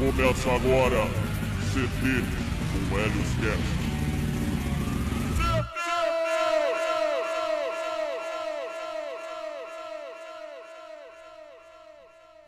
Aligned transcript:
Começa 0.00 0.50
agora 0.50 1.06
CT 1.72 2.24
com 2.88 2.98
Helios 2.98 3.34
Cast. 3.42 3.79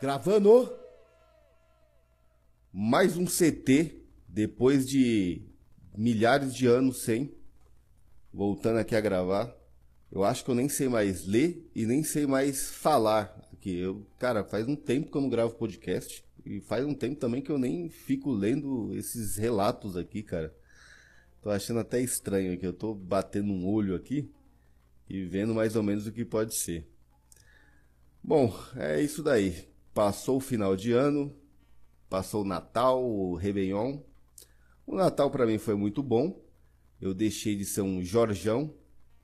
Gravando 0.03 0.69
mais 2.73 3.15
um 3.15 3.23
CT 3.23 4.03
depois 4.27 4.85
de 4.85 5.41
milhares 5.97 6.53
de 6.53 6.67
anos 6.67 7.03
sem 7.03 7.33
voltando 8.33 8.79
aqui 8.79 8.97
a 8.97 8.99
gravar. 8.99 9.55
Eu 10.11 10.25
acho 10.25 10.43
que 10.43 10.51
eu 10.51 10.55
nem 10.55 10.67
sei 10.67 10.89
mais 10.89 11.25
ler 11.25 11.71
e 11.73 11.85
nem 11.85 12.03
sei 12.03 12.27
mais 12.27 12.69
falar 12.69 13.47
aqui. 13.53 13.77
Eu, 13.77 14.05
cara, 14.19 14.43
faz 14.43 14.67
um 14.67 14.75
tempo 14.75 15.09
que 15.09 15.15
eu 15.15 15.21
não 15.21 15.29
gravo 15.29 15.55
podcast 15.55 16.21
e 16.45 16.59
faz 16.59 16.85
um 16.85 16.93
tempo 16.93 17.15
também 17.15 17.41
que 17.41 17.49
eu 17.49 17.57
nem 17.57 17.87
fico 17.87 18.29
lendo 18.29 18.93
esses 18.93 19.37
relatos 19.37 19.95
aqui, 19.95 20.21
cara. 20.21 20.53
Tô 21.41 21.49
achando 21.49 21.79
até 21.79 22.01
estranho 22.01 22.51
aqui. 22.51 22.67
Eu 22.67 22.73
tô 22.73 22.93
batendo 22.93 23.53
um 23.53 23.65
olho 23.65 23.95
aqui 23.95 24.29
e 25.09 25.23
vendo 25.23 25.55
mais 25.55 25.77
ou 25.77 25.81
menos 25.81 26.05
o 26.05 26.11
que 26.11 26.25
pode 26.25 26.57
ser. 26.57 26.85
Bom, 28.21 28.53
é 28.75 29.01
isso 29.01 29.23
daí. 29.23 29.71
Passou 29.93 30.37
o 30.37 30.41
final 30.41 30.75
de 30.75 30.91
ano, 30.91 31.35
passou 32.09 32.43
o 32.43 32.47
Natal, 32.47 33.03
o 33.03 33.35
Réveillon. 33.35 33.99
O 34.85 34.95
Natal 34.95 35.29
para 35.29 35.45
mim 35.45 35.57
foi 35.57 35.75
muito 35.75 36.01
bom. 36.01 36.41
Eu 36.99 37.13
deixei 37.13 37.55
de 37.55 37.65
ser 37.65 37.81
um 37.81 38.03
Jorjão, 38.03 38.73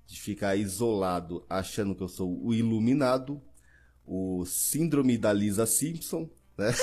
de 0.06 0.20
ficar 0.20 0.56
isolado 0.56 1.46
achando 1.50 1.96
que 1.96 2.04
eu 2.04 2.08
sou 2.08 2.44
o 2.44 2.54
iluminado, 2.54 3.42
o 4.06 4.46
síndrome 4.46 5.18
da 5.18 5.32
Lisa 5.32 5.66
Simpson, 5.66 6.30
né? 6.58 6.72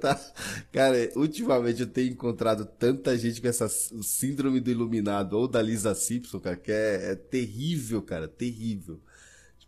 tá... 0.00 0.20
Cara, 0.72 1.10
ultimamente 1.16 1.80
eu 1.80 1.86
tenho 1.86 2.12
encontrado 2.12 2.64
tanta 2.64 3.16
gente 3.16 3.40
com 3.40 3.48
essa 3.48 3.68
síndrome 3.68 4.60
do 4.60 4.70
iluminado 4.70 5.34
ou 5.34 5.48
da 5.48 5.62
Lisa 5.62 5.94
Simpson, 5.94 6.38
cara, 6.38 6.56
que 6.56 6.70
é, 6.70 7.12
é 7.12 7.14
terrível, 7.14 8.02
cara, 8.02 8.28
terrível. 8.28 9.00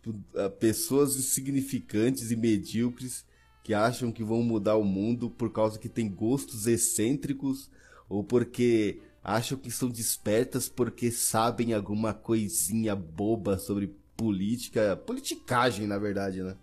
Tipo, 0.03 0.19
pessoas 0.59 1.15
insignificantes 1.15 2.29
e 2.29 2.35
medíocres 2.35 3.25
que 3.63 3.73
acham 3.73 4.11
que 4.11 4.23
vão 4.23 4.43
mudar 4.43 4.75
o 4.75 4.83
mundo 4.83 5.29
por 5.29 5.49
causa 5.51 5.79
que 5.79 5.87
tem 5.87 6.09
gostos 6.09 6.67
excêntricos 6.67 7.71
ou 8.09 8.21
porque 8.21 8.99
acham 9.23 9.57
que 9.57 9.71
são 9.71 9.87
despertas 9.87 10.67
porque 10.67 11.09
sabem 11.09 11.73
alguma 11.73 12.13
coisinha 12.13 12.93
boba 12.93 13.57
sobre 13.57 13.95
política, 14.17 14.97
politicagem 14.97 15.87
na 15.87 15.97
verdade, 15.97 16.43
né? 16.43 16.57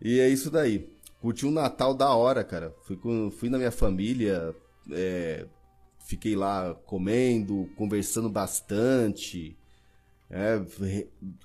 E 0.00 0.20
é 0.20 0.28
isso 0.28 0.48
daí. 0.48 0.88
Curti 1.20 1.44
um 1.46 1.50
Natal 1.50 1.94
da 1.94 2.14
hora, 2.14 2.44
cara. 2.44 2.72
Fui, 2.84 2.96
com, 2.96 3.30
fui 3.30 3.48
na 3.48 3.58
minha 3.58 3.72
família, 3.72 4.54
é, 4.92 5.46
fiquei 6.06 6.36
lá 6.36 6.74
comendo, 6.86 7.68
conversando 7.76 8.28
bastante. 8.28 9.56
É, 10.28 10.60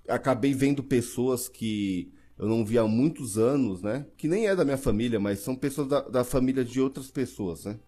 acabei 0.08 0.54
vendo 0.54 0.84
pessoas 0.84 1.48
que 1.48 2.12
eu 2.38 2.48
não 2.48 2.66
via 2.66 2.82
há 2.82 2.88
muitos 2.88 3.38
anos, 3.38 3.82
né? 3.82 4.06
Que 4.18 4.28
nem 4.28 4.48
é 4.48 4.56
da 4.56 4.66
minha 4.66 4.78
família, 4.78 5.20
mas 5.20 5.40
são 5.40 5.56
pessoas 5.56 5.88
da, 5.88 6.02
da 6.02 6.24
família 6.24 6.66
de 6.66 6.82
outras 6.82 7.12
pessoas, 7.12 7.66
né? 7.66 7.80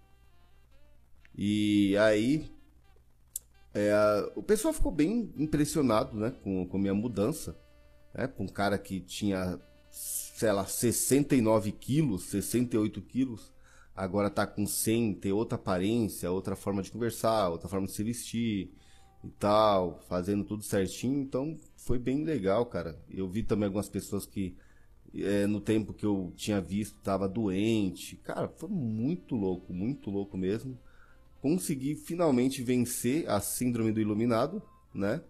E 1.35 1.97
aí 1.97 2.45
é, 3.73 4.31
o 4.35 4.43
pessoal 4.43 4.73
ficou 4.73 4.91
bem 4.91 5.33
impressionado, 5.37 6.15
né? 6.15 6.31
Com, 6.43 6.69
a 6.71 6.77
minha 6.77 6.93
mudança. 6.93 7.57
Né? 8.13 8.27
Com 8.27 8.43
um 8.43 8.47
cara 8.47 8.77
que 8.77 8.99
tinha 8.99 9.59
sei 9.93 10.51
lá, 10.51 10.65
69 10.65 11.71
quilos, 11.71 12.23
68 12.23 13.01
quilos, 13.03 13.53
agora 13.95 14.29
tá 14.29 14.45
com 14.47 14.65
100, 14.65 15.13
tem 15.15 15.31
outra 15.31 15.55
aparência, 15.55 16.31
outra 16.31 16.55
forma 16.55 16.81
de 16.81 16.91
conversar, 16.91 17.49
outra 17.49 17.69
forma 17.69 17.85
de 17.85 17.93
se 17.93 18.03
vestir 18.03 18.73
e 19.23 19.29
tal, 19.29 19.99
fazendo 20.09 20.43
tudo 20.43 20.63
certinho, 20.63 21.21
então 21.21 21.57
foi 21.77 21.97
bem 21.97 22.23
legal, 22.23 22.65
cara. 22.65 22.99
Eu 23.09 23.27
vi 23.27 23.43
também 23.43 23.65
algumas 23.65 23.89
pessoas 23.89 24.25
que 24.25 24.55
é, 25.15 25.45
no 25.45 25.61
tempo 25.61 25.93
que 25.93 26.05
eu 26.05 26.33
tinha 26.35 26.59
visto 26.59 26.99
tava 27.01 27.27
doente, 27.27 28.15
cara, 28.17 28.47
foi 28.47 28.69
muito 28.69 29.35
louco, 29.35 29.73
muito 29.73 30.09
louco 30.09 30.37
mesmo. 30.37 30.77
Consegui 31.41 31.95
finalmente 31.95 32.63
vencer 32.63 33.29
a 33.29 33.39
síndrome 33.39 33.91
do 33.91 34.01
iluminado, 34.01 34.61
né? 34.93 35.21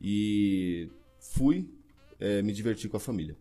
E 0.00 0.88
fui 1.18 1.68
é, 2.18 2.42
me 2.42 2.52
divertir 2.52 2.88
com 2.88 2.96
a 2.96 3.00
família. 3.00 3.36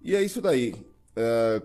E 0.00 0.14
é 0.14 0.22
isso 0.22 0.40
daí. 0.40 0.74
É... 1.16 1.62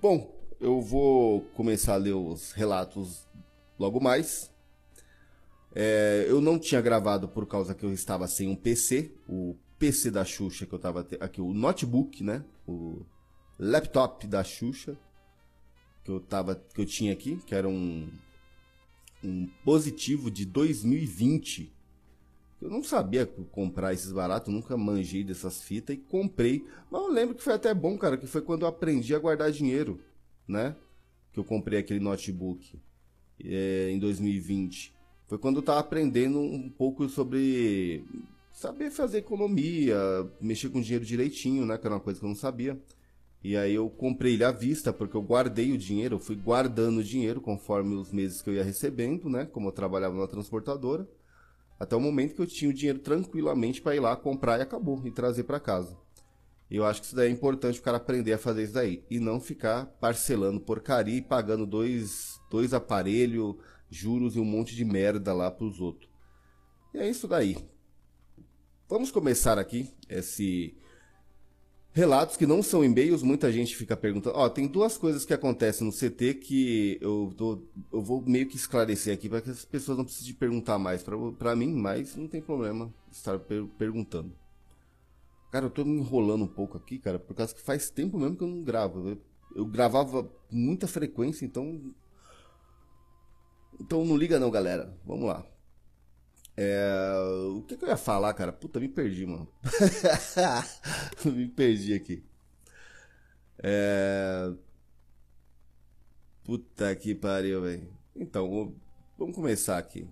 Bom, 0.00 0.34
eu 0.60 0.80
vou 0.80 1.42
começar 1.54 1.94
a 1.94 1.98
ler 1.98 2.14
os 2.14 2.52
relatos 2.52 3.28
logo 3.78 4.00
mais. 4.00 4.53
É... 5.74 6.26
Eu 6.28 6.40
não 6.40 6.58
tinha 6.58 6.80
gravado 6.80 7.28
por 7.28 7.46
causa 7.46 7.74
que 7.74 7.84
eu 7.84 7.92
estava 7.92 8.26
sem 8.26 8.48
um 8.48 8.56
PC, 8.56 9.12
o 9.28 9.56
PC 9.78 10.10
da 10.10 10.24
Xuxa 10.24 10.66
que 10.66 10.72
eu 10.72 10.76
estava 10.76 11.06
aqui, 11.20 11.40
o 11.40 11.52
notebook, 11.52 12.22
né? 12.22 12.44
O 12.66 13.04
laptop 13.58 14.26
da 14.26 14.42
Xuxa 14.44 14.96
que 16.04 16.10
eu 16.10 16.20
tava 16.20 16.54
que 16.54 16.80
eu 16.80 16.86
tinha 16.86 17.12
aqui, 17.12 17.36
que 17.46 17.54
era 17.54 17.68
um 17.68 18.08
um 19.22 19.46
positivo 19.64 20.30
de 20.30 20.44
2020 20.44 21.74
eu 22.64 22.70
não 22.70 22.82
sabia 22.82 23.26
comprar 23.26 23.92
esses 23.92 24.10
baratos, 24.10 24.52
nunca 24.52 24.74
manjei 24.74 25.22
dessas 25.22 25.62
fitas 25.62 25.96
e 25.96 25.98
comprei. 25.98 26.66
Mas 26.90 27.02
eu 27.02 27.08
lembro 27.10 27.34
que 27.34 27.42
foi 27.42 27.52
até 27.52 27.74
bom, 27.74 27.98
cara, 27.98 28.16
que 28.16 28.26
foi 28.26 28.40
quando 28.40 28.62
eu 28.62 28.68
aprendi 28.68 29.14
a 29.14 29.18
guardar 29.18 29.52
dinheiro, 29.52 30.00
né? 30.48 30.74
Que 31.30 31.38
eu 31.38 31.44
comprei 31.44 31.78
aquele 31.78 32.00
notebook 32.00 32.80
é, 33.44 33.90
em 33.90 33.98
2020. 33.98 34.94
Foi 35.26 35.38
quando 35.38 35.56
eu 35.56 35.62
tava 35.62 35.80
aprendendo 35.80 36.38
um 36.38 36.68
pouco 36.68 37.08
sobre 37.08 38.04
saber 38.52 38.90
fazer 38.90 39.18
economia, 39.18 39.96
mexer 40.40 40.68
com 40.68 40.80
dinheiro 40.80 41.04
direitinho, 41.04 41.66
né? 41.66 41.76
Que 41.78 41.86
era 41.86 41.96
uma 41.96 42.00
coisa 42.00 42.18
que 42.18 42.24
eu 42.24 42.28
não 42.28 42.36
sabia. 42.36 42.80
E 43.42 43.56
aí 43.56 43.74
eu 43.74 43.90
comprei 43.90 44.34
ele 44.34 44.44
à 44.44 44.50
vista, 44.50 44.92
porque 44.92 45.16
eu 45.16 45.22
guardei 45.22 45.72
o 45.72 45.78
dinheiro, 45.78 46.14
eu 46.14 46.18
fui 46.18 46.34
guardando 46.34 46.98
o 46.98 47.04
dinheiro 47.04 47.42
conforme 47.42 47.94
os 47.94 48.10
meses 48.10 48.40
que 48.40 48.48
eu 48.48 48.54
ia 48.54 48.64
recebendo, 48.64 49.28
né? 49.28 49.44
Como 49.44 49.68
eu 49.68 49.72
trabalhava 49.72 50.16
na 50.16 50.26
transportadora. 50.26 51.06
Até 51.78 51.94
o 51.94 52.00
momento 52.00 52.34
que 52.34 52.40
eu 52.40 52.46
tinha 52.46 52.70
o 52.70 52.74
dinheiro 52.74 53.00
tranquilamente 53.00 53.82
para 53.82 53.94
ir 53.94 54.00
lá 54.00 54.16
comprar 54.16 54.58
e 54.58 54.62
acabou, 54.62 55.02
e 55.04 55.10
trazer 55.10 55.44
para 55.44 55.60
casa. 55.60 55.96
Eu 56.70 56.86
acho 56.86 57.00
que 57.00 57.06
isso 57.08 57.16
daí 57.16 57.28
é 57.28 57.32
importante 57.32 57.78
o 57.78 57.82
cara 57.82 57.98
aprender 57.98 58.32
a 58.32 58.38
fazer 58.38 58.64
isso 58.64 58.72
daí. 58.72 59.04
E 59.10 59.20
não 59.20 59.38
ficar 59.38 59.86
parcelando 60.00 60.60
porcaria 60.60 61.18
e 61.18 61.22
pagando 61.22 61.66
dois, 61.66 62.40
dois 62.50 62.72
aparelhos, 62.72 63.56
juros 63.96 64.36
e 64.36 64.40
um 64.40 64.44
monte 64.44 64.74
de 64.74 64.84
merda 64.84 65.32
lá 65.32 65.50
pros 65.50 65.80
outros. 65.80 66.10
E 66.92 66.98
é 66.98 67.08
isso 67.08 67.26
daí. 67.26 67.56
Vamos 68.88 69.10
começar 69.10 69.58
aqui 69.58 69.88
esse 70.08 70.76
Relatos 71.96 72.36
que 72.36 72.44
não 72.44 72.60
são 72.60 72.84
e-mails, 72.84 73.22
muita 73.22 73.52
gente 73.52 73.76
fica 73.76 73.96
perguntando. 73.96 74.36
Ó, 74.36 74.48
tem 74.48 74.66
duas 74.66 74.98
coisas 74.98 75.24
que 75.24 75.32
acontecem 75.32 75.86
no 75.86 75.92
CT 75.92 76.34
que 76.34 76.98
eu, 77.00 77.32
tô, 77.36 77.62
eu 77.92 78.02
vou 78.02 78.20
meio 78.20 78.48
que 78.48 78.56
esclarecer 78.56 79.14
aqui 79.14 79.28
para 79.28 79.40
que 79.40 79.50
as 79.50 79.64
pessoas 79.64 79.96
não 79.96 80.04
precisem 80.04 80.34
perguntar 80.34 80.76
mais 80.76 81.04
para 81.38 81.54
mim, 81.54 81.72
mas 81.72 82.16
não 82.16 82.26
tem 82.26 82.42
problema 82.42 82.92
estar 83.12 83.38
per 83.38 83.64
perguntando. 83.78 84.32
Cara, 85.52 85.66
eu 85.66 85.70
tô 85.70 85.84
me 85.84 85.96
enrolando 85.96 86.42
um 86.42 86.48
pouco 86.48 86.76
aqui, 86.76 86.98
cara, 86.98 87.16
por 87.16 87.32
causa 87.32 87.54
que 87.54 87.62
faz 87.62 87.88
tempo 87.90 88.18
mesmo 88.18 88.36
que 88.36 88.42
eu 88.42 88.48
não 88.48 88.64
gravo. 88.64 89.10
Eu, 89.10 89.18
eu 89.54 89.64
gravava 89.64 90.28
muita 90.50 90.88
frequência, 90.88 91.44
então. 91.44 91.94
Então 93.80 94.04
não 94.04 94.16
liga 94.16 94.38
não, 94.38 94.50
galera. 94.50 94.96
Vamos 95.04 95.26
lá. 95.26 95.44
É... 96.56 97.14
O 97.56 97.62
que, 97.62 97.76
que, 97.76 97.84
eu 97.84 97.88
ia 97.88 97.96
falar, 97.96 98.32
cara? 98.34 98.52
Puta, 98.52 98.78
me 98.78 98.88
perdi, 98.88 99.26
mano. 99.26 99.48
me 101.24 101.48
perdi 101.48 101.94
aqui. 101.94 102.24
É... 103.58 104.52
Puta 106.44 106.94
que 106.94 107.14
pariu, 107.14 107.62
velho. 107.62 107.92
Então, 108.14 108.74
vamos 109.18 109.34
começar 109.34 109.78
aqui. 109.78 110.08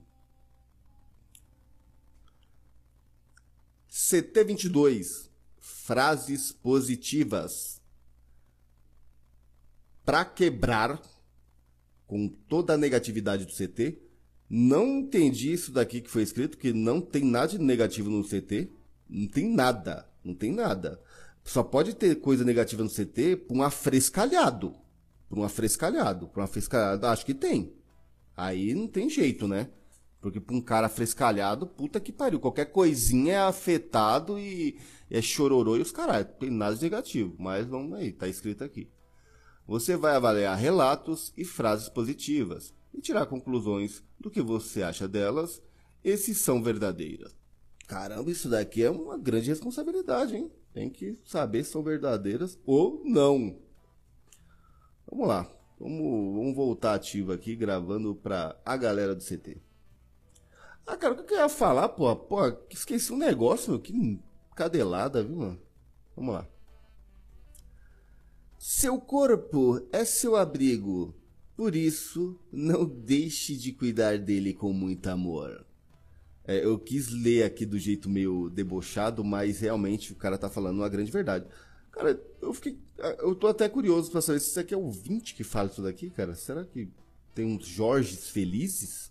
CT22. 3.91 5.31
Frases 5.61 6.51
positivas. 6.51 7.81
Para 10.05 10.25
quebrar 10.25 11.01
com 12.13 12.29
toda 12.29 12.75
a 12.75 12.77
negatividade 12.77 13.47
do 13.47 13.53
CT, 13.53 13.99
Não 14.51 14.99
entendi 14.99 15.51
isso 15.51 15.73
daqui 15.73 16.03
que 16.03 16.11
foi 16.11 16.23
escrito, 16.23 16.59
que 16.59 16.71
não 16.71 17.01
tem 17.01 17.25
nada 17.25 17.49
de 17.49 17.59
negativo 17.59 18.11
no 18.11 18.23
CT. 18.23 18.71
Não 19.09 19.27
tem 19.27 19.49
nada. 19.49 20.07
Não 20.23 20.35
tem 20.35 20.53
nada. 20.53 21.01
Só 21.43 21.63
pode 21.63 21.95
ter 21.95 22.17
coisa 22.17 22.45
negativa 22.45 22.85
no 22.85 22.91
CT 22.91 23.37
por 23.49 23.57
um 23.57 23.63
afrescalhado. 23.63 24.75
Por 25.27 25.39
um 25.39 25.43
afrescalhado. 25.43 26.29
Por 26.29 26.41
um 26.41 26.43
afrescalhado, 26.43 27.07
acho 27.07 27.25
que 27.25 27.33
tem. 27.33 27.73
Aí 28.37 28.75
não 28.75 28.87
tem 28.87 29.09
jeito, 29.09 29.49
né? 29.49 29.71
Porque 30.21 30.39
pra 30.39 30.55
um 30.55 30.61
cara 30.61 30.91
frescalhado, 30.91 31.67
puta 31.67 31.99
que 31.99 32.13
pariu. 32.13 32.39
Qualquer 32.39 32.67
coisinha 32.67 33.33
é 33.33 33.39
afetado 33.39 34.39
e 34.39 34.77
é 35.11 35.23
chororô 35.23 35.79
e 35.79 35.81
os 35.81 35.91
caras. 35.91 36.27
Tem 36.39 36.51
nada 36.51 36.77
de 36.77 36.83
negativo. 36.83 37.35
Mas 37.39 37.67
vamos 37.67 37.95
aí, 37.95 38.13
tá 38.13 38.29
escrito 38.29 38.63
aqui. 38.63 38.91
Você 39.67 39.97
vai 39.97 40.17
avaliar 40.17 40.57
relatos 40.59 41.33
e 41.37 41.45
frases 41.45 41.89
positivas 41.89 42.75
e 42.93 43.01
tirar 43.01 43.27
conclusões 43.27 44.03
do 44.19 44.31
que 44.31 44.43
você 44.43 44.83
acha 44.83 45.09
delas 45.09 45.63
e 46.05 46.17
se 46.17 46.35
são 46.35 46.63
verdadeiras. 46.63 47.35
Caramba, 47.87 48.31
isso 48.31 48.49
daqui 48.49 48.83
é 48.83 48.91
uma 48.91 49.19
grande 49.19 49.49
responsabilidade, 49.49 50.37
hein? 50.37 50.51
Tem 50.73 50.89
que 50.89 51.19
saber 51.25 51.65
se 51.65 51.73
são 51.73 51.83
verdadeiras 51.83 52.59
ou 52.65 53.03
não. 53.05 53.59
Vamos 55.11 55.29
lá. 55.29 55.51
Vamos, 55.79 56.35
vamos 56.35 56.55
voltar 56.55 56.95
ativo 56.95 57.33
aqui, 57.33 57.57
gravando 57.57 58.15
pra 58.15 58.57
a 58.65 58.77
galera 58.77 59.15
do 59.15 59.23
CT. 59.23 59.61
Ah, 60.87 60.97
cara, 60.97 61.15
o 61.15 61.25
que 61.25 61.35
eu 61.35 61.39
ia 61.39 61.49
falar, 61.49 61.89
pô? 61.91 62.15
Pô, 62.17 62.39
esqueci 62.71 63.13
um 63.13 63.19
negócio, 63.19 63.73
meu. 63.73 63.81
Que 63.81 64.19
cadelada, 64.55 65.23
viu, 65.23 65.37
mano? 65.37 65.61
Vamos 66.17 66.35
lá. 66.35 66.49
Seu 68.65 69.01
corpo 69.01 69.85
é 69.91 70.05
seu 70.05 70.37
abrigo. 70.37 71.13
Por 71.57 71.75
isso, 71.75 72.39
não 72.53 72.85
deixe 72.85 73.57
de 73.57 73.73
cuidar 73.73 74.19
dele 74.19 74.55
com 74.55 74.73
muito 74.73 75.09
amor. 75.09 75.67
É, 76.45 76.65
eu 76.65 76.79
quis 76.79 77.09
ler 77.09 77.43
aqui 77.43 77.67
do 77.67 77.77
jeito 77.77 78.09
meio 78.09 78.49
debochado, 78.49 79.25
mas 79.25 79.59
realmente 79.59 80.13
o 80.13 80.15
cara 80.15 80.39
tá 80.39 80.49
falando 80.49 80.77
uma 80.77 80.89
grande 80.89 81.11
verdade. 81.11 81.45
Cara, 81.91 82.23
eu 82.41 82.55
fiquei. 82.55 82.79
Eu 83.19 83.35
tô 83.35 83.49
até 83.49 83.69
curioso 83.69 84.13
pra 84.13 84.21
saber 84.21 84.39
se 84.39 84.51
isso 84.51 84.61
aqui 84.61 84.73
é 84.73 84.79
o 84.79 84.93
20 84.93 85.35
que 85.35 85.43
fala 85.43 85.69
isso 85.69 85.83
daqui, 85.83 86.09
cara. 86.09 86.37
Será 86.37 86.65
que 86.65 86.89
tem 87.35 87.45
uns 87.45 87.67
Jorges 87.67 88.31
felizes? 88.31 89.11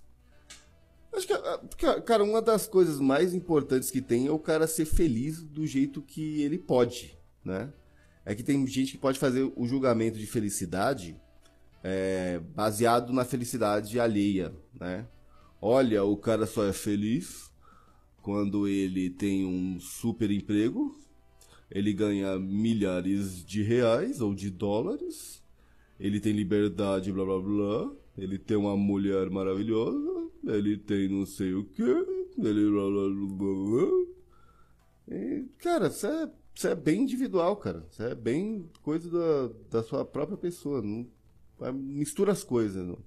Acho 1.12 1.28
que, 1.28 2.02
cara, 2.04 2.24
uma 2.24 2.42
das 2.42 2.68
coisas 2.68 3.02
mais 3.02 3.34
importantes 3.34 3.92
que 3.92 4.02
tem 4.02 4.28
é 4.28 4.32
o 4.32 4.40
cara 4.40 4.66
ser 4.66 4.86
feliz 4.86 5.44
do 5.44 5.68
jeito 5.68 6.02
que 6.02 6.42
ele 6.42 6.58
pode, 6.58 7.20
né? 7.44 7.74
É 8.26 8.36
que 8.36 8.44
tem 8.44 8.66
gente 8.68 8.94
que 8.94 8.98
pode 8.98 9.18
fazer 9.18 9.52
o 9.56 9.66
julgamento 9.66 10.18
de 10.18 10.28
felicidade 10.28 11.20
é, 11.84 12.40
baseado 12.56 13.12
na 13.12 13.26
felicidade 13.26 14.00
alheia, 14.00 14.54
né? 14.80 15.08
Olha, 15.62 16.04
o 16.04 16.18
cara 16.18 16.46
só 16.46 16.66
é 16.66 16.74
feliz 16.74 17.52
quando 18.22 18.68
ele 18.68 19.10
tem 19.10 19.46
um 19.46 19.80
super 19.80 20.30
emprego, 20.30 21.00
ele 21.70 21.94
ganha 21.94 22.38
milhares 22.38 23.44
de 23.44 23.64
reais 23.64 24.22
ou 24.22 24.36
de 24.36 24.50
dólares, 24.50 25.44
ele 26.00 26.20
tem 26.20 26.34
liberdade, 26.34 27.12
blá 27.12 27.26
blá 27.26 27.40
blá, 27.40 27.92
ele 28.18 28.38
tem 28.38 28.58
uma 28.58 28.76
mulher 28.78 29.30
maravilhosa, 29.30 30.30
ele 30.44 30.78
tem 30.78 31.10
não 31.10 31.26
sei 31.26 31.54
o 31.54 31.64
que, 31.64 31.82
ele 31.82 32.70
blá 32.70 32.90
blá 32.90 33.10
blá 33.10 33.88
blá. 33.88 34.12
E, 35.08 35.46
cara, 35.60 35.88
isso 35.88 36.08
é, 36.08 36.32
isso 36.62 36.68
é 36.68 36.76
bem 36.76 37.02
individual, 37.02 37.58
cara. 37.58 37.88
Isso 37.90 38.04
é 38.04 38.14
bem 38.14 38.70
coisa 38.84 39.10
da, 39.10 39.80
da 39.80 39.84
sua 39.84 40.06
própria 40.06 40.38
pessoa. 40.38 40.80
Não, 40.80 41.10
mistura 41.74 42.32
as 42.32 42.44
coisas. 42.44 42.86
Não. 42.86 43.00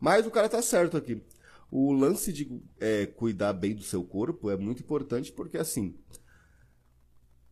Mas 0.00 0.26
o 0.26 0.30
cara 0.30 0.48
tá 0.48 0.60
certo 0.60 0.96
aqui. 0.96 1.22
O 1.70 1.92
lance 1.92 2.32
de 2.32 2.60
é, 2.80 3.06
cuidar 3.06 3.52
bem 3.52 3.76
do 3.76 3.84
seu 3.84 4.02
corpo 4.02 4.50
é 4.50 4.56
muito 4.56 4.82
importante 4.82 5.30
porque, 5.30 5.56
assim. 5.56 5.94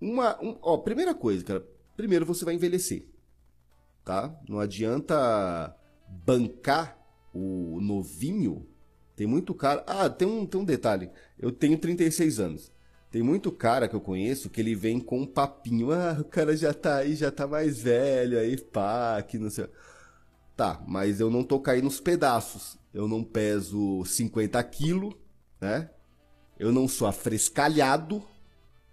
Uma, 0.01 0.43
um, 0.43 0.59
ó, 0.61 0.77
primeira 0.79 1.15
coisa, 1.15 1.45
cara. 1.45 1.65
Primeiro 1.97 2.27
você 2.27 2.45
vai 2.45 2.55
envelhecer. 2.55 3.07
Tá? 4.05 4.37
Não 4.49 4.59
adianta 4.59 5.73
bancar 6.09 6.99
o 7.33 7.79
novinho. 7.81 8.67
Tem 9.15 9.29
muito 9.29 9.55
cara. 9.55 9.85
Ah, 9.87 10.11
tem 10.11 10.27
um, 10.27 10.45
tem 10.45 10.61
um 10.61 10.65
detalhe. 10.65 11.13
Eu 11.39 11.53
tenho 11.53 11.79
36 11.79 12.41
anos. 12.41 12.73
Tem 13.13 13.23
muito 13.23 13.53
cara 13.53 13.87
que 13.87 13.95
eu 13.95 14.01
conheço 14.01 14.49
que 14.49 14.59
ele 14.59 14.75
vem 14.75 14.99
com 14.99 15.21
um 15.21 15.27
papinho. 15.27 15.93
Ah, 15.93 16.17
o 16.19 16.25
cara 16.25 16.57
já 16.57 16.73
tá 16.73 16.97
aí, 16.97 17.15
já 17.15 17.31
tá 17.31 17.47
mais 17.47 17.79
velho 17.79 18.39
aí, 18.39 18.59
pá, 18.59 19.21
que 19.21 19.37
não 19.37 19.51
sei. 19.51 19.69
Tá, 20.57 20.83
mas 20.89 21.21
eu 21.21 21.31
não 21.31 21.45
tô 21.45 21.61
caindo 21.61 21.85
nos 21.85 22.01
pedaços. 22.01 22.79
Eu 22.93 23.07
não 23.07 23.23
peso 23.23 24.03
50 24.07 24.65
quilos, 24.65 25.15
né? 25.61 25.91
Eu 26.59 26.73
não 26.73 26.89
sou 26.89 27.07
afrescalhado, 27.07 28.25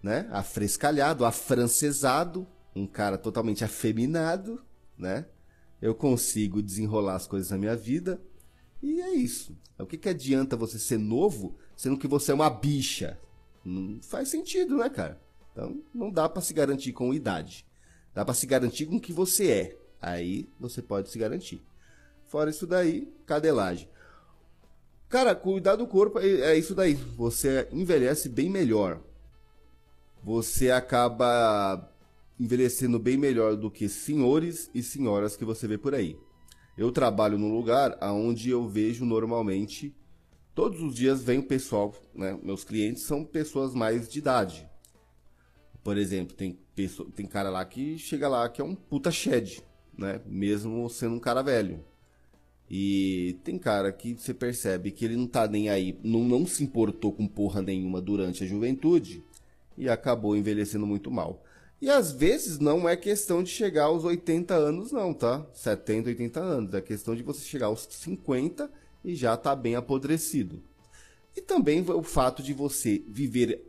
né? 0.04 0.28
Afrescalhado, 0.32 1.24
afrancesado, 1.24 2.46
um 2.76 2.86
cara 2.86 3.18
totalmente 3.18 3.64
afeminado, 3.64 4.62
né? 4.98 5.28
Eu 5.82 5.96
consigo 5.96 6.62
desenrolar 6.62 7.16
as 7.16 7.26
coisas 7.26 7.52
na 7.52 7.58
minha 7.58 7.76
vida. 7.76 8.22
E 8.84 9.00
é 9.00 9.14
isso. 9.14 9.58
O 9.78 9.86
que, 9.86 9.98
que 9.98 10.10
adianta 10.10 10.58
você 10.58 10.78
ser 10.78 10.98
novo, 10.98 11.56
sendo 11.78 11.98
que 11.98 12.08
você 12.08 12.34
é 12.34 12.36
uma 12.36 12.50
bicha? 12.50 13.18
Não 13.64 14.02
faz 14.02 14.30
sentido, 14.30 14.78
né, 14.78 14.90
cara? 14.90 15.20
Então, 15.52 15.82
não 15.94 16.12
dá 16.12 16.30
para 16.30 16.42
se 16.42 16.54
garantir 16.54 16.94
com 16.94 17.14
idade. 17.14 17.66
Dá 18.14 18.24
para 18.24 18.34
se 18.34 18.46
garantir 18.46 18.86
com 18.86 18.98
o 18.98 19.02
que 19.02 19.14
você 19.14 19.52
é. 19.52 19.78
Aí 20.02 20.48
você 20.60 20.82
pode 20.82 21.10
se 21.10 21.20
garantir. 21.20 21.62
Fora 22.28 22.50
isso 22.50 22.66
daí, 22.66 23.12
cadelagem. 23.26 23.90
Cara, 25.10 25.34
cuidar 25.34 25.76
do 25.76 25.88
corpo 25.88 26.20
é, 26.20 26.28
é 26.28 26.58
isso 26.58 26.76
daí. 26.76 26.94
Você 26.94 27.68
envelhece 27.72 28.30
bem 28.30 28.50
melhor. 28.50 29.02
Você 30.24 30.70
acaba 30.70 31.92
envelhecendo 32.40 33.00
bem 33.00 33.18
melhor 33.18 33.56
do 33.56 33.70
que 33.70 33.90
senhores 33.90 34.70
e 34.74 34.82
senhoras 34.82 35.36
que 35.36 35.44
você 35.44 35.68
vê 35.68 35.78
por 35.78 35.94
aí. 35.94 36.18
Eu 36.78 36.92
trabalho 36.92 37.38
num 37.38 37.54
lugar 37.54 37.98
onde 38.02 38.50
eu 38.50 38.68
vejo 38.68 39.04
normalmente 39.04 39.94
todos 40.60 40.82
os 40.82 40.94
dias 40.94 41.24
vem 41.24 41.40
o 41.40 41.44
pessoal, 41.44 41.96
né? 42.14 42.38
Meus 42.44 42.66
clientes 42.66 43.04
são 43.04 43.24
pessoas 43.24 43.74
mais 43.74 44.10
de 44.10 44.20
idade. 44.20 44.70
Por 45.82 45.98
exemplo, 45.98 46.36
tem 46.36 46.60
pessoa, 46.76 47.10
tem 47.16 47.26
cara 47.26 47.50
lá 47.50 47.64
que 47.64 47.98
chega 47.98 48.28
lá 48.28 48.50
que 48.50 48.60
é 48.60 48.64
um 48.66 48.76
puta 48.76 49.10
shed 49.10 49.64
né? 49.98 50.20
Mesmo 50.26 50.90
sendo 50.90 51.16
um 51.16 51.20
cara 51.20 51.42
velho. 51.42 51.82
E 52.70 53.40
tem 53.42 53.58
cara 53.58 53.90
que 53.94 54.14
você 54.16 54.34
percebe 54.34 54.92
que 54.92 55.06
ele 55.06 55.16
não 55.16 55.28
tá 55.28 55.48
nem 55.48 55.70
aí, 55.70 55.98
não, 56.04 56.26
não 56.26 56.46
se 56.46 56.62
importou 56.62 57.14
com 57.14 57.26
porra 57.26 57.62
nenhuma 57.62 58.02
durante 58.02 58.44
a 58.44 58.48
juventude 58.48 59.24
e 59.78 59.88
acabou 59.88 60.36
envelhecendo 60.36 60.86
muito 60.86 61.10
mal. 61.10 61.42
E 61.82 61.90
às 61.90 62.12
vezes 62.12 62.60
não 62.60 62.88
é 62.88 62.98
questão 62.98 63.42
de 63.42 63.50
chegar 63.50 63.86
aos 63.86 64.04
80 64.04 64.54
anos, 64.54 64.92
não, 64.92 65.14
tá? 65.14 65.48
70, 65.54 66.10
80 66.10 66.40
anos. 66.42 66.74
É 66.74 66.82
questão 66.82 67.16
de 67.16 67.24
você 67.24 67.46
chegar 67.46 67.68
aos 67.68 67.88
50 67.90 68.70
e 69.04 69.16
já 69.16 69.36
tá 69.38 69.56
bem 69.56 69.76
apodrecido. 69.76 70.64
E 71.36 71.42
também 71.42 71.82
o 71.82 72.04
fato 72.04 72.44
de 72.44 72.54
você 72.54 73.04
viver 73.08 73.66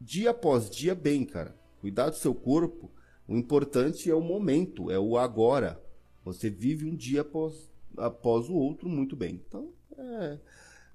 dia 0.00 0.30
após 0.30 0.68
dia 0.68 0.94
bem, 0.94 1.24
cara. 1.24 1.56
Cuidar 1.80 2.10
do 2.10 2.16
seu 2.16 2.34
corpo 2.34 2.90
o 3.26 3.36
importante 3.36 4.10
é 4.10 4.14
o 4.14 4.20
momento, 4.20 4.90
é 4.90 4.98
o 4.98 5.16
agora. 5.16 5.80
Você 6.24 6.50
vive 6.50 6.86
um 6.86 6.94
dia 6.94 7.22
após, 7.22 7.70
após 7.96 8.48
o 8.48 8.54
outro 8.54 8.88
muito 8.88 9.16
bem. 9.16 9.42
Então, 9.46 9.72
é. 9.96 10.38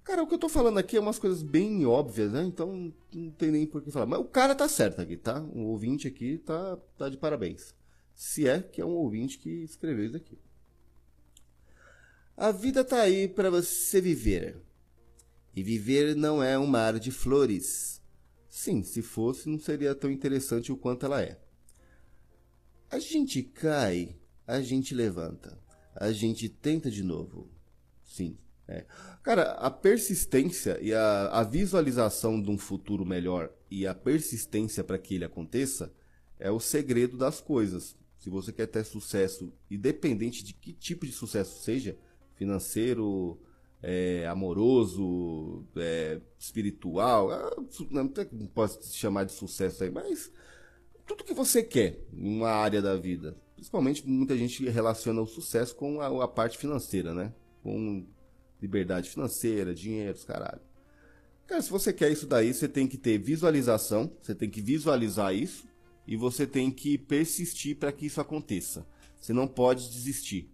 Cara, 0.03 0.23
o 0.23 0.27
que 0.27 0.33
eu 0.33 0.39
tô 0.39 0.49
falando 0.49 0.77
aqui 0.77 0.97
é 0.97 0.99
umas 0.99 1.19
coisas 1.19 1.43
bem 1.43 1.85
óbvias, 1.85 2.31
né? 2.31 2.43
Então 2.43 2.93
não 3.13 3.31
tem 3.31 3.51
nem 3.51 3.65
por 3.65 3.81
que 3.81 3.91
falar. 3.91 4.05
Mas 4.05 4.19
o 4.19 4.25
cara 4.25 4.55
tá 4.55 4.67
certo 4.67 5.01
aqui, 5.01 5.17
tá? 5.17 5.41
O 5.41 5.65
ouvinte 5.65 6.07
aqui 6.07 6.37
tá, 6.39 6.77
tá 6.97 7.09
de 7.09 7.17
parabéns. 7.17 7.75
Se 8.15 8.47
é 8.47 8.61
que 8.61 8.81
é 8.81 8.85
um 8.85 8.95
ouvinte 8.95 9.37
que 9.37 9.49
escreveu 9.49 10.05
isso 10.05 10.17
aqui. 10.17 10.37
A 12.39 12.53
vida 12.53 12.85
tá 12.85 13.01
aí 13.01 13.27
para 13.27 13.49
você 13.49 13.99
viver. 13.99 14.55
E 15.53 15.61
viver 15.61 16.15
não 16.15 16.41
é 16.41 16.57
um 16.57 16.65
mar 16.65 16.97
de 16.97 17.11
flores. 17.11 18.01
Sim, 18.47 18.81
se 18.81 19.01
fosse, 19.01 19.49
não 19.49 19.59
seria 19.59 19.93
tão 19.93 20.09
interessante 20.09 20.71
o 20.71 20.77
quanto 20.77 21.05
ela 21.05 21.21
é. 21.21 21.37
A 22.89 22.97
gente 22.97 23.43
cai, 23.43 24.15
a 24.47 24.61
gente 24.61 24.95
levanta, 24.95 25.59
a 25.93 26.13
gente 26.13 26.47
tenta 26.47 26.89
de 26.89 27.03
novo. 27.03 27.51
Sim. 28.05 28.37
É. 28.69 28.85
Cara, 29.21 29.51
a 29.55 29.69
persistência 29.69 30.79
e 30.81 30.93
a, 30.93 31.27
a 31.41 31.43
visualização 31.43 32.41
de 32.41 32.49
um 32.49 32.57
futuro 32.57 33.05
melhor 33.05 33.51
e 33.69 33.85
a 33.85 33.93
persistência 33.93 34.81
para 34.81 34.97
que 34.97 35.15
ele 35.15 35.25
aconteça 35.25 35.93
é 36.39 36.49
o 36.49 36.61
segredo 36.61 37.17
das 37.17 37.41
coisas. 37.41 37.97
Se 38.17 38.29
você 38.29 38.53
quer 38.53 38.67
ter 38.67 38.85
sucesso, 38.85 39.51
independente 39.69 40.41
de 40.41 40.53
que 40.53 40.71
tipo 40.71 41.05
de 41.05 41.11
sucesso 41.11 41.61
seja, 41.61 41.97
financeiro, 42.39 43.37
é, 43.83 44.25
amoroso, 44.27 45.63
é, 45.75 46.19
espiritual, 46.39 47.29
ah, 47.29 47.55
não, 47.91 48.11
não 48.31 48.47
posso 48.47 48.79
chamar 48.95 49.25
de 49.25 49.33
sucesso 49.33 49.83
aí, 49.83 49.91
mas 49.91 50.31
tudo 51.05 51.23
que 51.23 51.33
você 51.33 51.61
quer 51.61 51.99
uma 52.11 52.49
área 52.49 52.81
da 52.81 52.95
vida. 52.95 53.37
Principalmente 53.55 54.07
muita 54.07 54.37
gente 54.37 54.67
relaciona 54.69 55.21
o 55.21 55.27
sucesso 55.27 55.75
com 55.75 55.99
a, 55.99 56.23
a 56.23 56.27
parte 56.27 56.57
financeira, 56.57 57.13
né? 57.13 57.33
Com 57.61 58.07
Liberdade 58.61 59.09
financeira, 59.09 59.73
dinheiro, 59.73 60.17
caralho. 60.27 60.59
Cara, 61.47 61.61
se 61.61 61.69
você 61.69 61.93
quer 61.93 62.11
isso 62.11 62.27
daí, 62.27 62.53
você 62.53 62.67
tem 62.67 62.87
que 62.87 62.97
ter 62.97 63.17
visualização, 63.17 64.11
você 64.21 64.35
tem 64.35 64.49
que 64.49 64.61
visualizar 64.61 65.33
isso 65.33 65.65
e 66.05 66.17
você 66.17 66.45
tem 66.45 66.69
que 66.69 66.97
persistir 66.97 67.77
para 67.77 67.91
que 67.91 68.05
isso 68.05 68.19
aconteça. 68.19 68.85
Você 69.17 69.31
não 69.31 69.47
pode 69.47 69.89
desistir. 69.89 70.51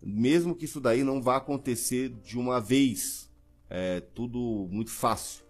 Mesmo 0.00 0.54
que 0.54 0.64
isso 0.64 0.80
daí 0.80 1.02
não 1.02 1.20
vá 1.20 1.36
acontecer 1.36 2.08
de 2.08 2.38
uma 2.38 2.60
vez. 2.60 3.28
É 3.68 4.00
tudo 4.00 4.68
muito 4.70 4.90
fácil. 4.90 5.44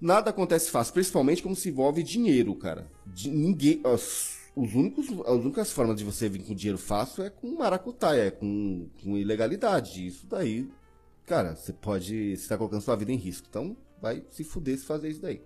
Nada 0.00 0.30
acontece 0.30 0.70
fácil, 0.70 0.94
principalmente 0.94 1.42
como 1.42 1.54
se 1.54 1.68
envolve 1.68 2.02
dinheiro, 2.02 2.54
cara. 2.56 2.90
De, 3.06 3.30
ninguém, 3.30 3.80
os, 3.84 4.36
os 4.56 4.74
únicos, 4.74 5.06
as 5.08 5.36
únicas 5.36 5.70
formas 5.70 5.96
de 5.96 6.04
você 6.04 6.28
vir 6.28 6.42
com 6.42 6.54
dinheiro 6.54 6.78
fácil 6.78 7.22
é 7.22 7.30
com 7.30 7.54
maracutaia, 7.56 8.22
é 8.22 8.30
com, 8.30 8.88
com 9.00 9.16
ilegalidade. 9.16 10.04
Isso 10.04 10.26
daí, 10.26 10.68
cara, 11.24 11.54
você 11.54 11.72
pode. 11.72 12.36
Você 12.36 12.48
tá 12.48 12.58
colocando 12.58 12.82
sua 12.82 12.96
vida 12.96 13.12
em 13.12 13.16
risco. 13.16 13.46
Então, 13.48 13.76
vai 14.00 14.24
se 14.30 14.42
fuder 14.42 14.76
se 14.76 14.84
fazer 14.84 15.08
isso 15.08 15.22
daí. 15.22 15.40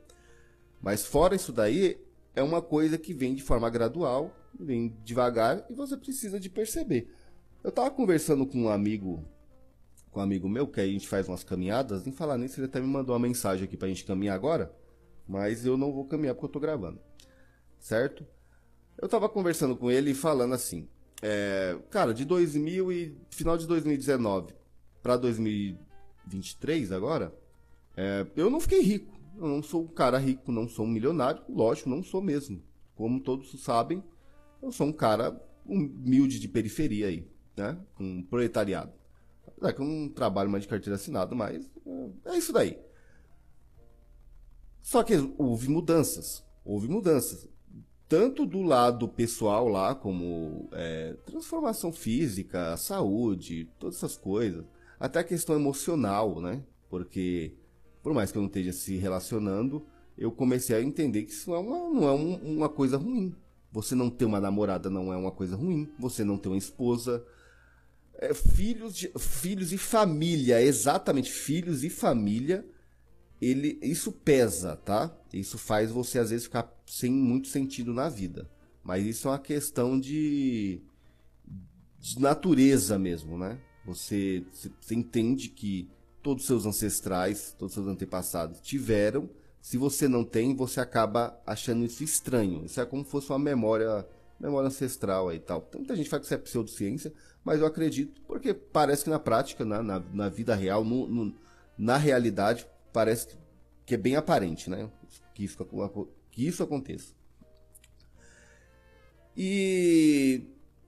Mas 0.81 1.05
fora 1.05 1.35
isso 1.35 1.53
daí, 1.53 1.99
é 2.35 2.43
uma 2.43 2.63
coisa 2.63 2.97
que 2.97 3.13
vem 3.13 3.35
de 3.35 3.43
forma 3.43 3.69
gradual, 3.69 4.35
vem 4.59 4.97
devagar 5.05 5.67
e 5.69 5.75
você 5.75 5.97
precisa 5.97 6.41
de 6.41 6.49
perceber. 6.49 7.13
Eu 7.67 7.73
tava 7.73 7.91
conversando 7.91 8.47
com 8.47 8.63
um 8.63 8.69
amigo 8.69 9.25
com 10.13 10.21
um 10.21 10.23
amigo 10.23 10.49
meu, 10.49 10.69
que 10.69 10.81
aí 10.81 10.89
a 10.89 10.93
gente 10.93 11.09
faz 11.09 11.27
umas 11.27 11.43
caminhadas, 11.43 12.07
em 12.07 12.13
falar 12.13 12.39
nisso, 12.39 12.61
ele 12.61 12.69
até 12.69 12.81
me 12.81 12.87
mandou 12.87 13.13
uma 13.13 13.19
mensagem 13.19 13.65
aqui 13.65 13.77
pra 13.77 13.89
gente 13.89 14.05
caminhar 14.05 14.37
agora, 14.37 14.73
mas 15.27 15.67
eu 15.67 15.77
não 15.77 15.93
vou 15.93 16.05
caminhar 16.05 16.37
porque 16.37 16.47
eu 16.47 16.51
tô 16.53 16.61
gravando. 16.61 17.01
Certo? 17.81 18.25
Eu 18.97 19.09
tava 19.09 19.29
conversando 19.29 19.75
com 19.75 19.91
ele 19.91 20.13
e 20.13 20.15
falando 20.15 20.55
assim, 20.55 20.89
é, 21.21 21.77
cara, 21.91 22.15
de 22.15 22.25
2000 22.25 22.93
e 22.93 23.19
final 23.31 23.59
de 23.59 23.67
2019 23.67 24.55
para 25.03 25.17
2023 25.17 26.93
agora, 26.93 27.35
é, 27.97 28.25
eu 28.37 28.49
não 28.49 28.61
fiquei 28.61 28.81
rico. 28.81 29.13
Eu 29.37 29.49
não 29.49 29.61
sou 29.61 29.83
um 29.83 29.89
cara 29.89 30.19
rico, 30.19 30.53
não 30.53 30.69
sou 30.69 30.85
um 30.87 30.89
milionário, 30.89 31.43
lógico, 31.49 31.91
não 31.91 32.01
sou 32.05 32.23
mesmo. 32.23 32.63
Como 32.95 33.19
todos 33.19 33.61
sabem, 33.61 34.05
eu 34.63 34.71
sou 34.71 34.87
um 34.87 34.93
cara 34.93 35.37
humilde 35.67 36.39
de 36.39 36.47
periferia 36.47 37.09
aí, 37.09 37.29
né? 37.57 37.79
Um 37.99 38.23
proletariado. 38.23 38.93
Apesar 39.47 39.73
que 39.73 39.81
eu 39.81 39.87
não 39.87 40.09
trabalho 40.09 40.51
mais 40.51 40.65
de 40.65 40.69
carteira 40.69 40.97
assinada, 40.97 41.35
mas 41.35 41.69
é, 42.25 42.31
é 42.33 42.37
isso 42.37 42.53
daí. 42.53 42.79
Só 44.83 45.03
que 45.03 45.15
houve 45.39 45.69
mudanças. 45.69 46.45
Houve 46.65 46.89
mudanças. 46.89 47.49
Tanto 48.09 48.47
do 48.47 48.63
lado 48.63 49.09
pessoal 49.09 49.67
lá, 49.69 49.95
como 49.95 50.69
é, 50.73 51.17
transformação 51.25 51.93
física, 51.93 52.77
saúde, 52.77 53.69
todas 53.81 53.97
essas 53.97 54.17
coisas. 54.17 54.65
Até 54.99 55.19
a 55.19 55.25
questão 55.25 55.57
emocional, 55.57 56.41
né? 56.41 56.63
Porque, 56.89 57.55
por 58.03 58.15
mais 58.15 58.31
que 58.31 58.39
eu 58.39 58.43
não 58.43 58.47
esteja 58.47 58.73
se 58.73 58.97
relacionando, 58.97 59.85
eu 60.17 60.31
comecei 60.31 60.77
a 60.77 60.83
entender 60.83 61.25
que 61.25 61.33
isso 61.33 61.51
não 61.51 61.57
é 61.57 61.61
uma, 61.61 61.91
não 61.91 62.09
é 62.09 62.13
um, 62.13 62.35
uma 62.57 62.69
coisa 62.69 62.97
ruim. 62.97 63.35
Você 63.73 63.95
não 63.95 64.09
ter 64.09 64.25
uma 64.25 64.41
namorada 64.41 64.89
não 64.89 65.13
é 65.13 65.17
uma 65.17 65.33
coisa 65.33 65.57
ruim. 65.57 65.91
Você 65.99 66.25
não 66.25 66.39
ter 66.39 66.49
uma 66.49 66.57
esposa 66.57 67.27
é, 68.19 68.35
filhos, 68.35 68.95
de, 68.95 69.13
filhos 69.19 69.73
e 69.73 69.79
família, 69.79 70.61
exatamente, 70.63 71.31
filhos 71.31 71.85
e 71.85 71.91
família, 71.91 72.67
ele, 73.41 73.79
isso 73.83 74.11
pesa, 74.11 74.77
tá? 74.77 75.15
Isso 75.33 75.59
faz 75.59 75.91
você 75.91 76.19
às 76.19 76.31
vezes 76.31 76.47
ficar 76.47 76.73
sem 76.87 77.11
muito 77.13 77.49
sentido 77.49 77.93
na 77.93 78.09
vida. 78.09 78.49
Mas 78.83 79.05
isso 79.05 79.29
é 79.29 79.33
uma 79.33 79.39
questão 79.39 79.99
de, 79.99 80.81
de 81.99 82.21
natureza 82.21 82.99
mesmo, 82.99 83.37
né? 83.37 83.59
Você, 83.85 84.45
você 84.81 84.95
entende 84.95 85.49
que 85.49 85.89
todos 86.23 86.43
os 86.43 86.47
seus 86.47 86.67
ancestrais, 86.67 87.55
todos 87.59 87.77
os 87.77 87.83
seus 87.83 87.93
antepassados 87.93 88.61
tiveram. 88.61 89.29
Se 89.61 89.77
você 89.77 90.09
não 90.09 90.25
tem, 90.25 90.55
você 90.55 90.81
acaba 90.81 91.41
achando 91.47 91.85
isso 91.85 92.03
estranho. 92.03 92.65
Isso 92.65 92.81
é 92.81 92.87
como 92.87 93.05
se 93.05 93.11
fosse 93.11 93.31
uma 93.31 93.39
memória, 93.39 94.07
memória 94.38 94.69
ancestral 94.69 95.28
aí 95.28 95.37
e 95.37 95.40
tal. 95.40 95.64
Então, 95.69 95.81
muita 95.81 95.97
gente 95.97 96.09
fala 96.09 96.21
que 96.21 96.26
isso 96.26 96.35
é 96.35 96.38
pseudociência, 96.38 97.12
mas 97.45 97.61
eu 97.61 97.66
acredito, 97.66 98.21
porque 98.23 98.52
parece 98.52 99.05
que 99.05 99.11
na 99.11 99.19
prática, 99.19 99.64
na, 99.64 99.83
na, 99.83 100.00
na 100.12 100.28
vida 100.28 100.55
real, 100.55 100.85
no, 100.85 101.07
no, 101.07 101.35
na 101.78 101.97
realidade, 101.97 102.66
parece 102.93 103.37
que 103.85 103.95
é 103.95 103.99
bem 103.99 104.16
aparente, 104.16 104.69
né? 104.69 104.90
Que 105.35 105.45
isso, 105.45 105.57
que 106.31 106.47
isso 106.47 106.62
aconteça. 106.62 107.14
E 109.37 110.43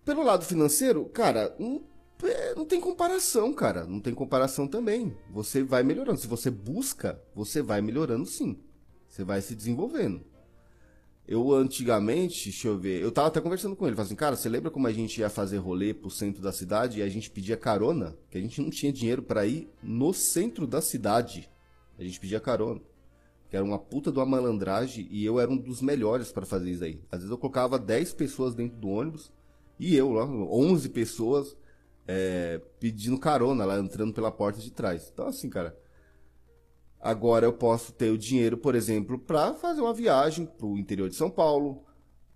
pelo 0.04 0.22
lado 0.22 0.44
financeiro, 0.44 1.04
cara, 1.04 1.54
não, 1.58 1.84
é, 2.22 2.54
não 2.54 2.64
tem 2.64 2.80
comparação, 2.80 3.52
cara. 3.52 3.84
Não 3.84 4.00
tem 4.00 4.14
comparação 4.14 4.66
também. 4.66 5.14
Você 5.30 5.62
vai 5.62 5.82
melhorando. 5.82 6.18
Se 6.18 6.26
você 6.26 6.50
busca, 6.50 7.22
você 7.34 7.60
vai 7.60 7.82
melhorando 7.82 8.24
sim. 8.24 8.58
Você 9.08 9.22
vai 9.22 9.42
se 9.42 9.54
desenvolvendo. 9.54 10.24
Eu 11.28 11.52
antigamente, 11.52 12.44
deixa 12.44 12.68
eu 12.68 12.78
ver, 12.78 13.02
eu 13.02 13.12
tava 13.12 13.28
até 13.28 13.38
conversando 13.38 13.76
com 13.76 13.86
ele, 13.86 13.94
falei 13.94 14.06
assim, 14.06 14.16
cara, 14.16 14.34
você 14.34 14.48
lembra 14.48 14.70
como 14.70 14.86
a 14.86 14.92
gente 14.92 15.20
ia 15.20 15.28
fazer 15.28 15.58
rolê 15.58 15.92
pro 15.92 16.08
centro 16.08 16.40
da 16.40 16.50
cidade 16.50 17.00
e 17.00 17.02
a 17.02 17.08
gente 17.10 17.30
pedia 17.30 17.54
carona? 17.54 18.16
Que 18.30 18.38
a 18.38 18.40
gente 18.40 18.62
não 18.62 18.70
tinha 18.70 18.90
dinheiro 18.90 19.22
para 19.22 19.44
ir 19.44 19.68
no 19.82 20.14
centro 20.14 20.66
da 20.66 20.80
cidade. 20.80 21.50
A 21.98 22.02
gente 22.02 22.18
pedia 22.18 22.40
carona. 22.40 22.80
Que 23.50 23.56
era 23.56 23.64
uma 23.64 23.78
puta 23.78 24.10
de 24.10 24.18
uma 24.18 24.24
malandragem 24.24 25.06
e 25.10 25.22
eu 25.22 25.38
era 25.38 25.50
um 25.50 25.56
dos 25.58 25.82
melhores 25.82 26.32
para 26.32 26.46
fazer 26.46 26.70
isso 26.70 26.84
aí. 26.84 26.98
Às 27.12 27.18
vezes 27.18 27.30
eu 27.30 27.36
colocava 27.36 27.78
10 27.78 28.14
pessoas 28.14 28.54
dentro 28.54 28.78
do 28.78 28.88
ônibus 28.88 29.30
e 29.78 29.94
eu 29.94 30.10
lá, 30.12 30.24
11 30.24 30.88
pessoas 30.88 31.54
é, 32.06 32.58
pedindo 32.80 33.18
carona 33.18 33.66
lá, 33.66 33.78
entrando 33.78 34.14
pela 34.14 34.32
porta 34.32 34.60
de 34.60 34.70
trás. 34.70 35.10
Então 35.12 35.26
assim, 35.26 35.50
cara, 35.50 35.76
Agora 37.00 37.46
eu 37.46 37.52
posso 37.52 37.92
ter 37.92 38.10
o 38.10 38.18
dinheiro, 38.18 38.58
por 38.58 38.74
exemplo, 38.74 39.18
para 39.18 39.54
fazer 39.54 39.80
uma 39.80 39.94
viagem 39.94 40.46
para 40.46 40.66
o 40.66 40.76
interior 40.76 41.08
de 41.08 41.14
São 41.14 41.30
Paulo, 41.30 41.84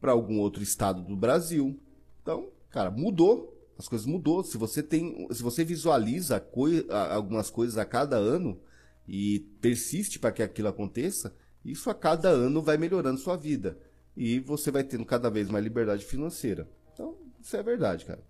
para 0.01 0.13
algum 0.13 0.39
outro 0.39 0.63
estado 0.63 1.03
do 1.03 1.17
Brasil. 1.17 1.79
Então, 2.23 2.49
cara, 2.71 2.91
mudou. 2.91 3.51
As 3.77 3.89
coisas 3.89 4.07
mudou. 4.07 4.45
Se 4.45 4.57
você 4.57 4.83
tem, 4.83 5.27
se 5.33 5.43
você 5.43 5.65
visualiza 5.65 6.39
coi 6.39 6.87
algumas 7.11 7.51
coisas 7.51 7.77
a 7.77 7.85
cada 7.85 8.17
ano 8.17 8.61
e 9.09 9.41
persiste 9.61 10.19
para 10.19 10.31
que 10.31 10.43
aquilo 10.43 10.69
aconteça, 10.69 11.35
isso 11.65 11.91
a 11.91 11.95
cada 11.95 12.29
ano 12.29 12.63
vai 12.63 12.77
melhorando 12.77 13.19
sua 13.19 13.37
vida 13.37 13.79
e 14.17 14.39
você 14.41 14.71
vai 14.71 14.85
tendo 14.85 15.05
cada 15.05 15.31
vez 15.31 15.49
mais 15.49 15.65
liberdade 15.65 16.05
financeira. 16.05 16.69
Então, 16.93 17.17
isso 17.41 17.57
é 17.57 17.63
verdade, 17.63 18.05
cara. 18.05 18.23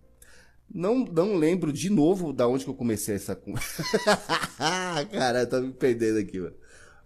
Não, 0.75 1.01
não 1.05 1.37
lembro 1.37 1.71
de 1.71 1.91
novo 1.91 2.33
da 2.33 2.49
onde 2.49 2.65
que 2.65 2.71
eu 2.71 2.75
comecei 2.75 3.17
essa 3.17 3.37
Cara, 5.13 5.47
tá 5.47 5.61
me 5.61 5.73
perdendo 5.73 6.19
aqui, 6.19 6.41
mano. 6.41 6.57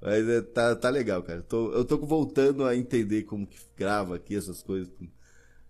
Mas 0.01 0.29
é, 0.29 0.41
tá, 0.41 0.77
tá 0.77 0.89
legal, 0.89 1.23
cara. 1.23 1.43
Tô, 1.43 1.73
eu 1.73 1.85
tô 1.85 1.99
voltando 1.99 2.65
a 2.65 2.77
entender 2.77 3.25
como 3.25 3.47
que 3.47 3.59
grava 3.77 4.17
aqui 4.17 4.37
essas 4.37 4.63
coisas. 4.63 4.93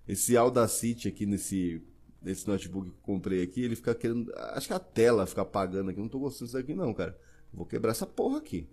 Esse 0.07 0.37
Audacity 0.37 1.09
aqui 1.09 1.25
nesse, 1.25 1.83
nesse 2.21 2.47
notebook 2.47 2.91
que 2.91 2.97
eu 2.97 3.03
comprei 3.03 3.43
aqui, 3.43 3.63
ele 3.63 3.77
fica 3.77 3.95
querendo. 3.95 4.31
Acho 4.37 4.67
que 4.67 4.75
a 4.75 4.79
tela 4.79 5.27
fica 5.27 5.41
apagando 5.43 5.91
aqui. 5.91 5.99
Não 5.99 6.09
tô 6.09 6.19
gostando 6.19 6.47
disso 6.47 6.59
aqui, 6.59 6.75
não, 6.75 6.93
cara. 6.93 7.19
Vou 7.53 7.65
quebrar 7.65 7.93
essa 7.93 8.07
porra 8.07 8.39
aqui. 8.39 8.69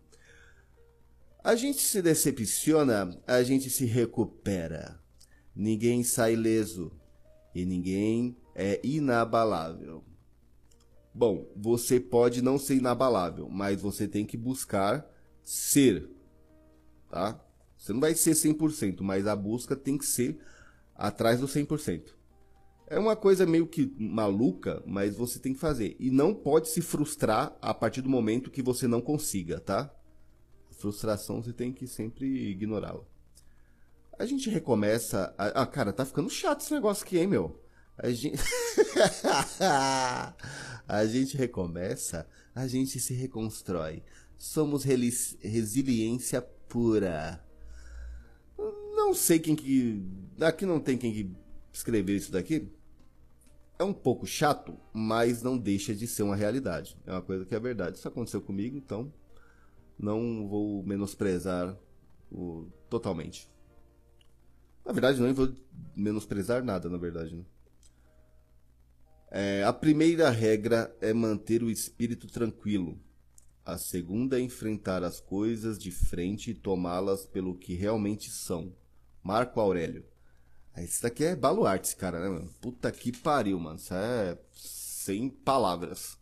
A 1.41 1.55
gente 1.55 1.81
se 1.81 2.01
decepciona, 2.01 3.17
a 3.25 3.41
gente 3.43 3.69
se 3.69 3.85
recupera. 3.85 4.99
Ninguém 5.55 6.03
sai 6.03 6.35
leso. 6.35 6.91
E 7.55 7.65
ninguém 7.65 8.35
é 8.55 8.79
inabalável. 8.83 10.03
Bom, 11.13 11.47
você 11.55 11.99
pode 11.99 12.41
não 12.41 12.57
ser 12.57 12.75
inabalável, 12.75 13.47
mas 13.47 13.81
você 13.81 14.07
tem 14.07 14.25
que 14.25 14.35
buscar 14.35 15.07
ser, 15.43 16.09
tá? 17.09 17.39
Você 17.77 17.93
não 17.93 17.99
vai 17.99 18.15
ser 18.15 18.31
100%, 18.31 19.01
mas 19.01 19.27
a 19.27 19.35
busca 19.35 19.75
tem 19.75 19.97
que 19.97 20.05
ser 20.05 20.39
atrás 20.95 21.39
do 21.39 21.47
100%. 21.47 22.13
É 22.87 22.97
uma 22.97 23.15
coisa 23.15 23.45
meio 23.45 23.67
que 23.67 23.93
maluca, 23.97 24.81
mas 24.85 25.15
você 25.15 25.39
tem 25.39 25.53
que 25.53 25.59
fazer. 25.59 25.95
E 25.99 26.09
não 26.09 26.33
pode 26.33 26.69
se 26.69 26.81
frustrar 26.81 27.55
a 27.61 27.73
partir 27.73 28.01
do 28.01 28.09
momento 28.09 28.51
que 28.51 28.61
você 28.61 28.87
não 28.87 29.01
consiga, 29.01 29.59
tá? 29.59 29.93
Frustração 30.71 31.41
você 31.41 31.53
tem 31.53 31.71
que 31.71 31.87
sempre 31.87 32.25
ignorá-la. 32.49 33.03
A 34.17 34.25
gente 34.25 34.49
recomeça. 34.49 35.33
A... 35.37 35.61
Ah, 35.61 35.65
cara, 35.65 35.93
tá 35.93 36.05
ficando 36.05 36.29
chato 36.29 36.61
esse 36.61 36.73
negócio 36.73 37.05
aqui, 37.05 37.17
hein, 37.17 37.27
meu? 37.27 37.62
A 37.97 38.09
gente... 38.11 38.37
a 40.87 41.05
gente 41.05 41.37
recomeça, 41.37 42.27
a 42.53 42.67
gente 42.67 42.99
se 42.99 43.13
reconstrói. 43.13 44.03
Somos 44.37 44.83
resiliência 44.83 46.41
pura. 46.41 47.43
Não 48.57 49.13
sei 49.13 49.39
quem 49.39 49.55
que. 49.55 50.03
Aqui 50.41 50.65
não 50.65 50.79
tem 50.79 50.97
quem 50.97 51.13
que 51.13 51.31
escrever 51.71 52.15
isso 52.15 52.31
daqui. 52.31 52.69
É 53.79 53.83
um 53.83 53.93
pouco 53.93 54.25
chato, 54.25 54.77
mas 54.93 55.41
não 55.41 55.57
deixa 55.57 55.95
de 55.95 56.07
ser 56.07 56.23
uma 56.23 56.35
realidade. 56.35 56.97
É 57.05 57.11
uma 57.11 57.21
coisa 57.21 57.45
que 57.45 57.55
é 57.55 57.59
verdade. 57.59 57.97
Isso 57.97 58.07
aconteceu 58.07 58.41
comigo, 58.41 58.77
então 58.77 59.11
não 59.97 60.47
vou 60.47 60.83
menosprezar 60.83 61.77
o... 62.31 62.67
totalmente. 62.89 63.49
Na 64.85 64.91
verdade, 64.91 65.21
não 65.21 65.33
vou 65.33 65.55
menosprezar 65.95 66.63
nada, 66.63 66.89
na 66.89 66.97
verdade. 66.97 67.35
Né? 67.35 67.45
É, 69.35 69.63
a 69.63 69.73
primeira 69.73 70.29
regra 70.29 70.95
é 71.01 71.11
manter 71.11 71.63
o 71.63 71.71
espírito 71.71 72.27
tranquilo. 72.27 72.99
A 73.65 73.79
segunda 73.79 74.37
é 74.37 74.41
enfrentar 74.43 75.03
as 75.03 75.19
coisas 75.19 75.79
de 75.79 75.89
frente 75.89 76.51
e 76.51 76.53
tomá-las 76.53 77.25
pelo 77.25 77.55
que 77.55 77.73
realmente 77.73 78.29
são. 78.29 78.71
Marco 79.23 79.59
Aurélio. 79.59 80.05
Esse 80.77 81.01
daqui 81.01 81.23
é 81.23 81.35
baluarte, 81.35 81.95
cara, 81.95 82.19
né, 82.19 82.29
mano? 82.29 82.53
Puta 82.61 82.91
que 82.91 83.11
pariu, 83.11 83.59
mano. 83.59 83.77
Isso 83.77 83.95
é 83.95 84.37
sem 84.51 85.29
palavras. 85.29 86.15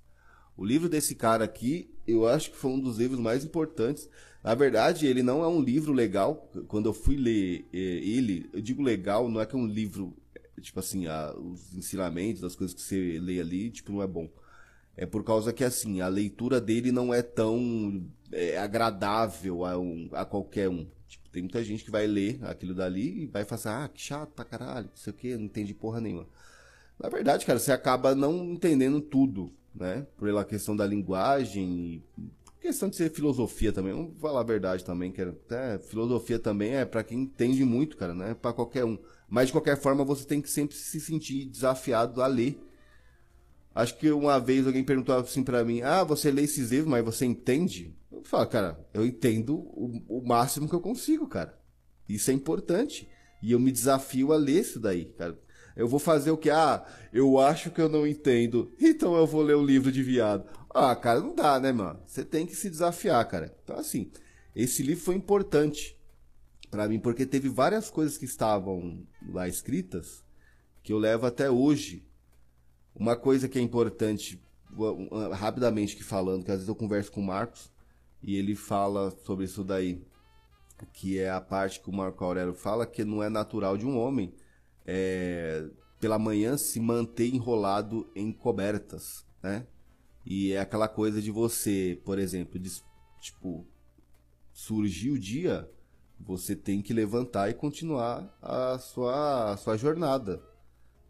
O 0.56 0.64
livro 0.64 0.88
desse 0.88 1.14
cara 1.14 1.44
aqui, 1.44 1.94
eu 2.08 2.26
acho 2.26 2.52
que 2.52 2.58
foi 2.58 2.72
um 2.72 2.80
dos 2.80 2.98
livros 2.98 3.20
mais 3.20 3.44
importantes. 3.44 4.08
Na 4.42 4.56
verdade, 4.56 5.06
ele 5.06 5.22
não 5.22 5.44
é 5.44 5.48
um 5.50 5.62
livro 5.62 5.92
legal. 5.92 6.50
Quando 6.70 6.86
eu 6.86 6.94
fui 6.94 7.18
ler 7.18 7.68
eh, 7.74 7.78
ele, 7.78 8.50
eu 8.54 8.62
digo 8.62 8.82
legal, 8.82 9.28
não 9.28 9.42
é 9.42 9.46
que 9.46 9.54
é 9.54 9.60
um 9.60 9.68
livro, 9.68 10.16
tipo 10.62 10.80
assim, 10.80 11.08
a, 11.08 11.34
os 11.38 11.74
ensinamentos, 11.76 12.44
as 12.44 12.56
coisas 12.56 12.74
que 12.74 12.82
você 12.82 13.20
lê 13.20 13.40
ali, 13.40 13.70
tipo, 13.70 13.92
não 13.92 14.02
é 14.02 14.08
bom. 14.08 14.30
É 14.96 15.06
por 15.06 15.24
causa 15.24 15.54
que, 15.54 15.64
assim, 15.64 16.02
a 16.02 16.08
leitura 16.08 16.62
dele 16.62 16.92
não 16.92 17.14
é 17.14 17.22
tão 17.22 18.06
é, 18.32 18.58
agradável 18.58 19.66
a, 19.66 19.78
um, 19.78 20.10
a 20.12 20.26
qualquer 20.26 20.70
um. 20.70 20.88
Tipo, 21.08 21.30
tem 21.30 21.44
muita 21.44 21.64
gente 21.64 21.84
que 21.84 21.92
vai 21.92 22.08
ler 22.08 22.40
aquilo 22.44 22.74
dali 22.74 23.24
e 23.24 23.28
vai 23.28 23.44
falar 23.44 23.56
assim, 23.60 23.70
ah, 23.70 23.90
que 23.94 24.02
chato 24.02 24.32
pra 24.34 24.46
caralho, 24.46 24.88
não 24.88 24.96
sei 24.96 25.12
o 25.12 25.16
que, 25.16 25.36
não 25.36 25.46
entendi 25.46 25.74
porra 25.74 26.00
nenhuma. 26.00 26.28
Na 27.00 27.10
verdade, 27.10 27.46
cara, 27.46 27.60
você 27.60 27.72
acaba 27.72 28.14
não 28.14 28.52
entendendo 28.52 29.02
tudo, 29.02 29.52
né? 29.74 30.06
Pela 30.20 30.46
questão 30.46 30.76
da 30.76 30.86
linguagem 30.86 32.04
questão 32.62 32.88
de 32.90 32.96
ser 32.96 33.10
filosofia 33.10 33.74
também, 33.74 33.92
vamos 33.92 34.14
falar 34.22 34.42
a 34.42 34.44
verdade 34.44 34.86
também, 34.86 35.12
que 35.12 35.22
até 35.22 35.80
filosofia 35.80 36.38
também 36.38 36.76
é 36.76 36.86
para 36.86 37.04
quem 37.04 37.22
entende 37.22 37.66
muito, 37.66 37.98
cara, 37.98 38.14
não 38.14 38.26
é 38.26 38.36
para 38.36 38.54
qualquer 38.54 38.86
um. 38.86 39.00
Mas 39.32 39.48
de 39.48 39.54
qualquer 39.54 39.78
forma, 39.78 40.06
você 40.06 40.26
tem 40.26 40.40
que 40.40 40.50
sempre 40.50 40.76
se 40.76 41.02
sentir 41.02 41.46
desafiado 41.46 42.22
a 42.22 42.28
ler 42.28 42.62
Acho 43.74 43.98
que 43.98 44.12
uma 44.12 44.38
vez 44.40 44.68
alguém 44.68 44.84
perguntou 44.84 45.16
assim 45.16 45.44
para 45.44 45.64
mim: 45.64 45.82
Ah, 45.82 46.04
você 46.04 46.30
lê 46.30 46.44
esses 46.44 46.72
livros, 46.72 46.90
mas 46.90 47.04
você 47.04 47.26
entende? 47.26 47.96
Eu 48.12 48.24
falo, 48.24 48.46
cara, 48.48 48.86
eu 48.94 49.06
entendo 49.06 49.56
o, 49.56 50.20
o, 50.20 50.28
máximo 50.28 50.68
que 50.68 50.76
eu 50.76 50.82
consigo, 50.82 51.28
cara. 51.28 51.58
Isso 52.08 52.30
é 52.30 52.34
importante. 52.34 53.10
E 53.42 53.54
eu 53.54 53.60
me 53.60 53.72
desafio 53.72 54.34
a 54.34 54.38
ler 54.38 54.60
isso 54.60 54.80
daí, 54.80 55.06
cara. 55.06 55.40
Eu 55.76 55.88
vou 55.88 56.00
fazer 56.00 56.30
o 56.32 56.38
que? 56.38 56.50
Ah, 56.50 56.86
eu 57.14 57.40
acho 57.40 57.72
que 57.72 57.82
eu 57.82 57.88
não 57.88 58.06
entendo, 58.06 58.74
então 58.80 59.16
eu 59.16 59.26
vou 59.26 59.42
ler 59.42 59.56
o 59.56 59.66
livro 59.66 59.92
de 59.92 60.04
viado. 60.04 60.46
Ah, 60.70 60.96
cara, 60.96 61.22
não 61.22 61.34
dá, 61.34 61.60
né, 61.60 61.72
mano? 61.72 62.02
Você 62.06 62.26
tem 62.26 62.46
que 62.46 62.56
se 62.56 62.70
desafiar, 62.70 63.26
cara. 63.28 63.56
Então, 63.64 63.78
assim, 63.78 64.12
esse 64.54 64.84
livro 64.84 65.04
foi 65.04 65.16
importante 65.16 65.98
para 66.72 66.88
mim, 66.88 67.00
porque 67.00 67.26
teve 67.26 67.50
várias 67.50 67.90
coisas 67.90 68.18
que 68.18 68.26
estavam 68.26 69.06
lá 69.30 69.48
escritas 69.48 70.24
que 70.82 70.94
eu 70.94 70.98
levo 70.98 71.26
até 71.26 71.52
hoje 71.52 72.08
uma 72.96 73.16
coisa 73.16 73.48
que 73.48 73.60
é 73.60 73.62
importante, 73.62 74.42
rapidamente 75.34 75.96
que 75.96 76.04
falando, 76.04 76.44
que 76.44 76.52
às 76.52 76.58
vezes 76.58 76.70
eu 76.70 76.76
converso 76.76 77.12
com 77.12 77.22
o 77.22 77.26
Marcos 77.26 77.72
e 78.24 78.36
ele 78.36 78.56
fala 78.56 79.12
sobre 79.24 79.46
isso 79.46 79.64
daí, 79.64 80.02
que 80.94 81.20
é 81.20 81.30
a 81.30 81.42
parte 81.42 81.80
que 81.80 81.90
o 81.90 81.94
Marco 81.94 82.24
Aurélio 82.24 82.54
fala 82.54 82.88
que 82.88 83.04
não 83.04 83.22
é 83.22 83.30
natural 83.30 83.78
de 83.78 83.86
um 83.86 83.98
homem 83.98 84.34
é, 84.86 85.70
pela 86.00 86.18
manhã 86.18 86.58
se 86.58 86.80
manter 86.80 87.34
enrolado 87.34 88.10
em 88.16 88.32
cobertas, 88.32 89.26
né? 89.44 89.68
E 90.26 90.54
é 90.54 90.60
aquela 90.60 90.88
coisa 90.88 91.22
de 91.22 91.32
você, 91.32 92.00
por 92.06 92.20
exemplo, 92.20 92.60
de, 92.60 92.70
tipo, 93.20 93.66
surgir 94.54 95.12
o 95.12 95.20
dia, 95.20 95.70
você 96.26 96.56
tem 96.56 96.82
que 96.82 96.94
levantar 96.94 97.50
e 97.50 97.54
continuar 97.54 98.38
a 98.42 98.78
sua, 98.80 99.54
a 99.54 99.58
sua 99.58 99.78
jornada. 99.78 100.42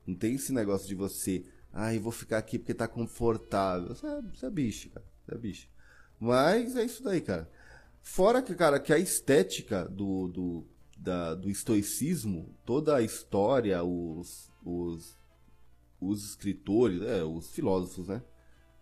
Não 0.06 0.16
tem 0.16 0.36
esse 0.36 0.52
negócio 0.52 0.88
de 0.88 0.96
você 0.96 1.46
Ai, 1.74 2.00
vou 2.00 2.12
ficar 2.12 2.38
aqui 2.38 2.60
porque 2.60 2.74
tá 2.74 2.88
confortável. 2.88 3.96
Você 3.96 4.06
é, 4.06 4.22
você 4.22 4.46
é 4.46 4.50
bicho, 4.50 4.90
cara. 4.90 5.06
Você 5.26 5.36
é 5.36 5.38
bicho. 5.38 5.70
Mas 6.20 6.76
é 6.76 6.84
isso 6.84 7.04
daí, 7.04 7.22
cara. 7.22 7.50
Fora 8.02 8.42
que, 8.42 8.54
cara, 8.56 8.80
que 8.80 8.92
a 8.92 8.98
estética 8.98 9.88
do, 9.88 10.28
do, 10.28 10.68
da, 10.98 11.34
do 11.36 11.50
estoicismo, 11.50 12.54
toda 12.66 12.98
a 12.98 13.02
história, 13.02 13.82
os, 13.84 14.52
os, 14.66 15.18
os 16.00 16.26
escritores, 16.26 17.02
é, 17.04 17.24
os 17.24 17.50
filósofos, 17.52 18.08
né? 18.08 18.22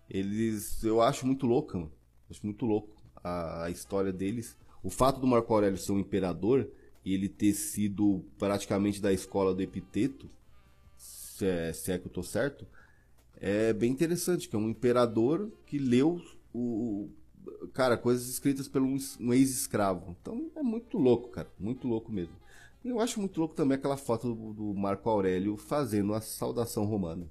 Eles, 0.09 0.83
eu 0.83 1.01
acho 1.01 1.27
muito 1.27 1.45
louco, 1.45 1.77
mano. 1.77 1.91
Acho 2.29 2.43
muito 2.43 2.65
louco 2.65 2.95
a, 3.23 3.65
a 3.65 3.69
história 3.69 4.11
deles. 4.11 4.57
O 4.83 4.89
fato 4.89 5.19
do 5.19 5.27
Marco 5.27 5.53
Aurélio 5.53 5.77
ser 5.77 5.91
um 5.91 5.99
imperador 5.99 6.69
e 7.03 7.13
ele 7.13 7.27
ter 7.27 7.53
sido 7.53 8.23
praticamente 8.37 9.01
da 9.01 9.11
escola 9.11 9.53
do 9.53 9.61
Epiteto, 9.61 10.29
se 10.97 11.45
é, 11.45 11.73
se 11.73 11.91
é 11.91 11.97
que 11.97 12.07
eu 12.07 12.11
tô 12.11 12.23
certo, 12.23 12.65
é 13.39 13.71
bem 13.73 13.91
interessante, 13.91 14.47
que 14.47 14.55
é 14.55 14.59
um 14.59 14.69
imperador 14.69 15.51
que 15.65 15.77
leu 15.77 16.21
o, 16.53 17.09
cara, 17.73 17.97
coisas 17.97 18.27
escritas 18.27 18.67
por 18.67 18.81
um, 18.81 18.97
ex-escravo. 19.33 20.15
Então 20.19 20.51
é 20.55 20.61
muito 20.61 20.97
louco, 20.97 21.29
cara, 21.29 21.49
muito 21.59 21.87
louco 21.87 22.11
mesmo. 22.11 22.35
Eu 22.83 22.99
acho 22.99 23.19
muito 23.19 23.39
louco 23.39 23.55
também 23.55 23.77
aquela 23.77 23.97
foto 23.97 24.33
do, 24.33 24.53
do, 24.53 24.73
Marco 24.73 25.09
Aurélio 25.09 25.57
fazendo 25.57 26.13
a 26.13 26.21
saudação 26.21 26.85
romana. 26.85 27.29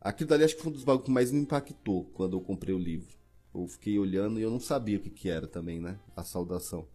Aquilo 0.00 0.28
dali 0.28 0.42
acho 0.44 0.56
que 0.56 0.62
foi 0.62 0.70
um 0.70 0.74
dos 0.74 0.84
bagulhos 0.84 1.06
que 1.06 1.12
mais 1.12 1.30
me 1.30 1.40
impactou 1.40 2.04
quando 2.12 2.36
eu 2.36 2.40
comprei 2.40 2.74
o 2.74 2.78
livro. 2.78 3.21
Eu 3.54 3.66
fiquei 3.66 3.98
olhando 3.98 4.38
e 4.40 4.42
eu 4.42 4.50
não 4.50 4.60
sabia 4.60 4.98
o 4.98 5.00
que, 5.00 5.10
que 5.10 5.28
era 5.28 5.46
também, 5.46 5.80
né? 5.80 5.98
A 6.16 6.24
saudação. 6.24 6.86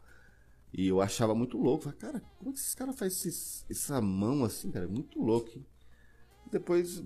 E 0.74 0.88
eu 0.88 1.02
achava 1.02 1.36
muito 1.36 1.58
louco. 1.58 1.84
Falei, 1.84 2.00
cara, 2.00 2.20
como 2.38 2.50
é 2.50 2.54
que 2.54 2.60
esses 2.60 2.76
caras 2.76 2.98
fazem 2.98 3.32
essa 3.70 4.02
mão 4.02 4.44
assim, 4.44 4.72
cara? 4.72 4.88
Muito 4.88 5.22
louco, 5.22 5.50
hein? 5.56 5.66
Depois 6.52 7.04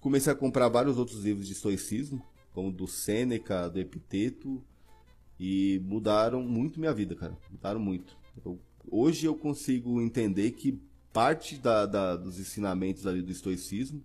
Comecei 0.00 0.32
a 0.32 0.36
comprar 0.36 0.68
vários 0.68 0.96
outros 0.96 1.24
livros 1.24 1.46
de 1.46 1.52
estoicismo, 1.52 2.24
como 2.54 2.72
do 2.72 2.86
Sêneca, 2.86 3.68
do 3.68 3.78
Epiteto, 3.78 4.64
e 5.38 5.80
mudaram 5.84 6.42
muito 6.42 6.80
minha 6.80 6.92
vida, 6.92 7.14
cara. 7.14 7.36
Mudaram 7.50 7.78
muito. 7.78 8.16
Eu, 8.42 8.58
hoje 8.90 9.26
eu 9.26 9.34
consigo 9.34 10.00
entender 10.00 10.52
que 10.52 10.80
parte 11.12 11.58
da, 11.58 11.84
da, 11.84 12.16
dos 12.16 12.38
ensinamentos 12.38 13.06
ali 13.06 13.20
do 13.20 13.30
estoicismo, 13.30 14.02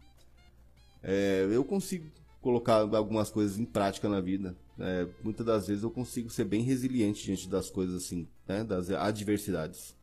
é, 1.02 1.48
eu 1.50 1.64
consigo 1.64 2.12
colocar 2.42 2.82
algumas 2.96 3.30
coisas 3.30 3.58
em 3.58 3.66
prática 3.66 4.10
na 4.10 4.20
vida. 4.20 4.58
É, 4.78 5.08
muitas 5.24 5.46
das 5.46 5.68
vezes 5.68 5.84
eu 5.84 5.92
consigo 5.92 6.30
ser 6.30 6.44
bem 6.46 6.62
resiliente 6.62 7.24
diante 7.24 7.48
das 7.48 7.70
coisas 7.70 8.04
assim, 8.04 8.28
né, 8.48 8.64
das 8.64 8.90
adversidades. 8.90 9.96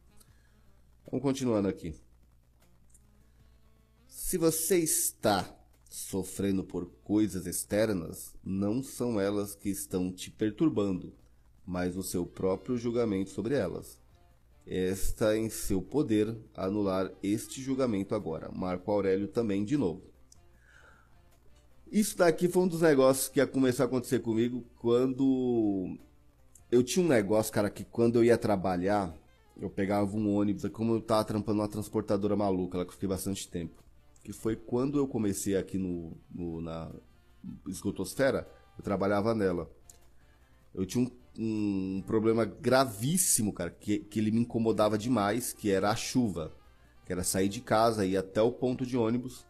Vamos 1.04 1.22
continuando 1.22 1.68
aqui. 1.68 1.94
Se 4.06 4.38
você 4.38 4.78
está 4.78 5.54
sofrendo 5.90 6.64
por 6.64 6.86
coisas 7.04 7.46
externas, 7.46 8.34
não 8.42 8.82
são 8.82 9.20
elas 9.20 9.54
que 9.54 9.68
estão 9.68 10.10
te 10.10 10.30
perturbando, 10.30 11.12
mas 11.66 11.96
o 11.96 12.02
seu 12.02 12.24
próprio 12.24 12.78
julgamento 12.78 13.28
sobre 13.28 13.54
elas. 13.54 14.00
Está 14.66 15.36
em 15.36 15.50
seu 15.50 15.82
poder 15.82 16.34
anular 16.54 17.12
este 17.22 17.60
julgamento 17.60 18.14
agora. 18.14 18.50
Marco 18.50 18.90
Aurélio 18.90 19.28
também 19.28 19.64
de 19.64 19.76
novo. 19.76 20.11
Isso 21.92 22.16
daqui 22.16 22.48
foi 22.48 22.62
um 22.62 22.68
dos 22.68 22.80
negócios 22.80 23.28
que 23.28 23.38
ia 23.38 23.46
começar 23.46 23.84
a 23.84 23.86
acontecer 23.86 24.20
comigo 24.20 24.64
quando 24.78 25.96
eu 26.70 26.82
tinha 26.82 27.04
um 27.04 27.08
negócio, 27.08 27.52
cara, 27.52 27.70
que 27.70 27.84
quando 27.84 28.16
eu 28.16 28.24
ia 28.24 28.38
trabalhar, 28.38 29.14
eu 29.60 29.68
pegava 29.68 30.16
um 30.16 30.34
ônibus, 30.34 30.66
como 30.70 30.94
eu 30.94 31.00
tava 31.00 31.24
trampando 31.24 31.60
uma 31.60 31.68
transportadora 31.68 32.34
maluca, 32.34 32.78
lá 32.78 32.84
que 32.84 32.90
eu 32.90 32.94
fiquei 32.94 33.08
bastante 33.08 33.46
tempo 33.46 33.82
que 34.22 34.32
foi 34.32 34.54
quando 34.54 34.98
eu 34.98 35.06
comecei 35.06 35.56
aqui 35.56 35.76
no, 35.76 36.16
no 36.30 36.60
na 36.60 36.90
esgotosfera, 37.66 38.48
eu 38.78 38.84
trabalhava 38.84 39.34
nela. 39.34 39.70
Eu 40.72 40.86
tinha 40.86 41.04
um, 41.04 41.10
um, 41.38 42.02
problema 42.06 42.44
gravíssimo, 42.44 43.52
cara, 43.52 43.70
que, 43.70 43.98
que 43.98 44.20
ele 44.20 44.30
me 44.30 44.40
incomodava 44.40 44.96
demais, 44.96 45.52
que 45.52 45.70
era 45.70 45.90
a 45.90 45.96
chuva. 45.96 46.52
Que 47.04 47.12
era 47.12 47.24
sair 47.24 47.48
de 47.48 47.60
casa, 47.60 48.06
ir 48.06 48.16
até 48.16 48.40
o 48.40 48.52
ponto 48.52 48.86
de 48.86 48.96
ônibus, 48.96 49.44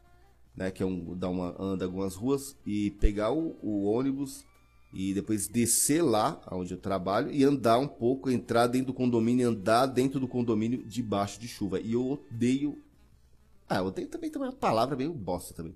né, 0.57 0.71
que 0.71 0.83
é 0.83 0.87
um, 0.87 1.17
dar 1.17 1.31
uma, 1.31 1.55
anda 1.59 1.85
algumas 1.85 2.15
ruas, 2.15 2.57
e 2.67 2.91
pegar 2.93 3.33
o, 3.33 3.57
o 3.62 3.85
ônibus 3.85 4.45
e 4.93 5.15
depois 5.15 5.49
descer 5.49 6.03
lá 6.03 6.41
onde 6.51 6.75
eu 6.75 6.79
trabalho 6.79 7.33
e 7.33 7.43
andar 7.45 7.79
um 7.79 7.88
pouco, 7.88 8.31
entrar 8.31 8.67
dentro 8.67 8.88
do 8.88 8.95
condomínio, 8.95 9.49
andar 9.49 9.87
dentro 9.87 10.21
do 10.21 10.29
condomínio 10.29 10.83
debaixo 10.85 11.41
de 11.41 11.49
chuva. 11.49 11.81
E 11.81 11.95
eu 11.95 12.12
odeio 12.12 12.79
ah, 13.73 13.79
eu 13.79 13.91
tenho 13.91 14.07
também, 14.07 14.29
também 14.29 14.49
uma 14.49 14.55
palavra 14.55 14.95
meio 14.95 15.15
bosta 15.15 15.55
também. 15.55 15.75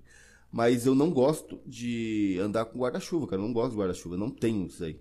Mas 0.51 0.85
eu 0.85 0.93
não 0.93 1.09
gosto 1.09 1.59
de 1.65 2.37
andar 2.39 2.65
com 2.65 2.77
guarda-chuva, 2.77 3.25
cara. 3.25 3.41
Eu 3.41 3.45
não 3.47 3.53
gosto 3.53 3.71
de 3.71 3.77
guarda-chuva. 3.77 4.15
Não 4.15 4.29
tenho 4.29 4.67
isso 4.67 4.83
aí. 4.83 4.99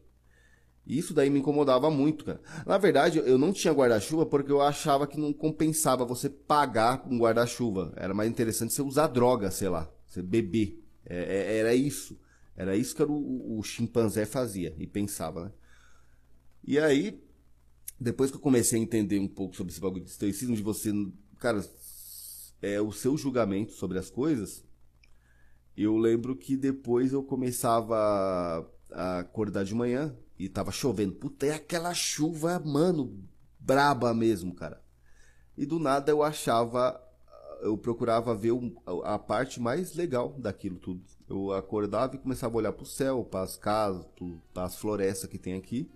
Isso 0.87 1.13
daí 1.13 1.29
me 1.29 1.41
incomodava 1.41 1.91
muito, 1.91 2.25
cara. 2.25 2.41
Na 2.65 2.79
verdade, 2.79 3.19
eu 3.19 3.37
não 3.37 3.53
tinha 3.53 3.75
guarda-chuva 3.75 4.25
porque 4.25 4.53
eu 4.53 4.63
achava 4.63 5.07
que 5.07 5.19
não 5.19 5.33
compensava 5.33 6.05
você 6.05 6.31
pagar 6.31 6.99
com 6.99 7.19
guarda-chuva. 7.19 7.93
Era 7.97 8.15
mais 8.15 8.31
interessante 8.31 8.73
você 8.73 8.83
usar 8.83 9.09
droga, 9.09 9.51
sei 9.51 9.69
lá. 9.69 9.91
Você 10.07 10.23
beber. 10.23 10.81
É, 11.05 11.17
é, 11.17 11.59
era 11.59 11.75
isso. 11.75 12.17
Era 12.57 12.77
isso 12.77 12.95
que 12.95 13.03
era 13.03 13.11
o, 13.11 13.59
o, 13.59 13.63
chimpanzé 13.65 14.25
fazia 14.25 14.75
e 14.79 14.87
pensava, 14.87 15.47
né? 15.47 15.53
E 16.65 16.79
aí, 16.79 17.23
depois 18.01 18.31
que 18.31 18.37
eu 18.37 18.41
comecei 18.41 18.79
a 18.79 18.83
entender 18.83 19.19
um 19.19 19.29
pouco 19.29 19.57
sobre 19.57 19.73
esse 19.73 19.81
bagulho 19.81 20.05
de 20.05 20.11
estoicismo, 20.11 20.57
de 20.57 20.63
você, 20.63 20.91
cara, 21.39 21.65
é, 22.63 22.81
o 22.81 22.93
seu 22.93 23.17
julgamento 23.17 23.73
sobre 23.73 23.99
as 23.99 24.09
coisas, 24.09 24.65
eu 25.77 25.97
lembro 25.97 26.35
que 26.35 26.57
depois 26.57 27.13
eu 27.13 27.23
começava 27.23 28.67
a 28.91 29.19
acordar 29.19 29.65
de 29.65 29.75
manhã 29.75 30.17
e 30.39 30.49
tava 30.49 30.71
chovendo. 30.71 31.15
Puta, 31.15 31.47
é 31.47 31.55
aquela 31.55 31.95
chuva, 31.95 32.59
mano, 32.59 33.25
braba 33.59 34.13
mesmo, 34.13 34.55
cara. 34.55 34.83
E 35.57 35.65
do 35.65 35.79
nada 35.79 36.11
eu 36.11 36.23
achava, 36.23 37.01
eu 37.63 37.77
procurava 37.79 38.35
ver 38.35 38.53
a 39.05 39.19
parte 39.19 39.61
mais 39.61 39.95
legal 39.95 40.35
daquilo 40.39 40.77
tudo. 40.77 41.03
Eu 41.29 41.53
acordava 41.53 42.15
e 42.15 42.19
começava 42.19 42.55
a 42.55 42.59
olhar 42.59 42.73
pro 42.73 42.85
céu, 42.85 43.25
para 43.25 43.43
as 43.43 43.57
casas, 43.57 44.07
para 44.53 44.65
as 44.65 44.77
florestas 44.77 45.29
que 45.29 45.39
tem 45.39 45.55
aqui. 45.55 45.91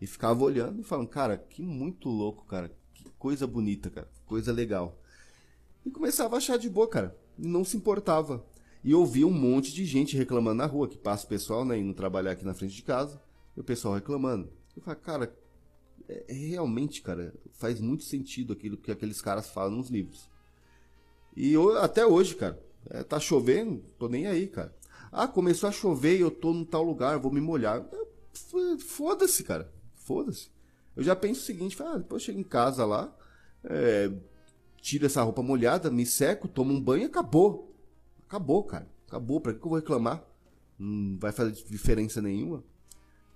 E 0.00 0.06
ficava 0.06 0.44
olhando 0.44 0.80
e 0.80 0.84
falando, 0.84 1.08
cara, 1.08 1.36
que 1.36 1.62
muito 1.62 2.08
louco, 2.08 2.44
cara. 2.44 2.70
Que 2.94 3.04
coisa 3.18 3.46
bonita, 3.46 3.90
cara. 3.90 4.08
Coisa 4.26 4.52
legal. 4.52 4.96
E 5.84 5.90
começava 5.90 6.36
a 6.36 6.38
achar 6.38 6.58
de 6.58 6.68
boa, 6.68 6.88
cara. 6.88 7.16
E 7.36 7.48
não 7.48 7.64
se 7.64 7.76
importava. 7.76 8.44
E 8.84 8.94
ouvia 8.94 9.26
um 9.26 9.32
monte 9.32 9.72
de 9.72 9.84
gente 9.84 10.16
reclamando 10.16 10.58
na 10.58 10.66
rua, 10.66 10.86
que 10.86 10.96
passa 10.96 11.24
o 11.24 11.28
pessoal, 11.28 11.64
né, 11.64 11.76
indo 11.78 11.94
trabalhar 11.94 12.32
aqui 12.32 12.44
na 12.44 12.54
frente 12.54 12.74
de 12.74 12.82
casa. 12.82 13.20
E 13.58 13.60
o 13.60 13.64
pessoal 13.64 13.94
reclamando. 13.94 14.48
Eu 14.76 14.82
falei, 14.82 15.00
cara, 15.00 15.36
é, 16.08 16.26
é, 16.28 16.32
realmente, 16.32 17.02
cara, 17.02 17.34
faz 17.54 17.80
muito 17.80 18.04
sentido 18.04 18.52
aquilo 18.52 18.76
que 18.76 18.92
aqueles 18.92 19.20
caras 19.20 19.50
falam 19.50 19.78
nos 19.78 19.90
livros. 19.90 20.30
E 21.36 21.52
eu, 21.52 21.76
até 21.78 22.06
hoje, 22.06 22.36
cara, 22.36 22.62
é, 22.88 23.02
tá 23.02 23.18
chovendo, 23.18 23.82
tô 23.98 24.08
nem 24.08 24.28
aí, 24.28 24.46
cara. 24.46 24.72
Ah, 25.10 25.26
começou 25.26 25.68
a 25.68 25.72
chover 25.72 26.18
e 26.18 26.20
eu 26.20 26.30
tô 26.30 26.52
num 26.54 26.64
tal 26.64 26.84
lugar, 26.84 27.18
vou 27.18 27.32
me 27.32 27.40
molhar. 27.40 27.84
Foda-se, 28.78 29.42
cara. 29.42 29.72
Foda-se. 29.96 30.50
Eu 30.94 31.02
já 31.02 31.16
penso 31.16 31.40
o 31.40 31.44
seguinte, 31.44 31.82
ah, 31.82 31.98
depois 31.98 32.22
eu 32.22 32.26
chego 32.26 32.38
em 32.38 32.44
casa 32.44 32.84
lá, 32.86 33.12
é, 33.64 34.08
tiro 34.80 35.06
essa 35.06 35.22
roupa 35.24 35.42
molhada, 35.42 35.90
me 35.90 36.06
seco, 36.06 36.46
tomo 36.46 36.72
um 36.72 36.80
banho 36.80 37.02
e 37.02 37.06
acabou. 37.06 37.74
Acabou, 38.24 38.62
cara. 38.62 38.88
Acabou. 39.08 39.40
Pra 39.40 39.52
que 39.52 39.58
eu 39.58 39.68
vou 39.68 39.78
reclamar? 39.80 40.24
Não 40.78 41.18
vai 41.18 41.32
fazer 41.32 41.50
diferença 41.50 42.22
nenhuma. 42.22 42.62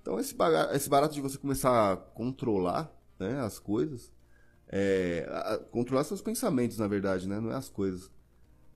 Então 0.02 0.18
esse, 0.18 0.34
barato, 0.34 0.74
esse 0.74 0.88
barato 0.88 1.14
de 1.14 1.20
você 1.20 1.38
começar 1.38 1.92
a 1.92 1.96
controlar 1.96 2.92
né, 3.20 3.40
as 3.40 3.60
coisas, 3.60 4.12
é, 4.68 5.26
a, 5.30 5.58
controlar 5.58 6.02
seus 6.02 6.20
pensamentos, 6.20 6.76
na 6.76 6.88
verdade, 6.88 7.28
né? 7.28 7.40
Não 7.40 7.52
é 7.52 7.54
as 7.54 7.68
coisas. 7.68 8.10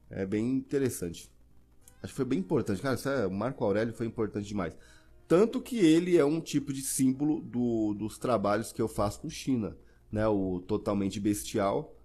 É 0.09 0.25
bem 0.25 0.49
interessante. 0.53 1.29
Acho 2.01 2.13
que 2.13 2.17
foi 2.17 2.25
bem 2.25 2.39
importante. 2.39 2.81
Cara, 2.81 2.95
isso 2.95 3.09
é, 3.09 3.27
o 3.27 3.31
Marco 3.31 3.65
Aurélio 3.65 3.93
foi 3.93 4.07
importante 4.07 4.47
demais. 4.47 4.77
Tanto 5.27 5.61
que 5.61 5.79
ele 5.79 6.17
é 6.17 6.25
um 6.25 6.41
tipo 6.41 6.73
de 6.73 6.81
símbolo 6.81 7.41
do, 7.41 7.93
dos 7.95 8.17
trabalhos 8.17 8.73
que 8.73 8.81
eu 8.81 8.87
faço 8.87 9.21
com 9.21 9.29
China. 9.29 9.77
Né? 10.13 10.27
O 10.29 10.61
totalmente 10.61 11.19
bestial 11.19 11.97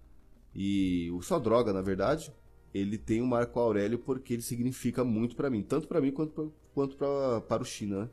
e 0.52 1.08
o 1.12 1.22
só 1.22 1.38
droga, 1.38 1.72
na 1.72 1.82
verdade. 1.82 2.34
Ele 2.74 2.98
tem 2.98 3.20
o 3.20 3.26
Marco 3.26 3.60
Aurélio 3.60 3.98
porque 4.00 4.32
ele 4.32 4.42
significa 4.42 5.04
muito 5.04 5.36
para 5.36 5.48
mim. 5.48 5.62
Tanto 5.62 5.86
para 5.86 6.00
mim 6.00 6.10
quanto, 6.10 6.32
pra, 6.32 6.44
quanto 6.74 6.96
pra, 6.96 7.40
para 7.42 7.62
o 7.62 7.66
China. 7.66 8.00
Né? 8.00 8.10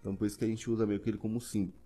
Então 0.00 0.16
por 0.16 0.26
isso 0.26 0.38
que 0.38 0.44
a 0.44 0.48
gente 0.48 0.70
usa 0.70 0.86
meio 0.86 1.00
que 1.00 1.10
ele 1.10 1.18
como 1.18 1.40
símbolo. 1.40 1.78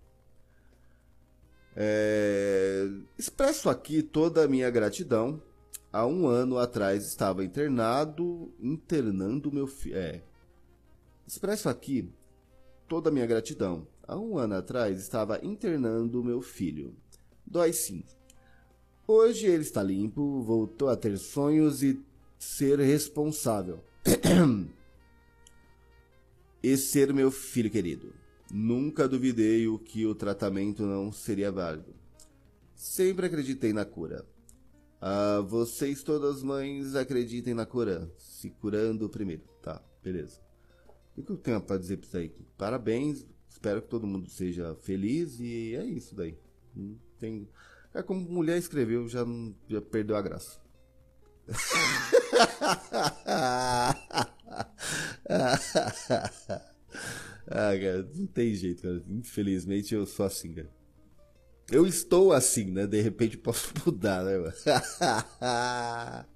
É... 1.77 2.88
Expresso 3.18 3.68
aqui 3.68 4.03
toda 4.03 4.44
a 4.44 4.48
minha 4.48 4.70
gratidão. 4.70 5.42
Há 5.92 6.07
um 6.07 6.27
ano 6.27 6.59
atrás 6.59 7.07
estava 7.07 7.44
internado, 7.44 8.53
internando 8.61 9.53
meu 9.53 9.66
filho. 9.66 9.96
É. 9.96 10.22
Expresso 11.27 11.68
aqui 11.68 12.12
toda 12.88 13.11
a 13.11 13.12
minha 13.12 13.27
gratidão. 13.27 13.87
Há 14.07 14.16
um 14.16 14.38
ano 14.38 14.55
atrás 14.55 14.98
estava 14.98 15.44
internando 15.44 16.22
meu 16.22 16.40
filho. 16.40 16.94
Dói 17.46 17.72
sim. 17.72 18.05
Hoje 19.07 19.46
ele 19.46 19.62
está 19.62 19.83
limpo, 19.83 20.42
voltou 20.42 20.88
a 20.88 20.96
ter 20.96 21.16
sonhos 21.18 21.83
e 21.83 22.03
ser 22.38 22.79
responsável. 22.81 23.83
e 26.64 26.77
ser 26.79 27.12
meu 27.12 27.31
filho 27.31 27.70
querido. 27.70 28.14
Nunca 28.50 29.07
duvidei 29.07 29.68
o 29.68 29.79
que 29.79 30.07
o 30.07 30.14
tratamento 30.14 30.85
não 30.85 31.12
seria 31.12 31.53
válido. 31.53 31.94
Sempre 32.74 33.27
acreditei 33.27 33.74
na 33.74 33.85
cura. 33.85 34.24
Ah, 34.98 35.44
vocês 35.46 36.03
todas 36.03 36.42
mães 36.42 36.94
acreditem 36.94 37.53
na 37.53 37.66
cura, 37.66 38.11
se 38.16 38.48
curando 38.48 39.11
primeiro. 39.11 39.42
Tá, 39.61 39.83
beleza. 40.03 40.40
O 41.14 41.22
que 41.22 41.33
eu 41.33 41.37
tenho 41.37 41.61
pra 41.61 41.77
dizer 41.77 41.98
pra 41.98 42.07
isso 42.07 42.16
aí? 42.16 42.33
Parabéns, 42.57 43.27
espero 43.46 43.83
que 43.83 43.88
todo 43.88 44.07
mundo 44.07 44.31
seja 44.31 44.74
feliz 44.81 45.38
e 45.40 45.74
é 45.74 45.85
isso 45.85 46.14
daí. 46.14 46.35
Tem... 47.18 47.46
É 47.92 48.03
como 48.03 48.22
mulher 48.22 48.57
escreveu, 48.57 49.07
já, 49.07 49.22
já 49.68 49.83
perdeu 49.83 50.16
a 50.16 50.22
graça. 50.22 50.59
ah, 57.46 57.78
cara, 57.78 58.08
não 58.14 58.26
tem 58.26 58.54
jeito, 58.54 58.82
cara. 58.82 59.02
Infelizmente 59.08 59.94
eu 59.94 60.06
sou 60.06 60.26
assim, 60.26 60.52
cara. 60.52 60.70
Eu 61.70 61.87
estou 61.87 62.32
assim, 62.32 62.70
né? 62.70 62.87
De 62.87 63.00
repente 63.00 63.38
posso 63.38 63.72
mudar, 63.84 64.24
né, 64.24 64.38
mano? 64.38 64.54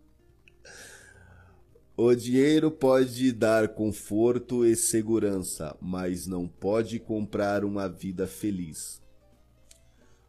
O 2.01 2.15
dinheiro 2.15 2.71
pode 2.71 3.33
dar 3.33 3.71
conforto 3.71 4.65
e 4.65 4.77
segurança, 4.77 5.77
mas 5.81 6.29
não 6.29 6.47
pode 6.47 7.01
comprar 7.01 7.65
uma 7.65 7.89
vida 7.89 8.25
feliz. 8.25 9.03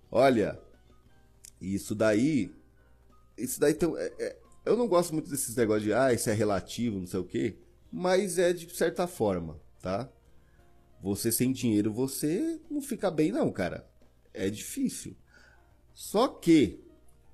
Olha, 0.09 0.59
isso 1.61 1.93
daí. 1.93 2.51
Isso 3.37 3.59
daí 3.59 3.75
tem. 3.75 3.95
É, 3.97 4.13
é, 4.19 4.37
eu 4.65 4.75
não 4.75 4.87
gosto 4.87 5.13
muito 5.13 5.29
desses 5.29 5.55
negócios 5.55 5.83
de 5.83 5.93
ah, 5.93 6.11
isso 6.11 6.27
é 6.31 6.33
relativo, 6.33 6.97
não 6.97 7.05
sei 7.05 7.19
o 7.19 7.23
quê. 7.23 7.55
Mas 7.91 8.37
é 8.37 8.53
de 8.53 8.69
certa 8.75 9.07
forma, 9.07 9.59
tá? 9.81 10.09
Você 11.01 11.31
sem 11.31 11.51
dinheiro, 11.51 11.91
você 11.91 12.59
não 12.69 12.81
fica 12.81 13.09
bem, 13.09 13.31
não, 13.31 13.51
cara. 13.51 13.87
É 14.33 14.49
difícil. 14.49 15.15
Só 15.93 16.27
que 16.27 16.79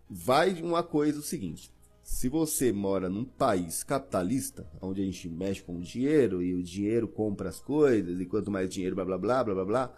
vai 0.10 0.54
de 0.54 0.64
uma 0.64 0.84
coisa 0.84 1.20
o 1.20 1.24
seguinte 1.24 1.76
se 2.06 2.30
você 2.30 2.72
mora 2.72 3.10
num 3.10 3.26
país 3.26 3.84
capitalista, 3.84 4.70
onde 4.80 5.02
a 5.02 5.06
gente 5.06 5.28
mexe 5.28 5.64
com 5.64 5.80
dinheiro 5.80 6.40
e 6.40 6.54
o 6.54 6.62
dinheiro 6.62 7.08
compra 7.08 7.50
as 7.50 7.60
coisas, 7.60 8.22
e 8.22 8.26
quanto 8.28 8.52
mais 8.52 8.70
dinheiro, 8.70 8.96
blá 8.96 9.04
blá 9.04 9.18
blá 9.18 9.44
blá 9.44 9.56
blá 9.56 9.66
blá, 9.66 9.96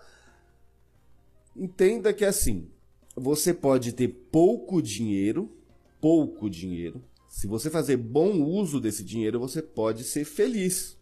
entenda 1.53 2.13
que 2.13 2.23
assim, 2.23 2.69
você 3.13 3.53
pode 3.53 3.91
ter 3.91 4.07
pouco 4.07 4.81
dinheiro, 4.81 5.51
pouco 5.99 6.49
dinheiro. 6.49 7.03
Se 7.27 7.47
você 7.47 7.69
fazer 7.69 7.97
bom 7.97 8.41
uso 8.41 8.79
desse 8.79 9.03
dinheiro, 9.03 9.39
você 9.39 9.61
pode 9.61 10.03
ser 10.03 10.25
feliz. 10.25 10.97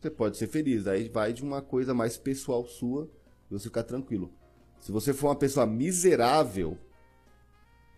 Você 0.00 0.10
pode 0.10 0.36
ser 0.36 0.46
feliz. 0.46 0.86
Aí 0.86 1.08
vai 1.08 1.32
de 1.32 1.42
uma 1.42 1.62
coisa 1.62 1.94
mais 1.94 2.16
pessoal 2.16 2.66
sua 2.66 3.08
e 3.50 3.54
você 3.54 3.64
ficar 3.64 3.84
tranquilo. 3.84 4.32
Se 4.80 4.92
você 4.92 5.12
for 5.12 5.28
uma 5.28 5.36
pessoa 5.36 5.66
miserável, 5.66 6.78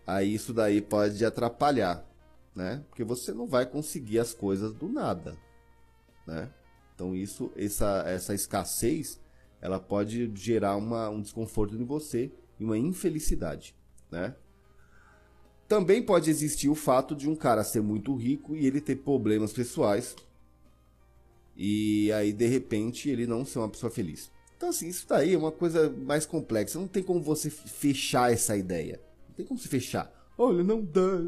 aí 0.05 0.33
isso 0.33 0.53
daí 0.53 0.81
pode 0.81 1.23
atrapalhar 1.23 2.07
né? 2.55 2.83
Porque 2.89 3.03
você 3.03 3.33
não 3.33 3.47
vai 3.47 3.65
conseguir 3.65 4.19
as 4.19 4.33
coisas 4.33 4.73
do 4.73 4.89
nada, 4.89 5.37
né? 6.27 6.51
Então 6.93 7.15
isso, 7.15 7.51
essa, 7.55 8.03
essa 8.05 8.33
escassez, 8.33 9.19
ela 9.59 9.79
pode 9.79 10.31
gerar 10.35 10.75
uma, 10.75 11.09
um 11.09 11.21
desconforto 11.21 11.75
em 11.75 11.85
você 11.85 12.31
e 12.59 12.63
uma 12.63 12.77
infelicidade, 12.77 13.75
né? 14.09 14.35
Também 15.71 16.03
pode 16.03 16.29
existir 16.29 16.67
o 16.67 16.75
fato 16.75 17.15
de 17.15 17.29
um 17.29 17.33
cara 17.33 17.63
ser 17.63 17.81
muito 17.81 18.13
rico 18.13 18.57
e 18.57 18.67
ele 18.67 18.81
ter 18.81 18.97
problemas 18.97 19.53
pessoais 19.53 20.13
e 21.55 22.11
aí 22.11 22.33
de 22.33 22.45
repente 22.45 23.09
ele 23.09 23.25
não 23.25 23.45
ser 23.45 23.59
uma 23.59 23.69
pessoa 23.69 23.89
feliz. 23.89 24.29
Então 24.57 24.67
assim, 24.67 24.89
isso 24.89 25.07
daí 25.07 25.33
é 25.33 25.37
uma 25.37 25.49
coisa 25.49 25.89
mais 25.89 26.25
complexa. 26.25 26.77
Não 26.77 26.89
tem 26.89 27.01
como 27.01 27.21
você 27.21 27.49
fechar 27.49 28.33
essa 28.33 28.57
ideia. 28.57 28.99
Não 29.29 29.35
tem 29.35 29.45
como 29.45 29.57
se 29.57 29.69
fechar. 29.69 30.11
Olha, 30.37 30.61
não 30.61 30.83
dá. 30.83 31.21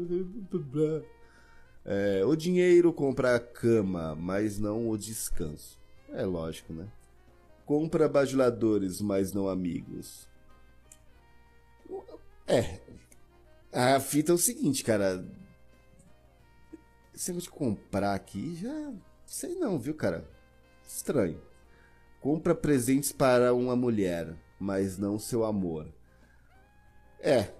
É, 1.82 2.22
o 2.26 2.36
dinheiro 2.36 2.92
compra 2.92 3.36
a 3.36 3.40
cama, 3.40 4.14
mas 4.14 4.58
não 4.58 4.90
o 4.90 4.98
descanso. 4.98 5.80
É 6.12 6.26
lógico, 6.26 6.74
né? 6.74 6.86
Compra 7.64 8.10
bajuladores, 8.10 9.00
mas 9.00 9.32
não 9.32 9.48
amigos. 9.48 10.28
É. 12.46 12.78
A 13.74 13.98
fita 14.00 14.32
é 14.32 14.34
o 14.34 14.38
seguinte, 14.38 14.84
cara. 14.84 15.24
Se 17.12 17.32
eu 17.32 17.40
te 17.40 17.50
comprar 17.50 18.14
aqui, 18.14 18.56
já. 18.56 18.92
Sei 19.26 19.54
não, 19.56 19.78
viu, 19.78 19.94
cara? 19.94 20.28
Estranho. 20.86 21.40
Compra 22.20 22.54
presentes 22.54 23.12
para 23.12 23.52
uma 23.52 23.76
mulher, 23.76 24.34
mas 24.58 24.96
não 24.96 25.18
seu 25.18 25.44
amor. 25.44 25.92
É. 27.20 27.52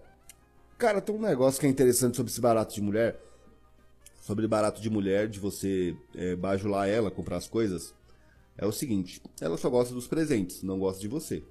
Cara, 0.79 1.01
tem 1.01 1.15
um 1.15 1.21
negócio 1.21 1.61
que 1.61 1.67
é 1.67 1.71
interessante 1.71 2.17
sobre 2.17 2.31
esse 2.31 2.41
barato 2.41 2.75
de 2.75 2.81
mulher 2.81 3.21
sobre 4.25 4.49
barato 4.49 4.81
de 4.81 4.89
mulher, 4.89 5.29
de 5.29 5.39
você 5.39 5.95
é, 6.15 6.35
bajular 6.35 6.89
ela, 6.89 7.11
comprar 7.11 7.37
as 7.37 7.47
coisas, 7.47 7.95
é 8.57 8.65
o 8.65 8.73
seguinte: 8.73 9.21
ela 9.39 9.59
só 9.59 9.69
gosta 9.69 9.93
dos 9.93 10.09
presentes, 10.09 10.63
não 10.63 10.79
gosta 10.79 10.99
de 10.99 11.09
você. 11.09 11.45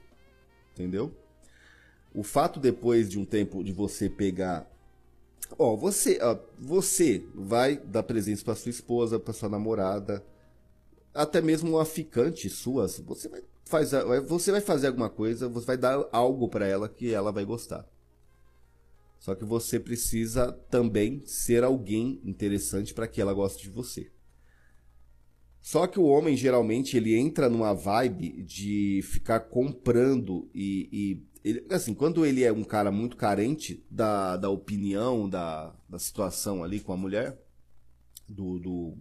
Entendeu? 0.71 1.15
O 2.13 2.23
fato 2.23 2.59
depois 2.59 3.09
de 3.09 3.19
um 3.19 3.25
tempo 3.25 3.63
de 3.63 3.71
você 3.71 4.09
pegar 4.09 4.71
Ó, 5.57 5.75
você, 5.75 6.19
ó, 6.21 6.37
você 6.57 7.23
vai 7.33 7.77
dar 7.77 8.03
presentes 8.03 8.43
para 8.43 8.55
sua 8.55 8.69
esposa, 8.69 9.19
para 9.19 9.33
sua 9.33 9.49
namorada, 9.49 10.25
até 11.13 11.41
mesmo 11.41 11.71
uma 11.71 11.85
ficante 11.85 12.49
sua. 12.49 12.87
Você 12.87 13.29
vai, 13.29 13.43
faz, 13.65 13.91
você 14.27 14.51
vai 14.51 14.61
fazer 14.61 14.87
alguma 14.87 15.09
coisa, 15.09 15.47
você 15.47 15.65
vai 15.67 15.77
dar 15.77 16.07
algo 16.11 16.47
para 16.47 16.67
ela 16.67 16.89
que 16.89 17.13
ela 17.13 17.31
vai 17.31 17.45
gostar. 17.45 17.87
Só 19.19 19.35
que 19.35 19.45
você 19.45 19.79
precisa 19.79 20.51
também 20.69 21.21
ser 21.25 21.63
alguém 21.63 22.19
interessante 22.25 22.93
para 22.93 23.07
que 23.07 23.21
ela 23.21 23.33
goste 23.33 23.63
de 23.63 23.69
você. 23.69 24.11
Só 25.61 25.87
que 25.87 25.97
o 25.97 26.03
homem 26.03 26.35
geralmente 26.35 26.97
ele 26.97 27.15
entra 27.15 27.47
numa 27.47 27.73
vibe 27.73 28.43
de 28.43 29.01
ficar 29.03 29.39
comprando 29.39 30.49
e, 30.53 30.89
e 30.91 31.32
ele, 31.43 31.65
assim, 31.69 31.93
quando 31.93 32.25
ele 32.25 32.43
é 32.43 32.51
um 32.51 32.63
cara 32.63 32.91
muito 32.91 33.17
carente 33.17 33.85
da, 33.89 34.37
da 34.37 34.49
opinião, 34.49 35.29
da, 35.29 35.73
da 35.87 35.99
situação 35.99 36.63
ali 36.63 36.79
com 36.79 36.93
a 36.93 36.97
mulher, 36.97 37.37
do, 38.27 38.59
do, 38.59 38.97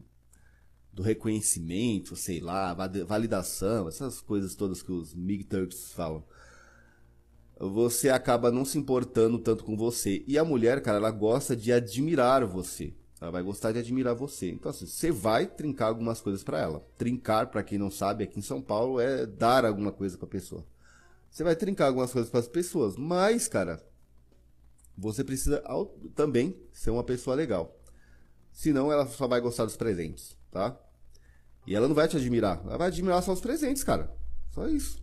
do 0.92 1.02
reconhecimento, 1.02 2.16
sei 2.16 2.40
lá, 2.40 2.74
validação, 3.06 3.88
essas 3.88 4.20
coisas 4.20 4.54
todas 4.54 4.82
que 4.82 4.92
os 4.92 5.14
Mig 5.14 5.44
Turks 5.44 5.92
falam 5.92 6.24
você 7.68 8.10
acaba 8.10 8.50
não 8.50 8.64
se 8.64 8.78
importando 8.78 9.38
tanto 9.38 9.64
com 9.64 9.76
você. 9.76 10.24
E 10.26 10.36
a 10.36 10.44
mulher, 10.44 10.82
cara, 10.82 10.98
ela 10.98 11.10
gosta 11.10 11.54
de 11.54 11.72
admirar 11.72 12.44
você. 12.44 12.92
Ela 13.20 13.30
vai 13.30 13.42
gostar 13.42 13.70
de 13.70 13.78
admirar 13.78 14.14
você. 14.14 14.50
Então, 14.50 14.70
assim, 14.70 14.86
você 14.86 15.12
vai 15.12 15.46
trincar 15.46 15.88
algumas 15.88 16.20
coisas 16.20 16.42
para 16.42 16.60
ela. 16.60 16.84
Trincar, 16.98 17.50
para 17.50 17.62
quem 17.62 17.78
não 17.78 17.90
sabe, 17.90 18.24
aqui 18.24 18.38
em 18.38 18.42
São 18.42 18.60
Paulo 18.60 18.98
é 18.98 19.24
dar 19.26 19.64
alguma 19.64 19.92
coisa 19.92 20.18
para 20.18 20.26
pessoa. 20.26 20.66
Você 21.32 21.42
vai 21.42 21.56
trincar 21.56 21.88
algumas 21.88 22.12
coisas 22.12 22.30
para 22.30 22.40
as 22.40 22.46
pessoas, 22.46 22.96
mas, 22.96 23.48
cara, 23.48 23.82
você 24.96 25.24
precisa 25.24 25.64
também 26.14 26.56
ser 26.72 26.90
uma 26.90 27.02
pessoa 27.02 27.34
legal. 27.34 27.76
Senão 28.52 28.92
ela 28.92 29.06
só 29.06 29.26
vai 29.26 29.40
gostar 29.40 29.64
dos 29.64 29.76
presentes, 29.76 30.36
tá? 30.50 30.78
E 31.66 31.74
ela 31.74 31.88
não 31.88 31.94
vai 31.94 32.06
te 32.06 32.16
admirar. 32.16 32.60
Ela 32.64 32.76
vai 32.76 32.88
admirar 32.88 33.22
só 33.22 33.32
os 33.32 33.40
presentes, 33.40 33.82
cara. 33.82 34.14
Só 34.50 34.68
isso 34.68 35.02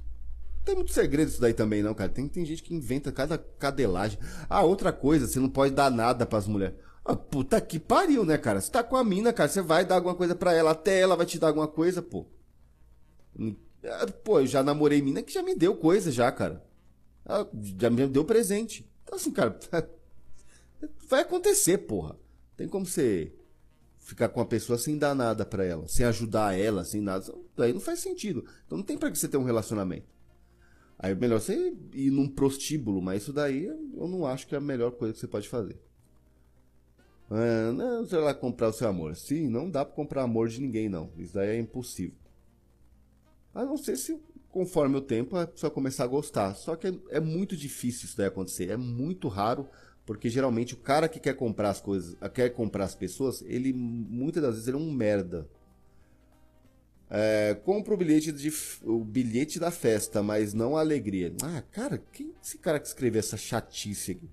tem 0.70 0.76
muito 0.76 0.94
segredo 0.94 1.30
isso 1.30 1.42
daí 1.42 1.54
também, 1.54 1.82
não, 1.82 1.94
cara. 1.94 2.10
Tem, 2.10 2.28
tem 2.28 2.46
gente 2.46 2.62
que 2.62 2.76
inventa 2.76 3.12
cada 3.12 3.38
cadelagem. 3.38 4.20
Ah, 4.48 4.62
outra 4.62 4.94
coisa, 4.94 5.28
você 5.28 5.40
não 5.40 5.50
pode 5.50 5.74
dar 5.74 5.90
nada 5.90 6.26
pras 6.26 6.48
mulheres. 6.48 6.76
Ah, 7.04 7.16
puta 7.16 7.60
que 7.60 7.80
pariu, 7.80 8.24
né, 8.24 8.38
cara? 8.38 8.62
Você 8.62 8.70
tá 8.70 8.84
com 8.84 8.96
a 8.96 9.04
mina, 9.04 9.34
cara, 9.34 9.50
você 9.50 9.62
vai 9.62 9.84
dar 9.84 9.96
alguma 9.96 10.14
coisa 10.14 10.36
pra 10.36 10.54
ela, 10.54 10.72
até 10.72 11.00
ela 11.00 11.16
vai 11.16 11.26
te 11.26 11.40
dar 11.40 11.48
alguma 11.48 11.68
coisa, 11.68 12.02
pô. 12.02 12.28
Ah, 13.84 14.08
pô, 14.24 14.40
eu 14.40 14.48
já 14.48 14.62
namorei 14.62 15.02
mina 15.02 15.22
que 15.22 15.34
já 15.34 15.42
me 15.42 15.56
deu 15.56 15.76
coisa 15.76 16.12
já, 16.12 16.32
cara. 16.32 16.64
Ela 17.26 17.44
ah, 17.44 17.48
já 17.80 17.90
me 17.90 18.08
deu 18.08 18.26
presente. 18.26 18.90
Então, 19.04 19.16
assim, 19.16 19.32
cara, 19.32 19.58
vai 21.08 21.22
acontecer, 21.22 21.80
porra. 21.80 22.18
Tem 22.58 22.68
como 22.68 22.86
você 22.86 23.34
ficar 24.00 24.30
com 24.30 24.42
a 24.42 24.46
pessoa 24.46 24.78
sem 24.78 24.98
dar 24.98 25.14
nada 25.14 25.46
para 25.46 25.64
ela, 25.64 25.88
sem 25.88 26.06
ajudar 26.06 26.58
ela, 26.58 26.84
sem 26.84 27.00
nada. 27.00 27.26
Daí 27.56 27.72
não 27.72 27.80
faz 27.80 28.00
sentido. 28.00 28.44
Então 28.66 28.78
não 28.78 28.86
tem 28.86 28.98
para 28.98 29.12
que 29.12 29.18
você 29.18 29.28
ter 29.28 29.38
um 29.38 29.44
relacionamento. 29.44 30.08
Aí 30.98 31.12
é 31.12 31.16
melhor 31.16 31.40
você 31.40 31.74
ir 31.94 32.12
num 32.12 32.28
prostíbulo, 32.28 33.02
mas 33.02 33.22
isso 33.22 33.32
daí 33.32 33.66
eu 33.66 34.08
não 34.08 34.26
acho 34.26 34.48
que 34.48 34.56
é 34.56 34.58
a 34.58 34.62
melhor 34.62 34.92
coisa 34.92 35.14
que 35.14 35.20
você 35.20 35.28
pode 35.28 35.48
fazer. 35.48 35.80
É, 37.32 37.72
não, 37.72 38.04
você 38.04 38.20
vai 38.20 38.34
comprar 38.34 38.70
o 38.70 38.74
seu 38.74 38.88
amor. 38.88 39.16
Sim, 39.16 39.48
não 39.48 39.70
dá 39.70 39.86
para 39.86 39.96
comprar 39.96 40.24
amor 40.24 40.50
de 40.50 40.60
ninguém, 40.60 40.90
não. 40.90 41.12
Isso 41.18 41.36
daí 41.36 41.50
é 41.50 41.60
impossível. 41.60 42.18
A 43.60 43.66
não 43.66 43.76
ser 43.76 43.98
se, 43.98 44.18
conforme 44.50 44.96
o 44.96 45.02
tempo, 45.02 45.36
a 45.36 45.46
pessoa 45.46 45.70
começar 45.70 46.06
a 46.06 46.08
gostar. 46.08 46.56
Só 46.56 46.78
que 46.78 46.88
é, 46.88 46.94
é 47.10 47.20
muito 47.20 47.58
difícil 47.58 48.06
isso 48.06 48.16
daí 48.16 48.28
acontecer. 48.28 48.70
É 48.70 48.78
muito 48.78 49.28
raro, 49.28 49.68
porque 50.06 50.30
geralmente 50.30 50.76
o 50.76 50.78
cara 50.78 51.10
que 51.10 51.20
quer 51.20 51.36
comprar 51.36 51.70
as 51.70 51.82
coisas, 51.82 52.16
quer 52.34 52.50
comprar 52.52 52.86
as 52.86 52.96
pessoas, 52.96 53.42
ele 53.46 53.74
muitas 53.74 54.42
das 54.42 54.54
vezes 54.54 54.68
ele 54.70 54.78
é 54.78 54.80
um 54.80 54.90
merda. 54.92 55.46
É, 57.10 57.58
compra 57.66 57.94
o 57.94 57.98
bilhete, 57.98 58.32
de, 58.32 58.54
o 58.84 59.04
bilhete 59.04 59.60
da 59.60 59.72
festa, 59.72 60.24
mas 60.24 60.54
não 60.54 60.78
a 60.78 60.80
alegria. 60.80 61.34
Ah, 61.44 61.62
cara, 61.70 62.02
quem 62.14 62.34
esse 62.42 62.58
cara 62.60 62.80
que 62.80 62.88
escreveu 62.88 63.20
essa 63.20 63.36
chatice 63.36 64.12
aqui? 64.12 64.30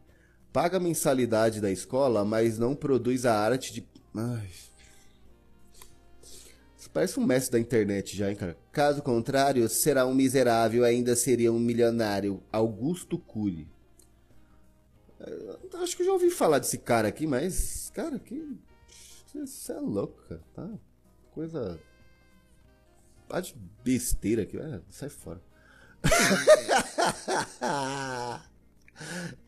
Paga 0.53 0.77
a 0.77 0.81
mensalidade 0.81 1.61
da 1.61 1.71
escola, 1.71 2.25
mas 2.25 2.59
não 2.59 2.77
produz 2.77 3.27
a 3.27 3.37
arte 3.37 3.73
de. 3.73 3.85
Ai. 4.15 4.49
Parece 6.96 7.20
um 7.20 7.26
mestre 7.26 7.52
da 7.52 7.61
internet 7.61 8.16
já, 8.16 8.30
hein, 8.30 8.37
cara? 8.37 8.56
Caso 8.72 9.02
contrário, 9.02 9.68
será 9.68 10.06
um 10.06 10.14
miserável, 10.14 10.82
ainda 10.82 11.14
seria 11.14 11.52
um 11.52 11.59
milionário. 11.59 12.42
Augusto 12.50 13.18
Cury. 13.18 13.68
É, 15.20 15.76
acho 15.82 15.94
que 15.94 16.00
eu 16.00 16.06
já 16.06 16.12
ouvi 16.14 16.30
falar 16.30 16.59
desse 16.59 16.78
cara 16.78 17.09
aqui, 17.09 17.26
mas. 17.26 17.92
Cara, 17.94 18.18
que. 18.18 18.59
Isso 19.35 19.72
é 19.72 19.78
louco, 19.78 20.22
cara. 20.26 20.40
Tá? 20.54 20.70
Coisa 21.32 21.78
Pá 23.28 23.42
de 23.42 23.54
besteira 23.85 24.44
aqui. 24.44 24.56
É, 24.56 24.80
sai 24.88 25.11
fora. 25.11 25.42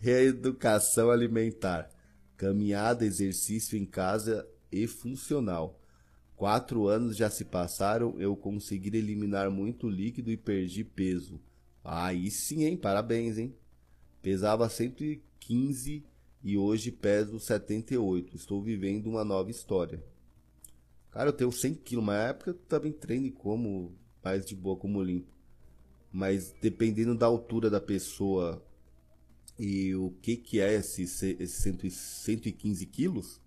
Reeducação 0.00 1.10
alimentar. 1.10 1.88
Caminhada, 2.36 3.06
exercício 3.06 3.78
em 3.78 3.86
casa 3.86 4.46
e 4.70 4.86
funcional. 4.86 5.80
Quatro 6.38 6.86
anos 6.86 7.16
já 7.16 7.28
se 7.28 7.44
passaram, 7.44 8.14
eu 8.20 8.36
consegui 8.36 8.96
eliminar 8.96 9.50
muito 9.50 9.88
líquido 9.88 10.30
e 10.30 10.36
perdi 10.36 10.84
peso. 10.84 11.40
Aí 11.82 12.30
sim, 12.30 12.62
hein? 12.62 12.76
Parabéns, 12.76 13.38
hein? 13.38 13.52
Pesava 14.22 14.68
115 14.68 16.04
e 16.44 16.56
hoje 16.56 16.92
peso 16.92 17.40
78. 17.40 18.36
Estou 18.36 18.62
vivendo 18.62 19.08
uma 19.08 19.24
nova 19.24 19.50
história. 19.50 20.00
Cara, 21.10 21.30
eu 21.30 21.32
tenho 21.32 21.50
100 21.50 21.74
quilos, 21.74 22.04
mas 22.04 22.16
na 22.16 22.28
época 22.28 22.50
eu 22.50 22.54
também 22.54 22.92
treino 22.92 23.26
e 23.26 23.32
como 23.32 23.92
mais 24.22 24.46
de 24.46 24.54
boa, 24.54 24.76
como 24.76 25.02
limpo. 25.02 25.32
Mas 26.12 26.54
dependendo 26.62 27.16
da 27.16 27.26
altura 27.26 27.68
da 27.68 27.80
pessoa 27.80 28.64
e 29.58 29.92
o 29.96 30.14
que 30.22 30.36
que 30.36 30.60
é 30.60 30.72
esse, 30.74 31.02
esse 31.02 31.62
115 32.22 32.86
quilos, 32.86 33.40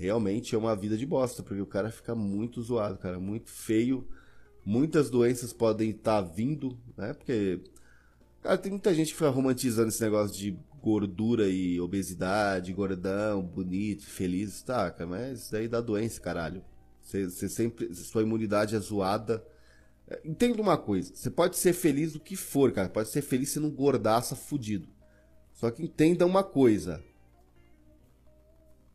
realmente 0.00 0.54
é 0.54 0.58
uma 0.58 0.74
vida 0.74 0.96
de 0.96 1.04
bosta, 1.04 1.42
porque 1.42 1.60
o 1.60 1.66
cara 1.66 1.90
fica 1.90 2.14
muito 2.14 2.62
zoado, 2.62 2.96
cara, 2.96 3.20
muito 3.20 3.50
feio. 3.50 4.08
Muitas 4.64 5.10
doenças 5.10 5.52
podem 5.52 5.90
estar 5.90 6.22
tá 6.22 6.28
vindo, 6.28 6.78
né? 6.96 7.12
Porque, 7.12 7.60
cara, 8.42 8.56
tem 8.56 8.70
muita 8.72 8.94
gente 8.94 9.08
que 9.08 9.14
fica 9.14 9.28
romantizando 9.28 9.88
esse 9.88 10.02
negócio 10.02 10.34
de 10.34 10.58
gordura 10.82 11.48
e 11.48 11.78
obesidade, 11.78 12.72
gordão, 12.72 13.42
bonito, 13.42 14.06
feliz, 14.06 14.62
tá, 14.62 14.90
cara, 14.90 15.10
mas 15.10 15.40
isso 15.40 15.52
daí 15.52 15.68
dá 15.68 15.82
doença, 15.82 16.18
caralho. 16.18 16.64
Você, 17.02 17.28
você 17.28 17.48
sempre. 17.48 17.94
Sua 17.94 18.22
imunidade 18.22 18.74
é 18.74 18.78
zoada. 18.78 19.44
É, 20.08 20.18
entenda 20.24 20.62
uma 20.62 20.78
coisa, 20.78 21.14
você 21.14 21.28
pode 21.30 21.58
ser 21.58 21.74
feliz 21.74 22.14
do 22.14 22.20
que 22.20 22.36
for, 22.36 22.72
cara. 22.72 22.88
Pode 22.88 23.10
ser 23.10 23.20
feliz 23.20 23.50
sendo 23.50 23.66
um 23.66 23.70
gordaça 23.70 24.34
fudido. 24.34 24.88
Só 25.52 25.70
que 25.70 25.82
entenda 25.82 26.24
uma 26.24 26.42
coisa. 26.42 27.04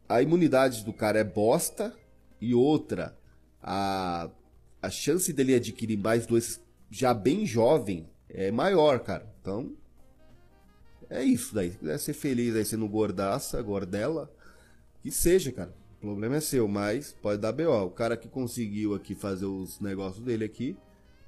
A 0.08 0.22
imunidade 0.22 0.84
do 0.84 0.94
cara 0.94 1.20
é 1.20 1.24
bosta. 1.24 1.96
E 2.40 2.54
outra, 2.54 3.18
a, 3.62 4.30
a 4.82 4.90
chance 4.90 5.32
dele 5.32 5.56
adquirir 5.56 5.98
mais 5.98 6.26
doenças 6.26 6.62
já 6.92 7.14
bem 7.14 7.46
jovem 7.46 8.08
é 8.30 8.52
maior, 8.52 9.00
cara. 9.00 9.34
Então, 9.42 9.74
é 11.10 11.24
isso 11.24 11.56
daí. 11.56 11.72
Se 11.72 11.78
quiser 11.78 11.98
ser 11.98 12.14
feliz 12.14 12.56
aí 12.56 12.66
sendo 12.66 12.88
gordaça, 12.88 13.62
gordela, 13.62 14.32
que 15.02 15.12
seja, 15.12 15.52
cara. 15.52 15.74
O 15.98 16.02
problema 16.02 16.36
é 16.36 16.42
seu, 16.42 16.68
mas 16.68 17.14
pode 17.14 17.42
dar 17.42 17.52
BO. 17.52 17.86
O 17.86 17.90
cara 17.90 18.18
que 18.18 18.28
conseguiu 18.28 18.94
aqui 18.94 19.16
fazer 19.16 19.46
os 19.46 19.80
negócios 19.80 20.24
dele 20.24 20.46
aqui, 20.46 20.78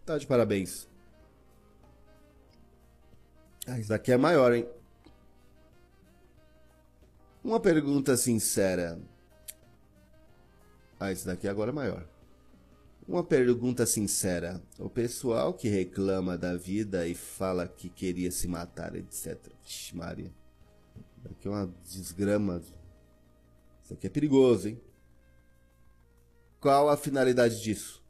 tá 0.06 0.18
de 0.18 0.28
parabéns. 0.28 0.88
Ah, 3.66 3.80
isso 3.80 3.90
daqui 3.90 4.12
é 4.12 4.18
maior, 4.18 4.54
hein? 4.54 4.68
Uma 7.48 7.62
pergunta 7.62 8.18
sincera. 8.18 9.00
Ah, 11.00 11.14
esse 11.14 11.26
daqui 11.26 11.48
agora 11.48 11.72
é 11.72 11.74
maior. 11.74 12.06
Uma 13.08 13.24
pergunta 13.24 13.86
sincera. 13.86 14.62
O 14.78 14.90
pessoal 14.90 15.54
que 15.54 15.70
reclama 15.70 16.38
da 16.38 16.58
vida 16.58 17.08
e 17.08 17.16
fala 17.16 17.66
que 17.66 17.88
queria 17.88 18.32
se 18.32 18.50
matar, 18.50 18.96
etc. 18.96 19.40
Vixe, 19.64 19.96
Maria. 19.96 20.30
Daqui 21.24 21.48
é 21.48 21.52
uma 21.52 21.74
desgrama 21.86 22.62
isso 23.82 23.94
aqui 23.94 24.08
é 24.08 24.10
perigoso, 24.10 24.68
hein? 24.68 24.82
Qual 26.60 26.90
a 26.90 26.98
finalidade 26.98 27.62
disso? 27.62 28.04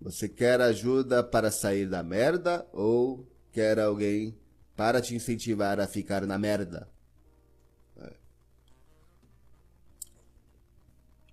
Você 0.00 0.26
quer 0.26 0.62
ajuda 0.62 1.22
para 1.22 1.50
sair 1.50 1.86
da 1.86 2.02
merda 2.02 2.66
ou 2.72 3.30
quer 3.52 3.78
alguém 3.78 4.34
para 4.74 5.02
te 5.02 5.14
incentivar 5.14 5.78
a 5.78 5.86
ficar 5.86 6.24
na 6.24 6.38
merda? 6.38 6.88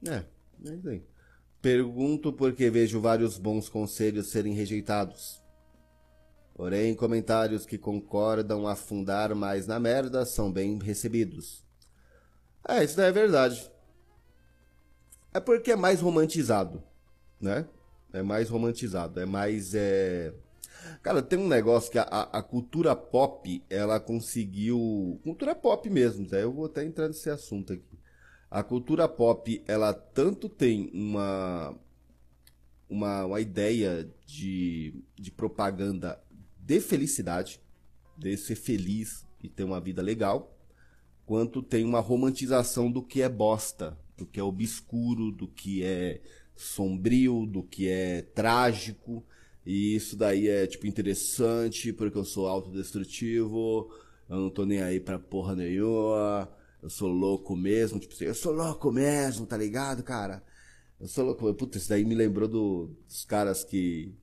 É, 0.10 0.26
é 0.66 0.74
isso 0.76 0.90
aí. 0.90 1.04
Pergunto 1.62 2.32
porque 2.32 2.70
vejo 2.70 3.02
vários 3.02 3.38
bons 3.38 3.68
conselhos 3.68 4.28
serem 4.28 4.54
rejeitados. 4.54 5.42
Porém, 6.54 6.96
comentários 6.96 7.66
que 7.66 7.78
concordam 7.78 8.68
afundar 8.68 9.36
mais 9.36 9.68
na 9.68 9.80
merda 9.80 10.26
são 10.26 10.52
bem 10.52 10.80
recebidos. 10.80 11.64
É, 12.68 12.84
isso 12.84 12.98
daí 12.98 13.10
é 13.10 13.12
verdade. 13.12 13.72
É 15.34 15.40
porque 15.40 15.72
é 15.72 15.76
mais 15.76 16.02
romantizado, 16.02 16.82
né? 17.40 17.68
É 18.12 18.24
mais 18.24 18.50
romantizado, 18.50 19.20
é 19.20 19.26
mais. 19.26 19.76
É... 19.76 20.34
Cara, 21.04 21.22
tem 21.22 21.38
um 21.38 21.48
negócio 21.48 21.92
que 21.92 22.00
a, 22.00 22.04
a, 22.04 22.42
cultura 22.42 22.96
pop, 22.96 23.64
ela 23.70 24.00
conseguiu. 24.00 25.20
Cultura 25.24 25.54
pop 25.54 25.88
mesmo, 25.90 26.28
né? 26.30 26.44
eu 26.44 26.52
vou 26.52 26.66
até 26.66 26.84
entrar 26.84 27.08
nesse 27.08 27.30
assunto 27.30 27.74
aqui. 27.74 28.00
A 28.50 28.64
cultura 28.64 29.08
pop, 29.08 29.62
ela 29.68 29.94
tanto 29.94 30.48
tem 30.48 30.90
uma, 30.94 31.78
uma, 32.90 33.26
uma 33.26 33.42
ideia 33.42 34.10
de, 34.26 35.04
de 35.16 35.32
propaganda 35.32 36.22
de 36.58 36.80
felicidade, 36.80 37.60
de 38.18 38.36
ser 38.38 38.56
feliz 38.56 39.26
e 39.44 39.50
ter 39.50 39.64
uma 39.64 39.80
vida 39.80 40.02
legal, 40.02 40.58
quanto 41.26 41.62
tem 41.62 41.84
uma 41.84 42.00
romantização 42.00 42.92
do 42.92 43.04
que 43.04 43.22
é 43.22 43.30
bosta, 43.30 43.98
do 44.18 44.26
que 44.26 44.40
é 44.40 44.44
obscuro, 44.44 45.32
do 45.32 45.48
que 45.48 45.84
é 45.84 46.22
sombrio, 46.56 47.46
do 47.46 47.64
que 47.64 47.88
é 47.88 48.22
trágico. 48.22 49.24
E 49.66 49.96
isso 49.96 50.16
daí 50.16 50.48
é, 50.48 50.66
tipo, 50.66 50.88
interessante, 50.88 51.92
porque 51.92 52.18
eu 52.18 52.24
sou 52.24 52.48
autodestrutivo, 52.48 53.92
eu 54.30 54.38
não 54.38 54.50
tô 54.50 54.66
nem 54.66 54.82
aí 54.82 55.00
pra 55.00 55.20
porra 55.20 55.56
nenhuma, 55.56 56.50
eu 56.88 56.90
sou 56.90 57.10
louco 57.10 57.54
mesmo, 57.54 58.00
tipo 58.00 58.14
assim, 58.14 58.24
eu 58.24 58.34
sou 58.34 58.54
louco 58.54 58.90
mesmo, 58.94 59.46
tá 59.46 59.58
ligado, 59.58 60.02
cara? 60.04 60.42
Eu 60.98 61.06
sou 61.10 61.26
louco. 61.26 61.54
Puta, 61.54 61.78
isso 61.78 61.90
daí 61.90 62.06
me 62.06 62.16
lembrou 62.16 62.48
do, 62.48 62.96
dos 63.06 63.26
caras 63.26 63.62
que. 63.62 64.16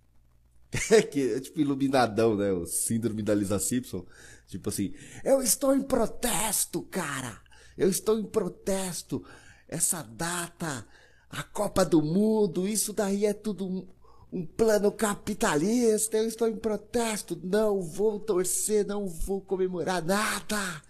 que 1.12 1.34
é 1.34 1.40
tipo 1.40 1.60
iluminadão, 1.60 2.34
né? 2.34 2.52
O 2.52 2.64
síndrome 2.64 3.22
da 3.22 3.34
Lisa 3.34 3.58
Simpson. 3.58 4.06
Tipo 4.46 4.70
assim, 4.70 4.94
eu 5.22 5.42
estou 5.42 5.74
em 5.74 5.82
protesto, 5.82 6.80
cara! 6.84 7.38
Eu 7.76 7.90
estou 7.90 8.18
em 8.18 8.24
protesto! 8.24 9.22
Essa 9.68 10.00
data, 10.02 10.86
a 11.28 11.42
Copa 11.42 11.84
do 11.84 12.00
Mundo, 12.00 12.66
isso 12.66 12.94
daí 12.94 13.26
é 13.26 13.34
tudo 13.34 13.66
um, 13.66 13.86
um 14.32 14.46
plano 14.46 14.90
capitalista. 14.90 16.16
Eu 16.16 16.26
estou 16.26 16.48
em 16.48 16.56
protesto, 16.56 17.38
não 17.44 17.82
vou 17.82 18.18
torcer, 18.18 18.86
não 18.86 19.06
vou 19.06 19.42
comemorar 19.42 20.02
nada. 20.02 20.82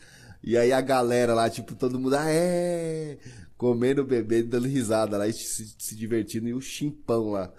E 0.47 0.59
aí 0.59 0.73
a 0.73 0.81
galera 0.83 1.33
lá, 1.33 1.49
tipo, 1.49 1.75
todo 1.75 1.99
mundo, 1.99 2.17
ah, 2.17 2.31
é, 2.31 3.17
comendo, 3.57 4.05
bebendo, 4.05 4.51
dando 4.51 4.69
risada 4.69 5.17
lá 5.17 5.27
e 5.27 5.33
se, 5.33 5.75
se 5.79 5.97
divertindo. 5.97 6.47
E 6.47 6.53
o 6.53 6.61
chimpão 6.61 7.31
lá. 7.31 7.51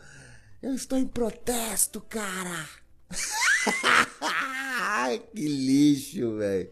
Eu 0.61 0.75
estou 0.75 0.95
em 0.95 1.07
protesto, 1.07 1.99
cara. 1.99 2.69
que 5.33 5.47
lixo, 5.47 6.37
velho. 6.37 6.69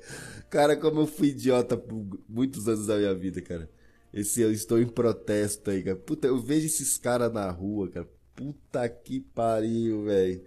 Cara, 0.51 0.77
como 0.77 1.01
eu 1.01 1.07
fui 1.07 1.29
idiota 1.29 1.75
por 1.75 2.21
muitos 2.29 2.67
anos 2.67 2.85
da 2.85 2.97
minha 2.97 3.15
vida, 3.15 3.41
cara. 3.41 3.67
Esse 4.13 4.41
eu 4.41 4.51
estou 4.51 4.79
em 4.79 4.87
protesto 4.87 5.71
aí, 5.71 5.81
cara. 5.81 5.95
Puta, 5.95 6.27
eu 6.27 6.39
vejo 6.39 6.67
esses 6.67 6.95
caras 6.95 7.33
na 7.33 7.49
rua, 7.49 7.89
cara. 7.89 8.07
Puta 8.35 8.87
que 8.87 9.19
pariu, 9.19 10.03
velho. 10.03 10.43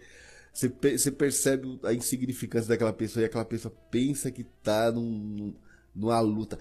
Você, 0.56 1.10
percebe 1.10 1.78
a 1.82 1.92
insignificância 1.92 2.70
daquela 2.70 2.92
pessoa 2.92 3.22
e 3.22 3.26
aquela 3.26 3.44
pessoa 3.44 3.74
pensa 3.90 4.30
que 4.30 4.42
tá 4.42 4.90
num, 4.90 5.54
numa 5.94 6.18
luta. 6.20 6.58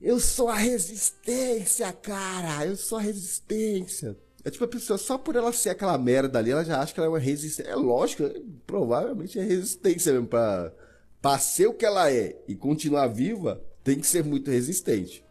Eu 0.00 0.18
sou 0.18 0.48
a 0.48 0.54
resistência, 0.54 1.92
cara. 1.92 2.64
Eu 2.64 2.76
sou 2.76 2.96
a 2.96 3.02
resistência. 3.02 4.16
É 4.42 4.50
tipo 4.50 4.64
a 4.64 4.68
pessoa, 4.68 4.96
só 4.96 5.18
por 5.18 5.36
ela 5.36 5.52
ser 5.52 5.68
aquela 5.68 5.98
merda 5.98 6.38
ali, 6.38 6.50
ela 6.50 6.64
já 6.64 6.80
acha 6.80 6.94
que 6.94 7.00
ela 7.00 7.06
é 7.06 7.10
uma 7.10 7.18
resistência. 7.18 7.70
É 7.70 7.74
lógico, 7.74 8.22
provavelmente 8.66 9.38
é 9.38 9.42
resistência 9.42 10.10
mesmo. 10.10 10.26
Pra, 10.26 10.72
pra 11.20 11.38
ser 11.38 11.66
o 11.66 11.74
que 11.74 11.84
ela 11.84 12.10
é 12.10 12.42
e 12.48 12.54
continuar 12.54 13.08
viva, 13.08 13.62
tem 13.82 14.00
que 14.00 14.06
ser 14.06 14.24
muito 14.24 14.50
resistente. 14.50 15.22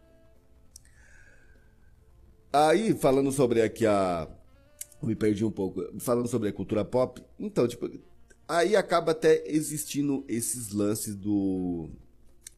Aí, 2.52 2.94
falando 2.94 3.32
sobre 3.32 3.64
aqui 3.64 3.88
a, 3.88 4.28
me 5.06 5.16
perdi 5.16 5.44
um 5.46 5.52
pouco. 5.52 5.82
Falando 6.00 6.28
sobre 6.28 6.50
a 6.50 6.54
cultura 6.54 6.86
pop, 6.86 7.22
então, 7.40 7.68
tipo, 7.68 7.90
aí 8.48 8.76
acaba 8.76 9.12
até 9.12 9.44
existindo 9.48 10.24
esses 10.28 10.70
lances 10.70 11.16
do 11.16 11.90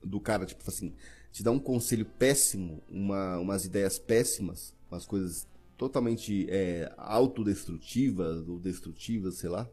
do 0.04 0.20
cara, 0.20 0.46
tipo 0.46 0.64
assim, 0.68 0.94
te 1.32 1.42
dá 1.42 1.50
um 1.52 1.60
conselho 1.60 2.06
péssimo, 2.06 2.84
uma, 2.88 3.40
umas 3.40 3.66
ideias 3.66 3.98
péssimas, 3.98 4.74
umas 4.90 5.06
coisas 5.06 5.48
totalmente 5.76 6.48
é, 6.50 6.94
autodestrutivas 6.96 8.48
ou 8.48 8.60
destrutivas, 8.60 9.36
sei 9.36 9.50
lá, 9.50 9.68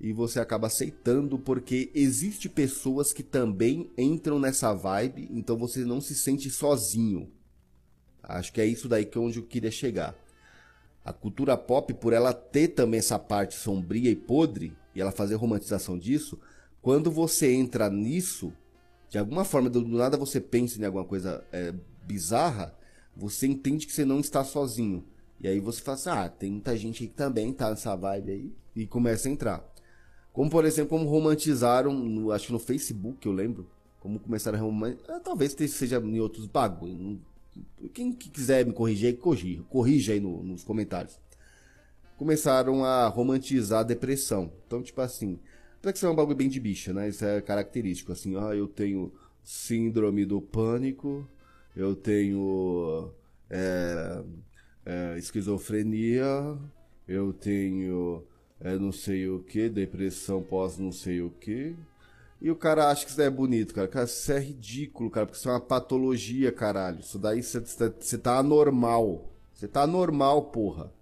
e 0.00 0.12
você 0.12 0.38
acaba 0.38 0.66
aceitando 0.66 1.38
porque 1.38 1.90
existe 1.94 2.48
pessoas 2.48 3.12
que 3.12 3.22
também 3.22 3.90
entram 3.96 4.38
nessa 4.38 4.72
vibe, 4.72 5.28
então 5.30 5.56
você 5.56 5.84
não 5.84 6.00
se 6.00 6.14
sente 6.14 6.50
sozinho. 6.50 7.32
Acho 8.22 8.52
que 8.52 8.60
é 8.60 8.66
isso 8.66 8.88
daí 8.88 9.04
que 9.04 9.16
é 9.16 9.20
onde 9.20 9.38
eu 9.38 9.44
queria 9.44 9.70
chegar. 9.70 10.14
A 11.04 11.12
cultura 11.12 11.56
pop, 11.56 11.92
por 11.94 12.12
ela 12.12 12.32
ter 12.32 12.68
também 12.68 12.98
essa 12.98 13.18
parte 13.18 13.54
sombria 13.54 14.10
e 14.10 14.16
podre, 14.16 14.74
e 14.94 15.00
ela 15.00 15.12
fazer 15.12 15.34
romantização 15.34 15.98
disso, 15.98 16.38
quando 16.80 17.10
você 17.10 17.52
entra 17.52 17.90
nisso, 17.90 18.52
de 19.10 19.18
alguma 19.18 19.44
forma, 19.44 19.68
do 19.68 19.86
nada 19.86 20.16
você 20.16 20.40
pensa 20.40 20.80
em 20.80 20.84
alguma 20.84 21.04
coisa 21.04 21.44
é, 21.52 21.74
bizarra, 22.06 22.74
você 23.16 23.46
entende 23.46 23.86
que 23.86 23.92
você 23.92 24.04
não 24.04 24.20
está 24.20 24.42
sozinho. 24.42 25.04
E 25.40 25.46
aí 25.46 25.60
você 25.60 25.80
fala 25.80 25.96
assim, 25.96 26.10
ah, 26.10 26.28
tem 26.28 26.50
muita 26.52 26.76
gente 26.76 27.06
que 27.06 27.12
também 27.12 27.52
tá 27.52 27.70
nessa 27.70 27.94
vibe 27.94 28.30
aí, 28.30 28.52
e 28.74 28.86
começa 28.86 29.28
a 29.28 29.32
entrar. 29.32 29.74
Como, 30.32 30.50
por 30.50 30.64
exemplo, 30.64 30.90
como 30.90 31.08
romantizaram, 31.08 31.92
no, 31.92 32.32
acho 32.32 32.46
que 32.46 32.52
no 32.52 32.58
Facebook, 32.58 33.26
eu 33.26 33.32
lembro, 33.32 33.68
como 34.00 34.18
começaram 34.18 34.58
a 34.58 34.62
romantizar, 34.62 35.16
ah, 35.16 35.20
talvez 35.20 35.52
seja 35.52 35.98
em 35.98 36.18
outros 36.18 36.46
bagulho, 36.46 37.20
quem 37.92 38.12
quiser 38.12 38.64
me 38.66 38.72
corrigir, 38.72 39.16
corrija, 39.18 39.62
corrija 39.64 40.12
aí 40.12 40.20
no, 40.20 40.42
nos 40.42 40.64
comentários. 40.64 41.18
Começaram 42.16 42.84
a 42.84 43.08
romantizar 43.08 43.80
a 43.80 43.84
depressão. 43.84 44.52
Então, 44.66 44.82
tipo 44.82 45.00
assim, 45.00 45.38
depressão 45.82 46.10
é 46.10 46.12
um 46.12 46.16
bagulho 46.16 46.36
bem 46.36 46.48
de 46.48 46.60
bicha, 46.60 46.92
né? 46.92 47.08
Isso 47.08 47.24
é 47.24 47.40
característico. 47.40 48.12
Assim, 48.12 48.36
ah, 48.36 48.54
eu 48.54 48.68
tenho 48.68 49.12
síndrome 49.42 50.24
do 50.24 50.40
pânico, 50.40 51.28
eu 51.76 51.94
tenho 51.94 53.10
é, 53.50 54.22
é, 54.86 55.18
esquizofrenia, 55.18 56.24
eu 57.06 57.32
tenho 57.32 58.24
é, 58.60 58.78
não 58.78 58.92
sei 58.92 59.28
o 59.28 59.40
que, 59.40 59.68
depressão 59.68 60.42
pós 60.42 60.78
não 60.78 60.92
sei 60.92 61.20
o 61.20 61.30
que. 61.30 61.76
E 62.44 62.50
o 62.50 62.54
cara 62.54 62.90
acha 62.90 63.04
que 63.04 63.08
isso 63.08 63.16
daí 63.16 63.28
é 63.28 63.30
bonito, 63.30 63.72
cara. 63.74 63.88
Cara, 63.88 64.04
isso 64.04 64.30
é 64.30 64.38
ridículo, 64.38 65.08
cara, 65.08 65.24
porque 65.24 65.38
isso 65.38 65.48
é 65.48 65.52
uma 65.52 65.60
patologia, 65.60 66.52
caralho. 66.52 67.00
Isso 67.00 67.18
daí 67.18 67.42
você 67.42 68.18
tá 68.18 68.36
anormal. 68.36 69.32
Você 69.54 69.66
tá 69.66 69.84
anormal, 69.84 70.50
porra. 70.50 70.92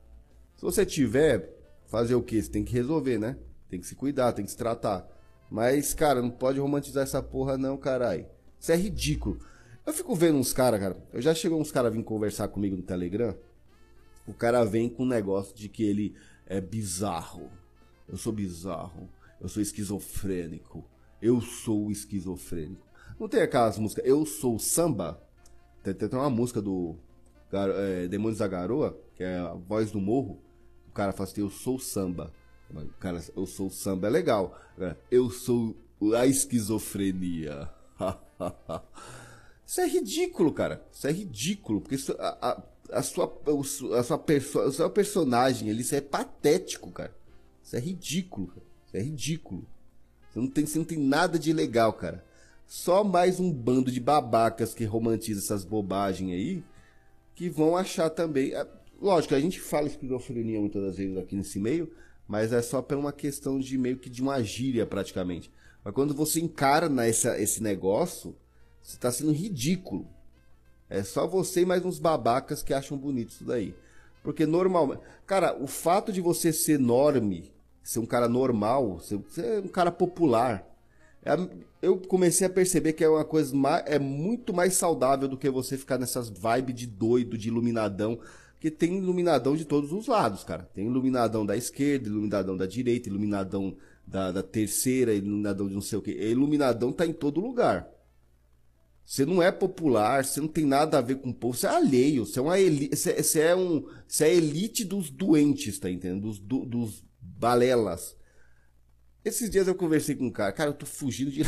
Se 0.55 0.63
você 0.63 0.87
tiver, 0.87 1.53
fazer 1.87 2.15
o 2.15 2.23
quê? 2.23 2.41
Você 2.41 2.49
tem 2.49 2.63
que 2.63 2.73
resolver, 2.73 3.19
né? 3.19 3.37
Tem 3.69 3.81
que 3.81 3.87
se 3.89 3.97
cuidar, 3.97 4.33
tem 4.35 4.45
que 4.45 4.53
se 4.53 4.57
tratar. 4.57 5.05
Mas, 5.51 5.93
cara, 5.93 6.23
não 6.23 6.31
pode 6.31 6.61
romantizar 6.61 7.03
essa 7.03 7.21
porra, 7.21 7.59
não, 7.59 7.77
caralho. 7.77 8.25
Isso 8.61 8.71
é 8.71 8.77
ridículo. 8.77 9.41
Eu 9.85 9.93
fico 9.93 10.15
vendo 10.15 10.39
uns 10.39 10.53
caras, 10.53 10.79
cara. 10.79 10.97
Eu 11.13 11.21
já 11.21 11.35
chegou 11.35 11.61
uns 11.61 11.73
caras 11.73 11.93
vir 11.93 12.05
conversar 12.05 12.47
comigo 12.47 12.77
no 12.77 12.85
Telegram. 12.85 13.35
O 14.29 14.33
cara 14.33 14.63
vem 14.63 14.89
com 14.89 15.03
um 15.03 15.09
negócio 15.09 15.57
de 15.57 15.69
que 15.69 15.83
ele 15.83 16.15
é 16.47 16.61
bizarro. 16.61 17.51
Eu 18.09 18.17
sou 18.17 18.33
bizarro. 18.33 19.11
Eu 19.41 19.49
sou 19.49 19.61
esquizofrênico. 19.61 20.85
Eu 21.23 21.41
sou 21.41 21.91
esquizofrênico. 21.91 22.85
Não 23.19 23.29
tem 23.29 23.41
aquelas 23.41 23.79
músicas 23.79 24.05
Eu 24.05 24.27
Sou 24.27 24.59
Samba? 24.59 25.23
Tem, 25.83 25.95
tem 25.95 26.09
uma 26.13 26.29
música 26.29 26.61
do 26.61 26.97
é, 27.53 28.09
Demônios 28.09 28.39
da 28.39 28.49
Garoa, 28.49 28.99
que 29.15 29.23
é 29.23 29.39
a 29.39 29.55
voz 29.55 29.93
do 29.93 30.01
morro. 30.01 30.43
O 30.89 30.93
cara 30.93 31.13
fala 31.13 31.29
assim, 31.29 31.41
eu 31.41 31.51
sou 31.51 31.79
samba. 31.79 32.33
O 32.71 32.89
cara, 32.99 33.23
eu 33.37 33.47
sou 33.47 33.71
samba, 33.71 34.09
é 34.09 34.11
legal. 34.11 34.59
Eu 35.11 35.31
sou 35.31 35.77
a 36.17 36.27
esquizofrenia. 36.27 37.71
Isso 39.65 39.81
é 39.81 39.87
ridículo, 39.87 40.53
cara. 40.53 40.85
Isso 40.93 41.07
é 41.07 41.13
ridículo, 41.13 41.81
porque 41.81 41.95
isso, 41.95 42.15
a, 42.19 42.51
a, 42.51 42.63
a, 42.99 43.03
sua, 43.03 43.33
a 43.97 44.03
sua 44.03 44.23
o 44.67 44.73
seu 44.73 44.91
personagem, 44.91 45.71
ele, 45.71 45.81
isso 45.81 45.95
é 45.95 46.01
patético, 46.03 46.91
cara. 46.91 47.15
Isso 47.63 47.75
é 47.75 47.79
ridículo, 47.79 48.49
cara. 48.49 48.67
Isso 48.87 48.97
é 48.99 49.01
ridículo. 49.01 49.67
Você 50.33 50.41
não 50.41 50.49
tem, 50.49 50.65
você 50.65 50.79
não 50.79 50.85
tem 50.85 50.99
nada 50.99 51.39
de 51.39 51.53
legal, 51.53 51.93
cara. 51.93 52.25
Só 52.67 53.05
mais 53.05 53.39
um 53.39 53.53
bando 53.53 53.93
de 53.93 54.01
babacas 54.01 54.73
que 54.73 54.85
romantiza 54.85 55.41
essas 55.41 55.63
bobagens 55.63 56.33
aí, 56.33 56.65
que 57.35 57.51
vão 57.51 57.77
achar 57.77 58.09
também. 58.09 58.55
É, 58.55 58.67
lógico, 58.99 59.35
a 59.35 59.41
gente 59.41 59.61
fala 59.61 59.89
esquizofrenia 59.89 60.59
muitas 60.59 60.83
das 60.83 60.97
vezes 60.97 61.19
aqui 61.19 61.37
nesse 61.37 61.59
meio, 61.59 61.93
mas 62.27 62.51
é 62.51 62.63
só 62.63 62.81
por 62.81 62.97
uma 62.97 63.13
questão 63.13 63.59
de 63.59 63.77
meio 63.77 63.99
que 63.99 64.09
de 64.09 64.23
uma 64.23 64.43
gíria 64.43 64.87
praticamente. 64.87 65.51
Mas 65.85 65.93
quando 65.93 66.15
você 66.15 66.41
encarna 66.41 67.05
essa, 67.05 67.39
esse 67.39 67.63
negócio, 67.63 68.35
você 68.81 68.97
está 68.97 69.13
sendo 69.13 69.33
ridículo. 69.33 70.09
É 70.89 71.03
só 71.03 71.27
você 71.27 71.61
e 71.61 71.67
mais 71.67 71.85
uns 71.85 71.99
babacas 71.99 72.63
que 72.63 72.73
acham 72.73 72.97
bonito 72.97 73.33
isso 73.33 73.45
daí. 73.45 73.75
Porque 74.23 74.47
normalmente. 74.47 75.03
Cara, 75.27 75.55
o 75.63 75.67
fato 75.67 76.11
de 76.11 76.23
você 76.23 76.55
ser 76.55 76.79
norme 76.79 77.52
ser 77.83 77.99
um 78.01 78.07
cara 78.07 78.29
normal, 78.29 79.01
ser, 79.01 79.21
ser 79.31 79.61
um 79.63 79.69
cara 79.69 79.91
popular, 79.93 80.69
É, 81.25 81.33
eu 81.81 81.99
comecei 81.99 82.47
a 82.47 82.51
perceber 82.51 82.93
que 82.95 83.05
é 83.05 83.09
uma 83.09 83.25
coisa 83.25 83.55
mais, 83.55 83.85
é 83.87 83.99
muito 83.99 84.53
mais 84.53 84.75
saudável 84.75 85.29
do 85.29 85.37
que 85.37 85.49
você 85.51 85.79
ficar 85.79 85.99
nessas 85.99 86.29
vibes 86.29 86.75
de 86.75 86.87
doido, 86.87 87.39
de 87.39 87.49
iluminadão. 87.49 88.19
Porque 88.55 88.71
tem 88.71 88.99
iluminadão 88.99 89.57
de 89.57 89.65
todos 89.65 89.93
os 89.93 90.07
lados, 90.07 90.45
cara. 90.45 90.65
Tem 90.75 90.87
iluminadão 90.87 91.45
da 91.47 91.57
esquerda, 91.57 92.09
iluminadão 92.09 92.57
da 92.57 92.67
direita, 92.67 93.09
iluminadão 93.09 93.77
da, 94.07 94.33
da 94.33 94.43
terceira, 94.43 95.15
iluminadão 95.15 95.69
de 95.69 95.75
não 95.75 95.81
sei 95.81 95.99
o 95.99 96.03
que. 96.03 96.13
Iluminadão 96.13 96.93
tá 96.93 97.07
em 97.07 97.13
todo 97.13 97.41
lugar. 97.41 97.89
Você 99.05 99.27
não 99.27 99.43
é 99.43 99.51
popular, 99.51 100.25
você 100.25 100.41
não 100.41 100.49
tem 100.49 100.65
nada 100.65 100.99
a 100.99 101.01
ver 101.01 101.17
com 101.17 101.31
o 101.31 101.35
povo, 101.35 101.57
você 101.57 101.67
é 101.67 101.71
alheio, 101.71 102.25
você 102.25 102.39
é, 102.39 102.43
uma 102.43 102.55
você 102.57 103.41
é, 103.41 103.55
um, 103.57 103.85
você 104.07 104.25
é 104.27 104.35
elite 104.35 104.85
dos 104.85 105.11
doentes, 105.11 105.79
tá 105.79 105.91
entendendo? 105.91 106.23
Dos, 106.23 106.39
do, 106.39 106.65
dos 106.65 107.05
balelas. 107.43 108.17
Esses 109.25 109.51
dias 109.51 109.67
eu 109.67 109.75
conversei 109.75 110.15
com 110.15 110.27
um 110.27 110.31
cara, 110.31 110.53
cara, 110.53 110.71
eu 110.71 110.75
tô 110.75 110.87
fugindo 110.87 111.31
de. 111.33 111.43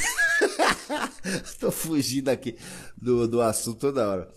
tô 1.60 1.70
fugindo 1.70 2.28
aqui 2.28 2.56
do, 2.96 3.28
do 3.28 3.40
assunto 3.40 3.78
toda 3.78 4.08
hora. 4.08 4.28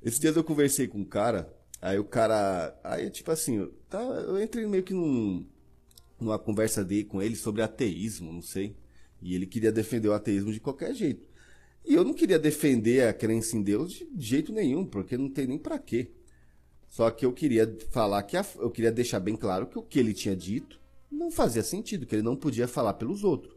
Esses 0.00 0.20
dias 0.20 0.36
eu 0.36 0.44
conversei 0.44 0.86
com 0.86 0.98
um 0.98 1.04
cara, 1.04 1.52
aí 1.82 1.98
o 1.98 2.04
cara. 2.04 2.78
Aí, 2.84 3.10
tipo 3.10 3.30
assim, 3.32 3.68
tá, 3.88 4.00
eu 4.00 4.40
entrei 4.40 4.66
meio 4.66 4.84
que 4.84 4.94
num, 4.94 5.44
numa 6.20 6.38
conversa 6.38 6.84
dele 6.84 7.04
com 7.04 7.20
ele 7.20 7.34
sobre 7.34 7.60
ateísmo, 7.62 8.32
não 8.32 8.42
sei. 8.42 8.76
E 9.20 9.34
ele 9.34 9.46
queria 9.46 9.72
defender 9.72 10.08
o 10.08 10.14
ateísmo 10.14 10.52
de 10.52 10.60
qualquer 10.60 10.94
jeito. 10.94 11.28
E 11.84 11.94
eu 11.94 12.04
não 12.04 12.14
queria 12.14 12.38
defender 12.38 13.06
a 13.06 13.12
crença 13.12 13.56
em 13.56 13.62
Deus 13.62 13.92
de 13.92 14.08
jeito 14.16 14.52
nenhum, 14.52 14.86
porque 14.86 15.18
não 15.18 15.28
tem 15.28 15.46
nem 15.46 15.58
para 15.58 15.78
quê. 15.78 16.12
Só 16.88 17.10
que 17.10 17.26
eu 17.26 17.32
queria 17.32 17.76
falar 17.90 18.22
que 18.22 18.36
a, 18.36 18.46
eu 18.58 18.70
queria 18.70 18.92
deixar 18.92 19.20
bem 19.20 19.36
claro 19.36 19.66
que 19.66 19.78
o 19.78 19.82
que 19.82 19.98
ele 19.98 20.14
tinha 20.14 20.36
dito 20.36 20.79
não 21.10 21.30
fazia 21.30 21.62
sentido, 21.62 22.06
que 22.06 22.14
ele 22.14 22.22
não 22.22 22.36
podia 22.36 22.68
falar 22.68 22.94
pelos 22.94 23.24
outros. 23.24 23.54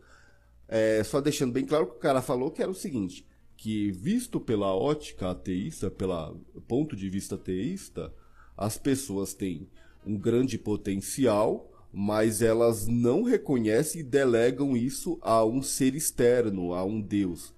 É, 0.68 1.04
só 1.04 1.22
deixando 1.22 1.52
bem 1.52 1.66
claro 1.66 1.88
que 1.88 1.96
o 1.96 2.00
cara 2.00 2.22
falou 2.22 2.50
que 2.50 2.62
era 2.62 2.72
o 2.72 2.76
seguinte, 2.76 3.28
que 3.56 3.92
visto 3.92 4.40
pela 4.40 4.74
ótica 4.74 5.30
ateísta, 5.30 5.92
pelo 5.92 6.36
ponto 6.68 6.96
de 6.96 7.10
vista 7.10 7.36
ateísta, 7.36 8.14
as 8.58 8.78
pessoas 8.78 9.34
têm 9.34 9.70
um 10.06 10.18
grande 10.18 10.58
potencial, 10.58 11.72
mas 11.92 12.42
elas 12.42 12.88
não 12.88 13.24
reconhecem 13.24 14.02
e 14.02 14.04
delegam 14.04 14.76
isso 14.76 15.20
a 15.22 15.46
um 15.46 15.62
ser 15.62 15.96
externo, 15.96 16.74
a 16.74 16.84
um 16.84 17.00
Deus. 17.00 17.54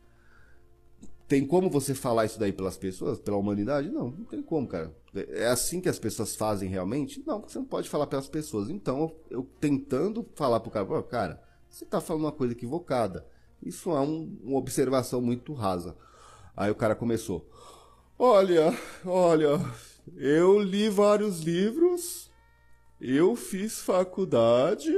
Tem 1.27 1.45
como 1.45 1.69
você 1.69 1.95
falar 1.95 2.25
isso 2.25 2.39
daí 2.39 2.53
pelas 2.53 2.77
pessoas, 2.77 3.19
pela 3.19 3.37
humanidade? 3.37 3.89
Não, 3.89 4.11
não 4.11 4.25
tem 4.25 4.43
como, 4.43 4.67
cara. 4.67 4.95
É 5.29 5.47
assim 5.47 5.81
que 5.81 5.89
as 5.89 5.97
pessoas 5.97 6.35
fazem 6.35 6.69
realmente? 6.69 7.23
Não, 7.25 7.41
você 7.41 7.57
não 7.57 7.65
pode 7.65 7.89
falar 7.89 8.05
pelas 8.05 8.27
pessoas. 8.27 8.69
Então, 8.69 8.99
eu, 8.99 9.39
eu 9.39 9.49
tentando 9.59 10.25
falar 10.35 10.59
pro 10.59 10.69
cara, 10.69 11.03
cara, 11.03 11.43
você 11.67 11.83
tá 11.83 11.99
falando 11.99 12.23
uma 12.23 12.31
coisa 12.31 12.53
equivocada. 12.53 13.25
Isso 13.63 13.89
é 13.89 13.99
um, 13.99 14.37
uma 14.43 14.57
observação 14.59 15.19
muito 15.19 15.53
rasa. 15.53 15.95
Aí 16.55 16.69
o 16.69 16.75
cara 16.75 16.95
começou. 16.95 17.49
Olha, 18.17 18.73
olha, 19.03 19.59
eu 20.15 20.59
li 20.59 20.89
vários 20.89 21.41
livros, 21.41 22.31
eu 23.01 23.35
fiz 23.35 23.81
faculdade, 23.81 24.93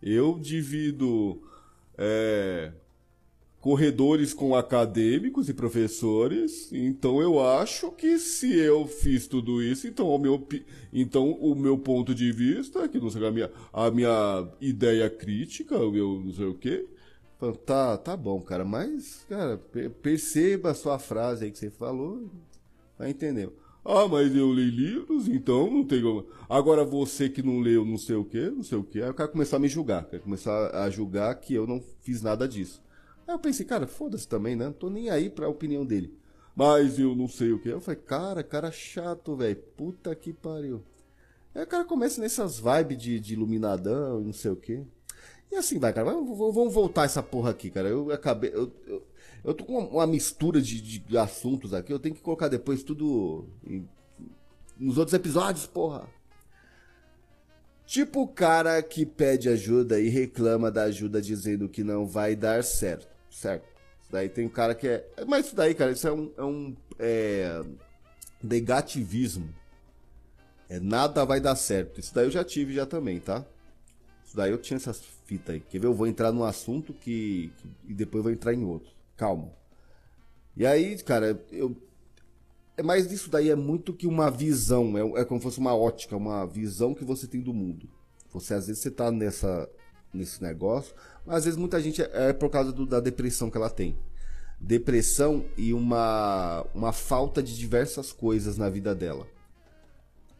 eu 0.00 0.38
divido 0.38 1.42
é, 1.98 2.72
corredores 3.62 4.34
com 4.34 4.56
acadêmicos 4.56 5.48
e 5.48 5.54
professores. 5.54 6.70
Então 6.72 7.22
eu 7.22 7.40
acho 7.40 7.92
que 7.92 8.18
se 8.18 8.52
eu 8.52 8.88
fiz 8.88 9.28
tudo 9.28 9.62
isso, 9.62 9.86
então 9.86 10.08
o 10.08 10.18
meu, 10.18 10.46
então, 10.92 11.30
o 11.30 11.54
meu 11.54 11.78
ponto 11.78 12.12
de 12.12 12.32
vista, 12.32 12.88
que 12.88 12.98
não 12.98 13.08
sei 13.08 13.24
a 13.24 13.30
minha, 13.30 13.50
a 13.72 13.90
minha 13.90 14.48
ideia 14.60 15.08
crítica, 15.08 15.78
o 15.78 15.92
meu 15.92 16.20
não 16.24 16.32
sei 16.34 16.46
o 16.46 16.54
quê. 16.54 16.86
Tá, 17.64 17.96
tá 17.96 18.16
bom, 18.16 18.40
cara, 18.40 18.64
mas, 18.64 19.24
cara, 19.28 19.58
perceba 20.02 20.70
a 20.70 20.74
sua 20.74 20.98
frase 20.98 21.44
aí 21.44 21.50
que 21.50 21.58
você 21.58 21.70
falou, 21.70 22.30
tá 22.96 23.08
entendendo? 23.08 23.52
Ah, 23.84 24.06
mas 24.06 24.34
eu 24.34 24.52
li 24.52 24.70
livros, 24.70 25.26
então 25.26 25.68
não 25.68 25.84
tem 25.84 26.02
como. 26.02 26.26
Agora 26.48 26.84
você 26.84 27.28
que 27.28 27.42
não 27.42 27.60
leu 27.60 27.84
não 27.84 27.98
sei 27.98 28.14
o 28.14 28.24
que, 28.24 28.48
não 28.50 28.62
sei 28.62 28.78
o 28.78 28.84
que, 28.84 29.02
aí 29.02 29.10
o 29.10 29.14
cara 29.14 29.28
começar 29.28 29.56
a 29.56 29.60
me 29.60 29.68
julgar, 29.68 30.04
quer 30.04 30.20
começar 30.20 30.70
a 30.70 30.88
julgar 30.90 31.34
que 31.36 31.54
eu 31.54 31.66
não 31.66 31.82
fiz 32.00 32.22
nada 32.22 32.46
disso. 32.46 32.80
Aí 33.32 33.36
eu 33.36 33.38
pensei, 33.38 33.64
cara, 33.64 33.86
foda-se 33.86 34.28
também, 34.28 34.54
né? 34.54 34.66
Não 34.66 34.74
tô 34.74 34.90
nem 34.90 35.08
aí 35.08 35.30
pra 35.30 35.48
opinião 35.48 35.86
dele. 35.86 36.14
Mas 36.54 36.98
eu 36.98 37.16
não 37.16 37.26
sei 37.26 37.50
o 37.50 37.58
que. 37.58 37.70
Eu 37.70 37.80
falei, 37.80 37.98
cara, 37.98 38.42
cara 38.42 38.70
chato, 38.70 39.34
velho. 39.34 39.56
Puta 39.74 40.14
que 40.14 40.34
pariu. 40.34 40.82
Aí 41.54 41.62
o 41.62 41.66
cara 41.66 41.82
começa 41.82 42.20
nessas 42.20 42.60
vibes 42.60 42.98
de, 42.98 43.18
de 43.18 43.32
iluminadão 43.32 44.20
e 44.20 44.24
não 44.24 44.34
sei 44.34 44.50
o 44.50 44.56
que. 44.56 44.82
E 45.50 45.56
assim 45.56 45.78
vai, 45.78 45.94
cara. 45.94 46.12
Vamos 46.12 46.74
voltar 46.74 47.04
essa 47.04 47.22
porra 47.22 47.52
aqui, 47.52 47.70
cara. 47.70 47.88
Eu 47.88 48.12
acabei. 48.12 48.50
Eu, 48.52 48.70
eu, 48.86 49.02
eu 49.42 49.54
tô 49.54 49.64
com 49.64 49.78
uma, 49.78 49.88
uma 49.88 50.06
mistura 50.06 50.60
de, 50.60 50.82
de, 50.82 51.16
assuntos 51.16 51.72
aqui. 51.72 51.90
Eu 51.90 51.98
tenho 51.98 52.14
que 52.14 52.20
colocar 52.20 52.48
depois 52.48 52.82
tudo 52.82 53.46
em, 53.66 53.88
nos 54.78 54.98
outros 54.98 55.14
episódios, 55.14 55.66
porra. 55.66 56.06
Tipo 57.86 58.24
o 58.24 58.28
cara 58.28 58.82
que 58.82 59.06
pede 59.06 59.48
ajuda 59.48 59.98
e 59.98 60.10
reclama 60.10 60.70
da 60.70 60.82
ajuda 60.82 61.20
dizendo 61.20 61.66
que 61.66 61.82
não 61.82 62.06
vai 62.06 62.36
dar 62.36 62.62
certo 62.62 63.11
certo? 63.34 63.64
Isso 64.02 64.12
daí 64.12 64.28
tem 64.28 64.46
um 64.46 64.50
cara 64.50 64.74
que 64.74 64.88
é. 64.88 65.06
Mas 65.26 65.46
isso 65.46 65.56
daí, 65.56 65.74
cara, 65.74 65.92
isso 65.92 66.06
é 66.06 66.12
um, 66.12 66.32
é 66.36 66.42
um 66.44 66.76
é... 66.98 67.62
negativismo. 68.42 69.52
É 70.68 70.80
nada 70.80 71.24
vai 71.24 71.40
dar 71.40 71.56
certo. 71.56 72.00
Isso 72.00 72.14
daí 72.14 72.26
eu 72.26 72.30
já 72.30 72.44
tive 72.44 72.74
já 72.74 72.86
também, 72.86 73.20
tá? 73.20 73.44
Isso 74.24 74.36
daí 74.36 74.50
eu 74.50 74.58
tinha 74.58 74.76
essas 74.76 75.02
fitas 75.26 75.54
aí. 75.54 75.60
Quer 75.60 75.78
ver? 75.78 75.86
Eu 75.86 75.94
vou 75.94 76.06
entrar 76.06 76.32
num 76.32 76.44
assunto 76.44 76.94
que, 76.94 77.52
que 77.58 77.68
e 77.88 77.94
depois 77.94 78.22
vou 78.22 78.32
entrar 78.32 78.54
em 78.54 78.64
outro. 78.64 78.90
Calma. 79.16 79.52
E 80.56 80.66
aí, 80.66 80.96
cara, 81.02 81.42
eu 81.50 81.76
é 82.76 82.82
mais 82.82 83.06
disso 83.06 83.30
daí 83.30 83.50
é 83.50 83.54
muito 83.54 83.92
que 83.92 84.06
uma 84.06 84.30
visão, 84.30 84.96
é, 84.96 85.20
é 85.20 85.24
como 85.24 85.40
se 85.40 85.44
fosse 85.44 85.58
uma 85.58 85.74
ótica, 85.74 86.16
uma 86.16 86.46
visão 86.46 86.94
que 86.94 87.04
você 87.04 87.26
tem 87.26 87.40
do 87.40 87.52
mundo. 87.52 87.88
Você 88.32 88.54
às 88.54 88.66
vezes 88.66 88.82
você 88.82 88.90
tá 88.90 89.10
nessa 89.10 89.68
nesse 90.12 90.42
negócio. 90.42 90.94
Mas 91.24 91.36
às 91.36 91.44
vezes 91.44 91.58
muita 91.58 91.80
gente 91.80 92.02
é, 92.02 92.10
é 92.28 92.32
por 92.32 92.50
causa 92.50 92.72
do, 92.72 92.86
da 92.86 93.00
depressão 93.00 93.50
que 93.50 93.56
ela 93.56 93.70
tem. 93.70 93.96
Depressão 94.60 95.44
e 95.56 95.72
uma, 95.72 96.64
uma 96.74 96.92
falta 96.92 97.42
de 97.42 97.56
diversas 97.56 98.12
coisas 98.12 98.56
na 98.56 98.68
vida 98.68 98.94
dela. 98.94 99.26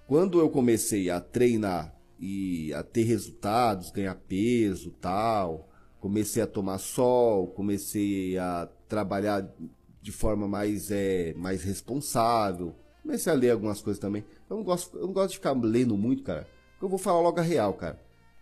Quando 0.07 0.39
eu 0.39 0.51
comecei 0.51 1.11
a 1.11 1.21
treinar 1.21 1.95
e 2.21 2.73
a 2.75 2.83
ter 2.83 3.03
resultados, 3.03 3.91
ganhar 3.91 4.15
peso, 4.15 4.91
tal, 5.01 5.69
comecei 6.01 6.43
a 6.43 6.47
tomar 6.47 6.79
sol, 6.79 7.49
comecei 7.49 8.37
a 8.39 8.69
trabalhar 8.89 9.49
de 10.01 10.13
forma 10.13 10.49
mais 10.49 10.91
é, 10.91 11.33
mais 11.35 11.63
responsável, 11.63 12.75
comecei 13.03 13.33
a 13.33 13.37
ler 13.37 13.51
algumas 13.51 13.81
coisas 13.81 14.01
também. 14.01 14.25
Eu 14.51 14.57
não 14.57 14.65
gosto, 14.65 14.97
eu 14.99 15.07
não 15.07 15.13
gosto 15.13 15.31
de 15.31 15.37
ficar 15.37 15.53
lendo 15.53 15.97
muito, 15.97 16.23
cara. 16.23 16.47
Eu 16.81 16.89
vou 16.89 16.99
falar 16.99 17.21
logo 17.21 17.39
a 17.39 17.43
real, 17.43 17.75
cara. 17.75 18.01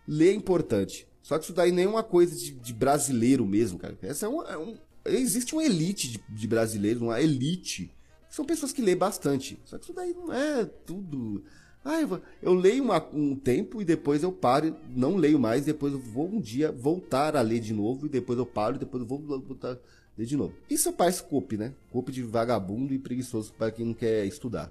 Ler 0.08 0.30
é 0.30 0.34
importante. 0.34 1.06
Só 1.22 1.38
que 1.38 1.44
isso 1.44 1.52
daí 1.52 1.70
nem 1.70 1.84
é 1.84 1.88
uma 1.88 2.02
coisa 2.02 2.34
de, 2.34 2.52
de 2.52 2.72
brasileiro 2.72 3.46
mesmo, 3.46 3.78
cara. 3.78 3.96
Essa 4.02 4.26
é, 4.26 4.28
é 4.52 4.58
um, 4.58 4.76
existe 5.04 5.54
uma 5.54 5.64
elite 5.64 6.08
de, 6.08 6.24
de 6.28 6.48
brasileiros, 6.48 7.02
uma 7.02 7.20
elite. 7.20 7.92
São 8.28 8.44
pessoas 8.44 8.72
que 8.72 8.82
lêem 8.82 8.96
bastante. 8.96 9.58
Só 9.64 9.76
que 9.78 9.84
isso 9.84 9.92
daí 9.92 10.14
não 10.14 10.32
é 10.32 10.64
tudo. 10.64 11.42
Ah, 11.84 12.00
eu, 12.00 12.20
eu 12.42 12.54
leio 12.54 12.84
uma, 12.84 13.04
um 13.12 13.34
tempo 13.34 13.80
e 13.80 13.84
depois 13.84 14.22
eu 14.22 14.30
paro, 14.30 14.76
não 14.94 15.16
leio 15.16 15.38
mais, 15.38 15.64
depois 15.64 15.92
eu 15.94 15.98
vou 15.98 16.28
um 16.28 16.40
dia 16.40 16.70
voltar 16.70 17.34
a 17.34 17.40
ler 17.40 17.60
de 17.60 17.72
novo, 17.72 18.04
e 18.04 18.08
depois 18.08 18.38
eu 18.38 18.44
paro, 18.44 18.76
e 18.76 18.78
depois 18.78 19.00
eu 19.02 19.06
vou 19.08 19.18
voltar 19.18 19.72
a 19.72 19.78
ler 20.16 20.26
de 20.26 20.36
novo. 20.36 20.52
Isso 20.68 20.92
parece 20.92 21.22
cope, 21.22 21.56
né? 21.56 21.72
Cope 21.90 22.12
de 22.12 22.22
vagabundo 22.22 22.92
e 22.92 22.98
preguiçoso 22.98 23.54
para 23.54 23.70
quem 23.70 23.86
não 23.86 23.94
quer 23.94 24.26
estudar. 24.26 24.70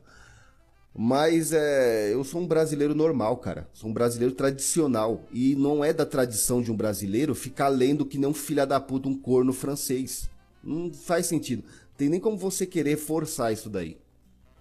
Mas 1.02 1.54
é, 1.54 2.14
eu 2.14 2.26
sou 2.26 2.42
um 2.42 2.46
brasileiro 2.46 2.94
normal, 2.94 3.38
cara. 3.38 3.70
Sou 3.72 3.90
um 3.90 3.94
brasileiro 3.94 4.36
tradicional. 4.36 5.24
E 5.32 5.56
não 5.56 5.82
é 5.82 5.94
da 5.94 6.06
tradição 6.06 6.62
de 6.62 6.70
um 6.74 6.76
brasileiro 6.76 7.34
ficar 7.34 7.70
lendo 7.70 8.06
que 8.06 8.18
nem 8.18 8.30
um 8.30 8.34
filho 8.34 8.68
da 8.68 8.82
puta 8.82 9.08
um 9.08 9.18
corno 9.18 9.54
francês. 9.54 10.30
Não 10.62 10.92
faz 10.92 11.26
sentido. 11.26 11.64
Tem 11.96 12.10
nem 12.10 12.20
como 12.20 12.38
você 12.38 12.66
querer 12.66 12.98
forçar 12.98 13.54
isso 13.54 13.70
daí. 13.70 13.98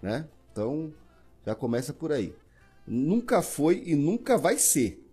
Né? 0.00 0.28
Então, 0.52 0.94
já 1.44 1.56
começa 1.56 1.92
por 1.92 2.12
aí. 2.12 2.32
Nunca 2.86 3.42
foi 3.42 3.82
e 3.84 3.96
nunca 3.96 4.38
vai 4.38 4.58
ser 4.58 5.04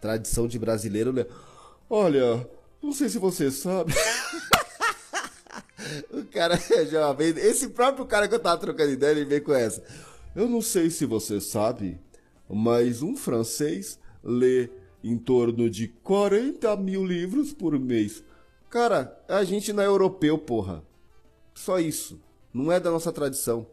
tradição 0.00 0.48
de 0.48 0.58
brasileiro. 0.58 1.12
Olha, 1.90 2.48
não 2.82 2.92
sei 2.92 3.10
se 3.10 3.18
você 3.18 3.50
sabe. 3.50 3.92
o 6.10 6.24
cara 6.24 6.56
já. 6.90 7.14
Esse 7.36 7.68
próprio 7.68 8.06
cara 8.06 8.26
que 8.26 8.34
eu 8.34 8.40
tava 8.40 8.58
trocando 8.58 8.90
ideia, 8.90 9.10
ele 9.10 9.26
vem 9.26 9.42
com 9.42 9.52
essa. 9.52 9.82
Eu 10.34 10.48
não 10.48 10.62
sei 10.62 10.88
se 10.88 11.04
você 11.04 11.40
sabe, 11.40 12.00
mas 12.48 13.02
um 13.02 13.14
francês 13.14 13.98
lê 14.24 14.70
em 15.04 15.18
torno 15.18 15.68
de 15.68 15.88
40 15.88 16.74
mil 16.76 17.04
livros 17.04 17.52
por 17.52 17.78
mês. 17.78 18.24
Cara, 18.70 19.20
a 19.28 19.44
gente 19.44 19.72
não 19.72 19.82
é 19.82 19.86
europeu, 19.86 20.38
porra. 20.38 20.82
Só 21.54 21.78
isso. 21.78 22.18
Não 22.52 22.72
é 22.72 22.80
da 22.80 22.90
nossa 22.90 23.12
tradição. 23.12 23.66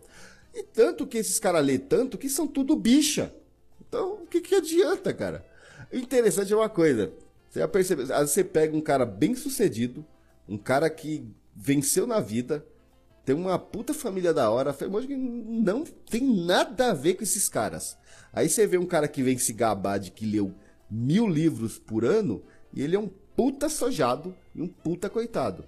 E 0.53 0.63
tanto 0.63 1.07
que 1.07 1.17
esses 1.17 1.39
caras 1.39 1.65
lê 1.65 1.77
tanto 1.77 2.17
que 2.17 2.27
são 2.27 2.45
tudo 2.45 2.75
bicha. 2.75 3.33
Então, 3.87 4.23
o 4.23 4.27
que, 4.27 4.41
que 4.41 4.55
adianta, 4.55 5.13
cara? 5.13 5.45
O 5.91 5.95
interessante 5.95 6.51
é 6.51 6.55
uma 6.55 6.69
coisa. 6.69 7.13
Você 7.49 7.59
já 7.59 7.67
percebeu? 7.67 8.03
Às 8.03 8.09
vezes 8.09 8.31
você 8.31 8.43
pega 8.43 8.75
um 8.75 8.81
cara 8.81 9.05
bem 9.05 9.35
sucedido, 9.35 10.05
Um 10.47 10.57
cara 10.57 10.89
que 10.89 11.23
venceu 11.55 12.05
na 12.07 12.19
vida, 12.19 12.65
tem 13.29 13.35
uma 13.35 13.59
puta 13.59 13.93
família 13.93 14.33
da 14.33 14.49
hora, 14.49 14.73
que 14.73 15.15
não 15.15 15.83
tem 15.83 16.19
nada 16.23 16.89
a 16.89 16.93
ver 16.95 17.13
com 17.13 17.21
esses 17.21 17.47
caras. 17.47 17.95
Aí 18.33 18.49
você 18.49 18.65
vê 18.65 18.79
um 18.79 18.87
cara 18.87 19.07
que 19.07 19.21
vem 19.21 19.37
se 19.37 19.53
gabar 19.53 19.99
de 19.99 20.09
que 20.09 20.25
leu 20.25 20.51
mil 20.89 21.27
livros 21.27 21.77
por 21.77 22.03
ano 22.03 22.41
e 22.73 22.81
ele 22.81 22.95
é 22.95 22.99
um 22.99 23.07
puta 23.35 23.69
sojado 23.69 24.35
e 24.55 24.63
um 24.63 24.67
puta 24.67 25.11
coitado. 25.11 25.63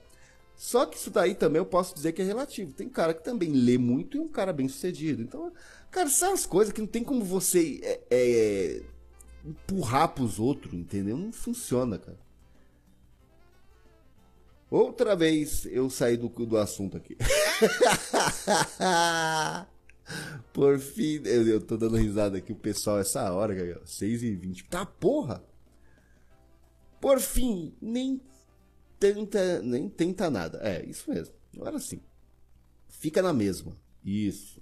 Só 0.55 0.87
que 0.87 0.97
isso 0.97 1.11
daí 1.11 1.35
também 1.35 1.59
eu 1.59 1.65
posso 1.67 1.93
dizer 1.93 2.13
que 2.13 2.23
é 2.23 2.25
relativo. 2.25 2.73
Tem 2.73 2.89
cara 2.89 3.13
que 3.13 3.23
também 3.23 3.51
lê 3.51 3.77
muito 3.77 4.17
e 4.17 4.19
um 4.19 4.27
cara 4.27 4.51
bem 4.51 4.67
sucedido. 4.67 5.21
Então, 5.21 5.53
cara, 5.91 6.09
são 6.09 6.33
as 6.33 6.47
coisas 6.47 6.73
que 6.73 6.81
não 6.81 6.87
tem 6.87 7.03
como 7.03 7.23
você 7.23 7.79
é, 7.83 8.01
é, 8.09 8.81
empurrar 9.45 10.15
pros 10.15 10.39
outros, 10.39 10.73
entendeu? 10.73 11.15
Não 11.15 11.31
funciona, 11.31 11.99
cara. 11.99 12.17
Outra 14.71 15.15
vez 15.17 15.65
eu 15.65 15.89
saí 15.89 16.15
do, 16.15 16.29
do 16.29 16.57
assunto 16.57 16.95
aqui. 16.95 17.17
Por 20.53 20.79
fim, 20.79 21.21
eu, 21.25 21.45
eu 21.45 21.59
tô 21.59 21.75
dando 21.75 21.97
risada 21.97 22.37
aqui, 22.37 22.53
o 22.53 22.55
pessoal, 22.55 22.97
essa 22.97 23.29
hora, 23.33 23.53
cara, 23.53 23.83
6h20. 23.83 24.69
Tá 24.69 24.85
porra! 24.85 25.43
Por 27.01 27.19
fim, 27.19 27.75
nem 27.81 28.21
tenta, 28.97 29.61
nem 29.61 29.89
tenta 29.89 30.29
nada. 30.29 30.59
É, 30.61 30.85
isso 30.85 31.11
mesmo. 31.11 31.35
Agora 31.53 31.77
sim. 31.77 31.99
Fica 32.87 33.21
na 33.21 33.33
mesma. 33.33 33.75
Isso. 34.05 34.61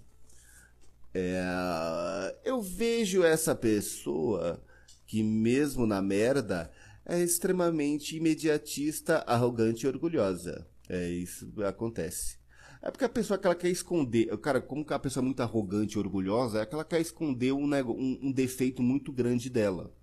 É, 1.13 2.35
eu 2.43 2.63
vejo 2.63 3.23
essa 3.23 3.53
pessoa 3.53 4.59
que 5.05 5.21
mesmo 5.21 5.85
na 5.85 6.01
merda 6.01 6.71
é 7.09 7.23
extremamente 7.23 8.15
imediatista, 8.15 9.17
arrogante 9.27 9.85
e 9.85 9.87
orgulhosa. 9.87 10.67
É 10.87 11.09
isso 11.09 11.51
acontece. 11.63 12.37
É 12.81 12.91
porque 12.91 13.03
a 13.03 13.09
pessoa 13.09 13.37
que 13.37 13.45
ela 13.45 13.55
quer 13.55 13.69
esconder, 13.69 14.37
cara, 14.37 14.61
como 14.61 14.85
que 14.85 14.93
a 14.93 14.99
pessoa 14.99 15.23
é 15.23 15.25
muito 15.25 15.41
arrogante 15.41 15.95
e 15.95 15.99
orgulhosa, 15.99 16.61
é 16.61 16.65
que 16.65 16.73
ela 16.73 16.85
quer 16.85 17.01
esconder 17.01 17.51
um, 17.51 17.65
um, 17.65 18.19
um 18.21 18.31
defeito 18.31 18.81
muito 18.81 19.11
grande 19.11 19.49
dela. 19.49 19.93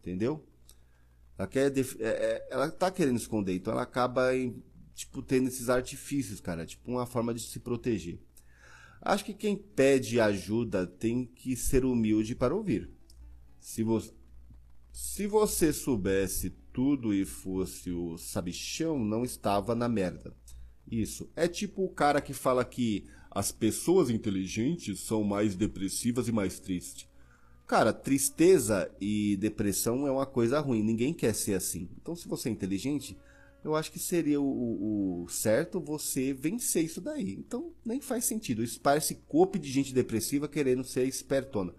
Entendeu? 0.00 0.46
Ela, 1.36 1.48
quer 1.48 1.76
é, 1.76 1.82
é, 2.00 2.48
ela 2.50 2.70
tá 2.70 2.90
querendo 2.90 3.16
esconder, 3.16 3.54
então 3.56 3.72
ela 3.72 3.82
acaba 3.82 4.34
em, 4.34 4.62
tipo, 4.94 5.20
tendo 5.20 5.48
esses 5.48 5.68
artifícios, 5.68 6.40
cara, 6.40 6.64
tipo 6.64 6.90
uma 6.90 7.06
forma 7.06 7.34
de 7.34 7.40
se 7.40 7.60
proteger. 7.60 8.20
Acho 9.00 9.24
que 9.24 9.34
quem 9.34 9.56
pede 9.56 10.20
ajuda 10.20 10.86
tem 10.86 11.24
que 11.24 11.54
ser 11.54 11.84
humilde 11.84 12.34
para 12.34 12.54
ouvir. 12.54 12.90
Se 13.60 13.82
você, 13.82 14.12
se 14.92 15.26
você 15.26 15.72
soubesse 15.72 16.50
tudo 16.72 17.12
e 17.12 17.24
fosse 17.24 17.90
o 17.90 18.16
sabichão, 18.16 18.98
não 18.98 19.24
estava 19.24 19.74
na 19.74 19.88
merda. 19.88 20.34
Isso. 20.90 21.30
É 21.36 21.46
tipo 21.46 21.84
o 21.84 21.90
cara 21.90 22.20
que 22.20 22.32
fala 22.32 22.64
que 22.64 23.06
as 23.30 23.52
pessoas 23.52 24.10
inteligentes 24.10 25.00
são 25.00 25.22
mais 25.22 25.54
depressivas 25.54 26.28
e 26.28 26.32
mais 26.32 26.58
tristes. 26.58 27.08
Cara, 27.66 27.92
tristeza 27.92 28.90
e 28.98 29.36
depressão 29.36 30.06
é 30.06 30.10
uma 30.10 30.24
coisa 30.24 30.58
ruim, 30.58 30.82
ninguém 30.82 31.12
quer 31.12 31.34
ser 31.34 31.54
assim. 31.54 31.88
Então, 32.00 32.16
se 32.16 32.26
você 32.26 32.48
é 32.48 32.52
inteligente, 32.52 33.16
eu 33.62 33.76
acho 33.76 33.92
que 33.92 33.98
seria 33.98 34.40
o, 34.40 35.24
o 35.24 35.28
certo 35.28 35.78
você 35.78 36.32
vencer 36.32 36.84
isso 36.84 37.00
daí. 37.00 37.34
Então, 37.34 37.72
nem 37.84 38.00
faz 38.00 38.24
sentido. 38.24 38.62
Isso 38.62 38.80
parece 38.80 39.16
copo 39.28 39.58
de 39.58 39.70
gente 39.70 39.92
depressiva 39.92 40.48
querendo 40.48 40.82
ser 40.82 41.04
espertona. 41.04 41.74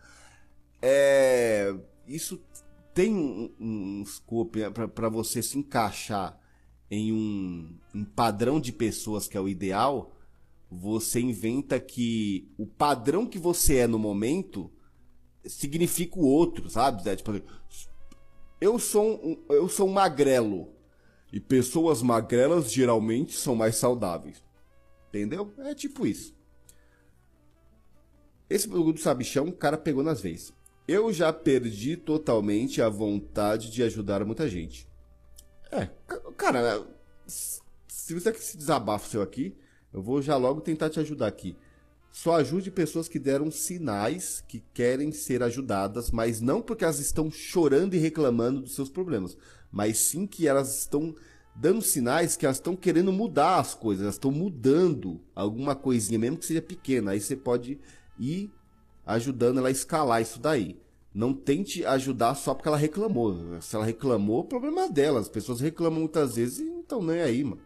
É, 0.80 1.76
isso 2.08 2.40
tem 3.00 3.16
um, 3.16 3.50
um 3.58 4.06
scope 4.06 4.60
para 4.94 5.08
você 5.08 5.42
se 5.42 5.58
encaixar 5.58 6.38
em 6.92 7.14
um, 7.14 7.80
um 7.96 8.04
padrão 8.04 8.60
de 8.60 8.74
pessoas 8.74 9.26
que 9.26 9.38
é 9.38 9.40
o 9.40 9.48
ideal. 9.48 10.14
Você 10.70 11.22
inventa 11.22 11.80
que 11.80 12.52
o 12.58 12.68
padrão 12.68 13.26
que 13.26 13.40
você 13.40 13.78
é 13.78 13.88
no 13.88 13.98
momento 13.98 14.70
significa 15.46 16.20
o 16.20 16.26
outro, 16.26 16.70
sabe? 16.70 17.08
É, 17.08 17.16
tipo, 17.16 17.42
eu 18.60 18.78
sou 18.78 19.16
um, 19.26 19.46
eu 19.48 19.70
sou 19.70 19.88
um 19.88 19.94
magrelo 19.94 20.68
e 21.32 21.40
pessoas 21.40 22.02
magrelas 22.02 22.70
geralmente 22.70 23.38
são 23.38 23.56
mais 23.56 23.78
saudáveis. 23.78 24.44
Entendeu? 25.08 25.54
É 25.60 25.74
tipo 25.74 26.06
isso. 26.06 26.36
Esse 28.50 28.68
produto 28.68 28.98
do 28.98 29.02
sabichão, 29.02 29.48
o 29.48 29.54
cara 29.54 29.78
pegou 29.78 30.04
nas 30.04 30.20
vezes. 30.20 30.54
Eu 30.92 31.14
já 31.14 31.32
perdi 31.32 31.96
totalmente 31.96 32.82
a 32.82 32.90
vontade 32.90 33.70
de 33.70 33.84
ajudar 33.84 34.26
muita 34.26 34.50
gente. 34.50 34.90
É, 35.72 35.88
cara, 36.36 36.84
se 37.28 37.62
você 38.12 38.32
quer 38.32 38.40
se 38.40 38.58
desabafo 38.58 39.08
seu 39.08 39.22
aqui, 39.22 39.56
eu 39.94 40.02
vou 40.02 40.20
já 40.20 40.36
logo 40.36 40.62
tentar 40.62 40.90
te 40.90 41.00
ajudar 41.00 41.28
aqui. 41.28 41.56
Só 42.12 42.38
ajude 42.38 42.72
pessoas 42.72 43.08
que 43.08 43.20
deram 43.20 43.52
sinais 43.52 44.44
que 44.48 44.64
querem 44.74 45.12
ser 45.12 45.44
ajudadas, 45.44 46.10
mas 46.10 46.42
não 46.42 46.60
porque 46.60 46.84
elas 46.84 46.98
estão 46.98 47.30
chorando 47.30 47.94
e 47.94 48.00
reclamando 48.00 48.62
dos 48.62 48.74
seus 48.74 48.90
problemas, 48.90 49.38
mas 49.72 50.00
sim 50.00 50.26
que 50.26 50.48
elas 50.48 50.80
estão 50.80 51.16
dando 51.56 51.84
sinais 51.84 52.36
que 52.36 52.48
elas 52.48 52.58
estão 52.58 52.76
querendo 52.76 53.14
mudar 53.14 53.60
as 53.60 53.76
coisas, 53.76 54.02
elas 54.02 54.16
estão 54.16 54.32
mudando 54.32 55.22
alguma 55.36 55.76
coisinha, 55.76 56.18
mesmo 56.18 56.40
que 56.40 56.48
seja 56.48 56.64
pequena. 56.64 57.12
Aí 57.12 57.22
você 57.22 57.36
pode 57.36 57.80
ir 58.18 58.50
ajudando 59.10 59.58
ela 59.58 59.70
a 59.70 59.72
escalar 59.72 60.22
isso 60.22 60.40
daí. 60.40 60.80
Não 61.12 61.34
tente 61.34 61.84
ajudar 61.84 62.36
só 62.36 62.54
porque 62.54 62.68
ela 62.68 62.78
reclamou. 62.78 63.60
Se 63.62 63.76
ela 63.76 63.84
reclamou, 63.86 64.42
o 64.42 64.44
problema 64.44 64.84
é 64.84 64.90
dela. 64.90 65.20
As 65.20 65.28
pessoas 65.28 65.60
reclamam 65.60 66.02
muitas 66.02 66.36
vezes 66.36 66.60
e 66.60 66.86
não 66.90 67.02
nem 67.02 67.20
aí, 67.20 67.44
mano. 67.44 67.62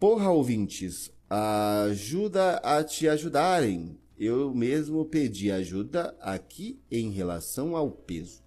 Porra, 0.00 0.30
ouvintes, 0.30 1.12
ajuda 1.30 2.56
a 2.56 2.82
te 2.82 3.08
ajudarem. 3.08 3.96
Eu 4.18 4.52
mesmo 4.52 5.04
pedi 5.04 5.52
ajuda 5.52 6.16
aqui 6.20 6.80
em 6.90 7.10
relação 7.10 7.76
ao 7.76 7.90
peso. 7.90 8.42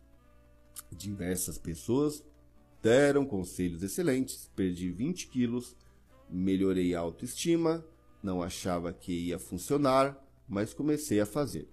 Diversas 0.91 1.57
pessoas 1.57 2.24
deram 2.82 3.26
conselhos 3.26 3.82
excelentes. 3.82 4.51
Perdi 4.55 4.91
20 4.91 5.28
quilos, 5.28 5.76
melhorei 6.30 6.93
a 6.93 6.99
autoestima, 6.99 7.86
não 8.22 8.43
achava 8.43 8.91
que 8.91 9.28
ia 9.28 9.39
funcionar, 9.39 10.18
mas 10.50 10.74
comecei 10.74 11.20
a 11.20 11.26
fazer. 11.26 11.70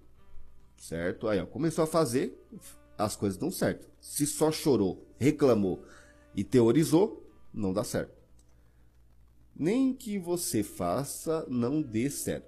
Certo? 0.77 1.27
Aí, 1.27 1.39
ó, 1.39 1.45
começou 1.45 1.83
a 1.83 1.87
fazer, 1.87 2.39
as 2.97 3.15
coisas 3.15 3.37
dão 3.37 3.49
certo. 3.49 3.89
Se 3.99 4.27
só 4.27 4.51
chorou, 4.51 5.05
reclamou 5.17 5.83
e 6.35 6.43
teorizou, 6.43 7.27
não 7.51 7.73
dá 7.73 7.83
certo. 7.83 8.15
Nem 9.55 9.91
que 9.93 10.19
você 10.19 10.61
faça 10.61 11.45
não 11.49 11.81
dê 11.81 12.09
certo. 12.11 12.45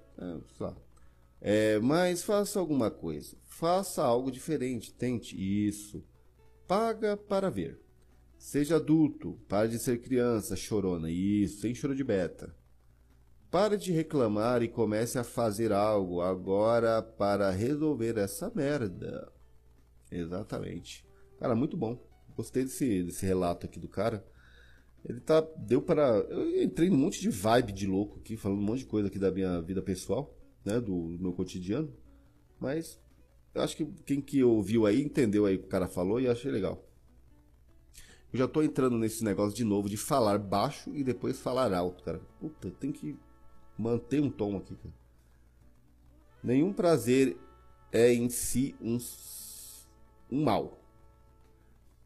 É, 1.42 1.76
é, 1.76 1.80
mas 1.80 2.22
faça 2.22 2.60
alguma 2.60 2.92
coisa. 2.92 3.36
Faça 3.48 4.04
algo 4.04 4.32
diferente. 4.32 4.94
Tente 4.94 5.36
isso. 5.36 6.04
Paga 6.68 7.18
para 7.18 7.50
ver. 7.50 7.82
Seja 8.38 8.76
adulto. 8.76 9.40
Pare 9.48 9.70
de 9.70 9.80
ser 9.80 10.02
criança, 10.02 10.56
chorona. 10.56 11.10
Isso, 11.10 11.62
sem 11.62 11.74
choro 11.74 11.96
de 11.96 12.04
beta. 12.04 12.56
Pare 13.52 13.78
de 13.78 13.92
reclamar 13.92 14.62
e 14.62 14.68
comece 14.68 15.18
a 15.18 15.24
fazer 15.24 15.72
algo 15.72 16.22
agora 16.22 17.02
para 17.02 17.50
resolver 17.50 18.16
essa 18.18 18.52
merda. 18.54 19.32
Exatamente. 20.12 21.04
Cara, 21.40 21.56
muito 21.56 21.76
bom. 21.76 22.00
Gostei 22.38 22.64
desse, 22.64 23.04
desse 23.04 23.26
relato 23.26 23.66
aqui 23.66 23.80
do 23.80 23.88
cara. 23.88 24.24
Ele 25.04 25.20
tá. 25.20 25.42
Deu 25.58 25.82
para. 25.82 26.04
Eu 26.30 26.62
entrei 26.64 26.92
num 26.92 26.98
monte 26.98 27.20
de 27.20 27.30
vibe 27.30 27.72
de 27.72 27.88
louco 27.88 28.20
aqui, 28.20 28.38
falando 28.38 28.60
um 28.60 28.66
monte 28.66 28.80
de 28.80 28.86
coisa 28.86 29.08
aqui 29.08 29.18
da 29.18 29.32
minha 29.32 29.60
vida 29.62 29.82
pessoal, 29.82 30.38
né? 30.64 30.80
Do, 30.80 31.18
do 31.18 31.24
meu 31.24 31.34
cotidiano. 31.34 31.92
Mas 32.60 33.00
eu 33.56 33.64
acho 33.64 33.76
que 33.76 33.86
quem 34.06 34.22
que 34.22 34.44
ouviu 34.44 34.86
aí 34.86 35.02
entendeu 35.02 35.46
aí 35.46 35.56
o 35.56 35.60
que 35.60 35.66
o 35.66 35.70
cara 35.70 35.88
falou 35.88 36.22
e 36.22 36.28
achei 36.28 36.52
legal. 36.52 36.86
Eu 38.32 38.38
já 38.38 38.48
tô 38.48 38.62
entrando 38.62 38.96
nesse 38.96 39.24
negócio 39.24 39.56
de 39.56 39.64
novo 39.64 39.90
de 39.90 39.98
falar 39.98 40.38
baixo 40.38 40.96
e 40.96 41.04
depois 41.04 41.40
falar 41.40 41.74
alto, 41.74 42.04
cara. 42.04 42.22
Puta, 42.40 42.70
tem 42.80 42.92
que 42.92 43.18
manter 43.80 44.22
um 44.22 44.30
tom 44.30 44.58
aqui, 44.58 44.76
cara. 44.76 44.94
Nenhum 46.44 46.74
prazer 46.74 47.38
é 47.92 48.14
em 48.14 48.30
si 48.30 48.76
um, 48.82 48.98
um 50.30 50.44
mal. 50.44 50.78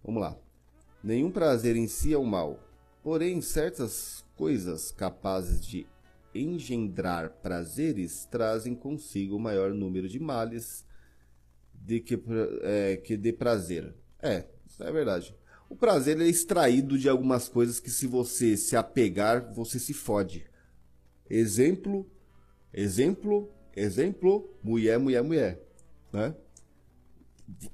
Vamos 0.03 0.21
lá. 0.21 0.37
Nenhum 1.03 1.31
prazer 1.31 1.75
em 1.75 1.87
si 1.87 2.13
é 2.13 2.17
um 2.17 2.25
mal. 2.25 2.59
Porém, 3.01 3.41
certas 3.41 4.23
coisas 4.35 4.91
capazes 4.91 5.65
de 5.65 5.87
engendrar 6.33 7.31
prazeres 7.41 8.25
trazem 8.25 8.75
consigo 8.75 9.39
maior 9.39 9.73
número 9.73 10.07
de 10.07 10.19
males 10.19 10.85
de 11.73 11.99
que, 11.99 12.21
é, 12.61 12.97
que 12.97 13.17
de 13.17 13.33
prazer. 13.33 13.93
É, 14.21 14.47
isso 14.65 14.83
é 14.83 14.91
verdade. 14.91 15.35
O 15.69 15.75
prazer 15.75 16.21
é 16.21 16.27
extraído 16.27 16.97
de 16.97 17.09
algumas 17.09 17.49
coisas 17.49 17.79
que 17.79 17.89
se 17.89 18.05
você 18.05 18.55
se 18.55 18.75
apegar, 18.75 19.51
você 19.53 19.79
se 19.79 19.93
fode. 19.93 20.45
Exemplo, 21.35 22.05
exemplo, 22.71 23.51
exemplo, 23.75 24.55
mulher, 24.63 24.99
mulher, 24.99 25.23
mulher, 25.23 25.63
né? 26.11 26.35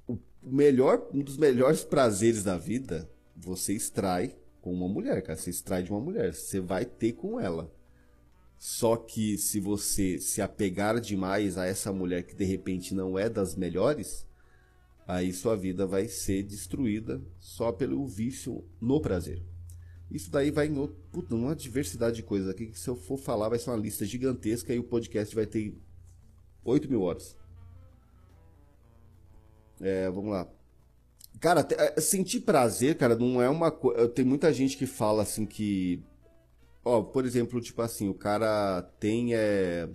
O 0.08 0.18
melhor, 0.42 1.10
um 1.14 1.22
dos 1.22 1.36
melhores 1.36 1.84
prazeres 1.84 2.42
da 2.42 2.58
vida, 2.58 3.12
você 3.36 3.74
extrai 3.74 4.34
com 4.62 4.74
uma 4.74 4.88
mulher, 4.88 5.22
cara. 5.22 5.38
Você 5.38 5.50
extrai 5.50 5.84
de 5.84 5.92
uma 5.92 6.00
mulher. 6.00 6.34
Você 6.34 6.62
vai 6.62 6.86
ter 6.86 7.12
com 7.12 7.38
ela. 7.38 7.70
Só 8.58 8.96
que 8.96 9.38
se 9.38 9.60
você 9.60 10.20
se 10.20 10.42
apegar 10.42 11.00
demais 11.02 11.58
a 11.58 11.66
essa 11.66 11.92
mulher 11.92 12.24
que 12.24 12.36
de 12.36 12.46
repente 12.46 12.96
não 12.96 13.20
é 13.20 13.30
das 13.30 13.56
melhores, 13.56 14.26
aí 15.06 15.34
sua 15.34 15.58
vida 15.58 15.86
vai 15.86 16.08
ser 16.08 16.44
destruída 16.44 17.22
só 17.42 17.74
pelo 17.74 18.08
vício 18.08 18.66
no 18.80 19.02
prazer. 19.02 19.44
Isso 20.12 20.32
daí 20.32 20.50
vai 20.50 20.68
em 20.68 20.78
outro, 20.78 20.98
puta, 21.12 21.36
uma 21.36 21.56
diversidade 21.56 22.18
de 22.18 22.24
coisas 22.24 22.50
aqui 22.50 22.68
que 22.68 22.80
se 22.80 22.90
eu 22.90 22.96
for 22.96 23.18
falar 23.18 23.50
vai 23.50 23.60
ser 23.60 23.70
uma 23.70 23.78
lista 23.78 24.06
gigantesca 24.06 24.74
e 24.74 24.80
o 24.80 24.84
podcast 24.84 25.36
vai 25.36 25.46
ter 25.46 25.78
8 26.64 26.90
mil 26.90 27.02
horas. 27.02 27.38
É, 29.80 30.10
vamos 30.10 30.32
lá. 30.32 30.48
Cara, 31.40 31.66
é, 31.72 32.02
sentir 32.02 32.42
prazer, 32.42 32.98
cara, 32.98 33.16
não 33.16 33.42
é 33.42 33.50
uma 33.50 33.72
coisa. 33.72 34.10
Tem 34.10 34.26
muita 34.26 34.52
gente 34.52 34.76
que 34.78 34.86
fala 34.86 35.24
assim 35.24 35.46
que. 35.46 36.04
Ó, 36.84 37.02
por 37.02 37.26
exemplo, 37.26 37.62
tipo 37.62 37.82
assim, 37.82 38.10
o 38.10 38.14
cara 38.14 38.82
tem. 39.00 39.34
É... 39.36 39.90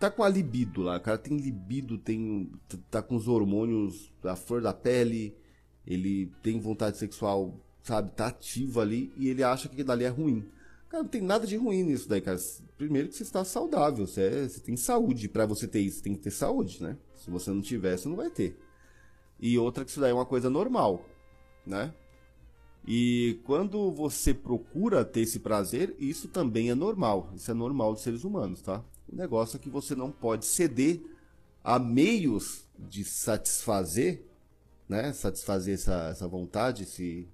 Tá 0.00 0.10
com 0.10 0.22
a 0.22 0.28
libido 0.28 0.82
lá, 0.82 0.96
o 0.96 1.00
cara 1.00 1.16
tem 1.16 1.36
libido, 1.36 1.96
tem. 1.98 2.50
Tá 2.90 3.02
com 3.02 3.14
os 3.14 3.28
hormônios 3.28 4.12
da 4.22 4.34
flor 4.34 4.60
da 4.60 4.72
pele, 4.72 5.36
ele 5.86 6.26
tem 6.42 6.58
vontade 6.58 6.98
sexual, 6.98 7.60
sabe, 7.86 8.10
tá 8.12 8.28
ativo 8.28 8.80
ali 8.80 9.12
e 9.16 9.28
ele 9.28 9.42
acha 9.42 9.68
que 9.68 9.84
dali 9.84 10.04
é 10.04 10.08
ruim. 10.08 10.44
Cara, 10.88 11.02
não 11.02 11.10
tem 11.10 11.20
nada 11.20 11.46
de 11.46 11.56
ruim 11.56 11.82
nisso 11.82 12.08
daí, 12.08 12.20
cara. 12.20 12.38
Primeiro 12.76 13.08
que 13.08 13.14
você 13.14 13.22
está 13.22 13.44
saudável, 13.44 14.06
você, 14.06 14.22
é, 14.22 14.48
você 14.48 14.60
tem 14.60 14.76
saúde. 14.76 15.28
para 15.28 15.46
você 15.46 15.66
ter 15.66 15.80
isso, 15.80 16.02
tem 16.02 16.14
que 16.14 16.20
ter 16.20 16.30
saúde, 16.30 16.82
né? 16.82 16.96
Se 17.14 17.30
você 17.30 17.50
não 17.50 17.60
tiver, 17.60 17.96
você 17.96 18.08
não 18.08 18.16
vai 18.16 18.30
ter 18.30 18.56
e 19.38 19.58
outra 19.58 19.84
que 19.84 19.90
isso 19.90 20.00
daí 20.00 20.10
é 20.10 20.14
uma 20.14 20.26
coisa 20.26 20.48
normal, 20.48 21.04
né? 21.66 21.92
E 22.86 23.40
quando 23.44 23.90
você 23.90 24.32
procura 24.32 25.04
ter 25.04 25.22
esse 25.22 25.40
prazer, 25.40 25.94
isso 25.98 26.28
também 26.28 26.70
é 26.70 26.74
normal. 26.74 27.32
Isso 27.34 27.50
é 27.50 27.54
normal 27.54 27.92
dos 27.92 28.02
seres 28.02 28.22
humanos, 28.22 28.62
tá? 28.62 28.82
O 29.08 29.16
negócio 29.16 29.56
é 29.56 29.60
que 29.60 29.68
você 29.68 29.94
não 29.94 30.10
pode 30.10 30.46
ceder 30.46 31.00
a 31.64 31.78
meios 31.78 32.64
de 32.78 33.04
satisfazer, 33.04 34.24
né? 34.88 35.12
Satisfazer 35.12 35.74
essa, 35.74 36.08
essa 36.10 36.28
vontade, 36.28 36.84
esse, 36.84 37.28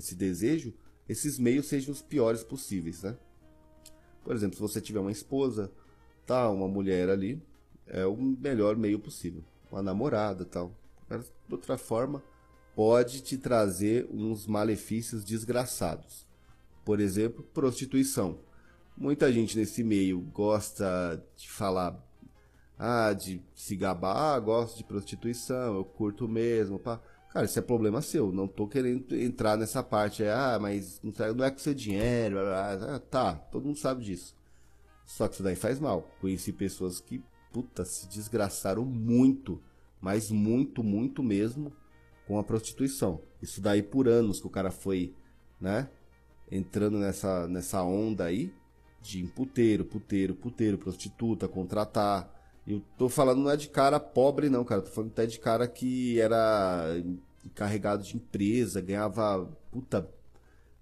esse 0.00 0.14
desejo, 0.14 0.74
esses 1.08 1.38
meios 1.38 1.66
sejam 1.66 1.92
os 1.92 2.02
piores 2.02 2.42
possíveis, 2.42 3.02
né? 3.02 3.16
Por 4.24 4.34
exemplo, 4.34 4.56
se 4.56 4.62
você 4.62 4.80
tiver 4.80 5.00
uma 5.00 5.12
esposa, 5.12 5.72
tá, 6.26 6.50
uma 6.50 6.68
mulher 6.68 7.08
ali, 7.08 7.42
é 7.86 8.04
o 8.04 8.16
melhor 8.16 8.76
meio 8.76 8.98
possível. 8.98 9.42
Uma 9.70 9.82
namorada, 9.82 10.44
tal 10.44 10.74
de 11.18 11.54
outra 11.54 11.76
forma, 11.76 12.22
pode 12.74 13.20
te 13.20 13.36
trazer 13.36 14.08
uns 14.12 14.46
malefícios 14.46 15.24
desgraçados. 15.24 16.26
Por 16.84 17.00
exemplo, 17.00 17.42
prostituição. 17.42 18.38
Muita 18.96 19.32
gente 19.32 19.58
nesse 19.58 19.82
meio 19.82 20.20
gosta 20.20 21.22
de 21.36 21.50
falar, 21.50 21.98
ah, 22.78 23.12
de 23.12 23.42
se 23.54 23.74
gabar, 23.76 24.36
ah, 24.36 24.38
gosto 24.38 24.76
de 24.76 24.84
prostituição, 24.84 25.76
eu 25.76 25.84
curto 25.84 26.28
mesmo, 26.28 26.78
pá. 26.78 27.00
Cara, 27.32 27.46
isso 27.46 27.58
é 27.58 27.62
problema 27.62 28.02
seu. 28.02 28.32
Não 28.32 28.48
tô 28.48 28.66
querendo 28.66 29.14
entrar 29.14 29.56
nessa 29.56 29.82
parte. 29.82 30.22
É, 30.22 30.32
ah, 30.32 30.58
mas 30.60 31.00
não 31.02 31.44
é 31.44 31.50
com 31.50 31.58
seu 31.58 31.74
dinheiro. 31.74 32.38
Ah, 32.40 33.00
tá, 33.10 33.34
todo 33.34 33.66
mundo 33.66 33.78
sabe 33.78 34.04
disso. 34.04 34.34
Só 35.06 35.28
que 35.28 35.34
isso 35.34 35.42
daí 35.42 35.56
faz 35.56 35.78
mal. 35.80 36.08
Conheci 36.20 36.52
pessoas 36.52 37.00
que, 37.00 37.22
puta, 37.52 37.84
se 37.84 38.08
desgraçaram 38.08 38.84
muito 38.84 39.60
mas 40.00 40.30
muito, 40.30 40.82
muito 40.82 41.22
mesmo 41.22 41.72
com 42.26 42.38
a 42.38 42.44
prostituição. 42.44 43.20
Isso 43.42 43.60
daí 43.60 43.82
por 43.82 44.08
anos 44.08 44.40
que 44.40 44.46
o 44.46 44.50
cara 44.50 44.70
foi, 44.70 45.14
né, 45.60 45.88
entrando 46.50 46.98
nessa, 46.98 47.46
nessa 47.46 47.82
onda 47.82 48.24
aí 48.24 48.52
de 49.00 49.22
puteiro, 49.24 49.84
puteiro, 49.84 50.34
puteiro, 50.34 50.78
prostituta, 50.78 51.48
contratar. 51.48 52.39
Eu 52.66 52.82
tô 52.96 53.08
falando 53.08 53.42
não 53.42 53.50
é 53.50 53.56
de 53.56 53.68
cara 53.68 53.98
pobre 53.98 54.48
não, 54.48 54.64
cara, 54.64 54.82
tô 54.82 54.90
falando 54.90 55.10
até 55.10 55.26
de 55.26 55.38
cara 55.38 55.66
que 55.66 56.20
era 56.20 57.02
encarregado 57.44 58.02
de 58.02 58.16
empresa, 58.16 58.80
ganhava 58.80 59.50
puta 59.70 60.08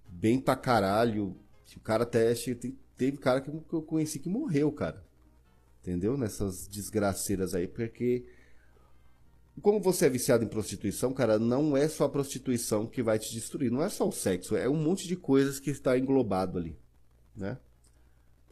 bem 0.07 0.41
pra 0.41 0.57
caralho. 0.57 1.37
O 1.77 1.81
cara 1.81 2.03
até 2.03 2.33
teve 2.97 3.19
cara 3.19 3.41
que 3.41 3.51
eu 3.51 3.83
conheci 3.83 4.19
que 4.19 4.29
morreu, 4.29 4.73
cara. 4.73 5.05
Entendeu? 5.81 6.17
Nessas 6.17 6.67
desgraceiras 6.67 7.55
aí, 7.55 7.69
porque 7.69 8.27
como 9.63 9.81
você 9.81 10.07
é 10.07 10.11
viciado 10.11 10.45
em 10.45 10.49
prostituição, 10.49 11.13
cara, 11.13 11.39
não 11.39 11.77
é 11.77 11.89
só 11.89 12.05
a 12.05 12.09
prostituição 12.09 12.87
que 12.87 13.03
vai 13.03 13.19
te 13.19 13.33
destruir. 13.33 13.71
Não 13.71 13.83
é 13.83 13.89
só 13.89 14.09
o 14.09 14.13
sexo, 14.13 14.57
é 14.57 14.69
um 14.69 14.77
monte 14.77 15.07
de 15.07 15.17
coisas 15.17 15.59
que 15.59 15.71
está 15.71 15.99
englobado 15.99 16.59
ali, 16.59 16.77
né? 17.35 17.59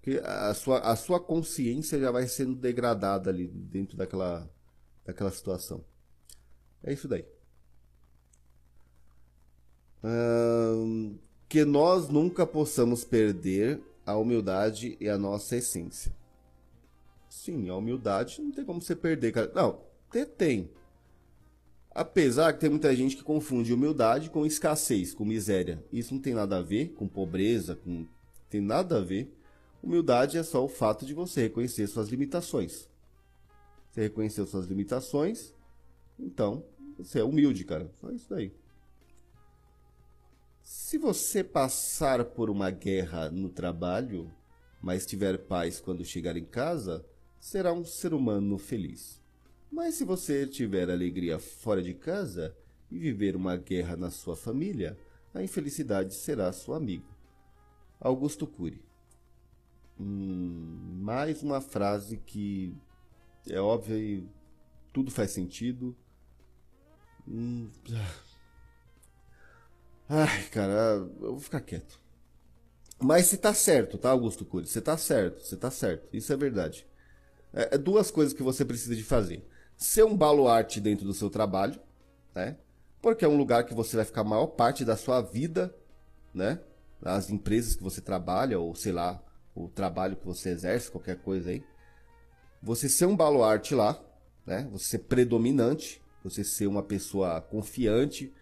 Porque 0.07 0.21
a 0.25 0.55
sua, 0.55 0.79
a 0.79 0.95
sua 0.95 1.19
consciência 1.19 1.99
já 1.99 2.13
vai 2.13 2.29
sendo 2.29 2.55
degradada 2.55 3.29
ali 3.29 3.49
dentro 3.49 3.97
daquela, 3.97 4.49
daquela 5.05 5.33
situação. 5.33 5.85
É 6.81 6.93
isso 6.93 7.09
daí. 7.09 7.25
Hum, 10.05 11.19
que 11.49 11.65
nós 11.65 12.09
nunca 12.09 12.47
possamos 12.47 13.03
perder 13.03 13.83
a 14.07 14.17
humildade 14.17 14.97
e 15.01 15.09
a 15.09 15.19
nossa 15.19 15.57
essência. 15.57 16.15
Sim, 17.29 17.69
a 17.69 17.75
humildade 17.75 18.41
não 18.41 18.53
tem 18.53 18.65
como 18.65 18.81
você 18.81 18.95
perder, 18.95 19.33
cara. 19.33 19.51
Não, 19.57 19.81
tem. 20.39 20.71
Apesar 21.91 22.53
que 22.53 22.61
tem 22.61 22.71
muita 22.71 22.95
gente 22.95 23.17
que 23.17 23.25
confunde 23.25 23.75
humildade 23.75 24.31
com 24.31 24.47
escassez, 24.47 25.13
com 25.13 25.25
miséria. 25.25 25.85
Isso 25.93 26.15
não 26.15 26.21
tem 26.21 26.33
nada 26.33 26.59
a 26.59 26.63
ver 26.63 26.91
com 26.91 27.09
pobreza, 27.09 27.75
com... 27.75 28.07
tem 28.49 28.61
nada 28.61 28.99
a 28.99 29.01
ver. 29.01 29.37
Humildade 29.83 30.39
é 30.39 30.43
só 30.43 30.65
o 30.65 30.69
fato 30.69 31.07
de 31.07 31.15
você 31.15 31.43
reconhecer 31.43 31.87
suas 31.87 32.09
limitações. 32.09 32.89
Você 33.91 34.03
reconheceu 34.03 34.47
suas 34.47 34.67
limitações, 34.67 35.55
então 36.19 36.65
você 36.99 37.21
é 37.21 37.25
humilde, 37.25 37.65
cara. 37.65 37.91
Só 38.01 38.11
isso 38.11 38.29
daí. 38.29 38.53
Se 40.63 40.99
você 40.99 41.45
passar 41.45 42.25
por 42.25 42.51
uma 42.51 42.71
guerra 42.71 43.31
no 43.31 43.49
trabalho, 43.49 44.31
mas 44.83 45.07
tiver 45.07 45.39
paz 45.39 45.81
quando 45.81 46.05
chegar 46.05 46.37
em 46.37 46.45
casa, 46.45 47.05
será 47.39 47.73
um 47.73 47.85
ser 47.85 48.13
humano 48.13 48.59
feliz. 48.59 49.21
Mas 49.71 49.95
se 49.95 50.05
você 50.05 50.47
tiver 50.47 50.91
alegria 50.91 51.39
fora 51.39 51.83
de 51.83 51.95
casa 51.95 52.57
e 52.91 52.99
viver 52.99 53.37
uma 53.37 53.57
guerra 53.57 53.97
na 53.97 54.11
sua 54.11 54.37
família, 54.37 54.99
a 55.35 55.43
infelicidade 55.43 56.15
será 56.15 56.53
sua 56.53 56.77
amiga. 56.77 57.05
Augusto 58.01 58.47
Cury. 58.47 58.86
Hum, 59.99 61.01
mais 61.03 61.43
uma 61.43 61.61
frase 61.61 62.19
que 62.19 62.77
é 63.49 63.61
óbvia 63.61 63.97
e 63.97 64.29
tudo 64.93 65.11
faz 65.11 65.31
sentido. 65.31 65.97
Hum, 67.27 67.71
ai, 70.09 70.43
cara, 70.51 70.73
eu 71.21 71.33
vou 71.33 71.41
ficar 71.41 71.61
quieto. 71.61 72.01
Mas 72.99 73.27
se 73.27 73.37
tá 73.37 73.53
certo, 73.53 73.99
tá, 73.99 74.11
Augusto 74.11 74.45
Cury? 74.45 74.67
Você 74.67 74.81
tá 74.81 74.97
certo, 74.97 75.43
você 75.43 75.57
tá 75.57 75.71
certo. 75.71 76.09
Isso 76.15 76.33
é 76.33 76.37
verdade. 76.37 76.87
É, 77.53 77.75
é 77.75 77.79
duas 77.79 78.11
coisas 78.11 78.33
que 78.33 78.43
você 78.43 78.65
precisa 78.65 78.97
de 78.97 79.03
fazer 79.03 79.47
ser 79.77 80.05
um 80.05 80.17
baluarte 80.17 80.81
dentro 80.81 81.05
do 81.05 81.13
seu 81.13 81.29
trabalho, 81.29 81.79
né? 82.35 82.57
Porque 83.01 83.25
é 83.25 83.29
um 83.29 83.37
lugar 83.37 83.65
que 83.65 83.75
você 83.75 83.97
vai 83.97 84.05
ficar 84.05 84.23
a 84.23 84.25
maior 84.25 84.47
parte 84.49 84.85
da 84.85 84.97
sua 84.97 85.21
vida, 85.21 85.75
né? 86.33 86.61
As 87.03 87.31
empresas 87.31 87.77
que 87.77 87.83
você 87.83 88.01
trabalha, 88.01 88.59
ou 88.59 88.75
sei 88.75 88.93
lá, 88.93 89.23
o 89.57 89.69
trabalho 89.69 90.17
que 90.17 90.27
você 90.27 90.51
exerce, 90.51 90.91
qualquer 90.91 91.17
coisa 91.17 91.51
aí. 91.51 91.65
Você 92.63 92.89
ser 92.89 93.07
um 93.07 93.17
baluarte 93.17 93.75
lá, 93.75 94.01
né? 94.45 94.69
Você 94.71 94.85
ser 94.85 94.99
predominante, 95.01 96.01
você 96.23 96.45
ser 96.45 96.67
uma 96.67 96.83
pessoa 96.83 97.41
confiante, 97.41 98.33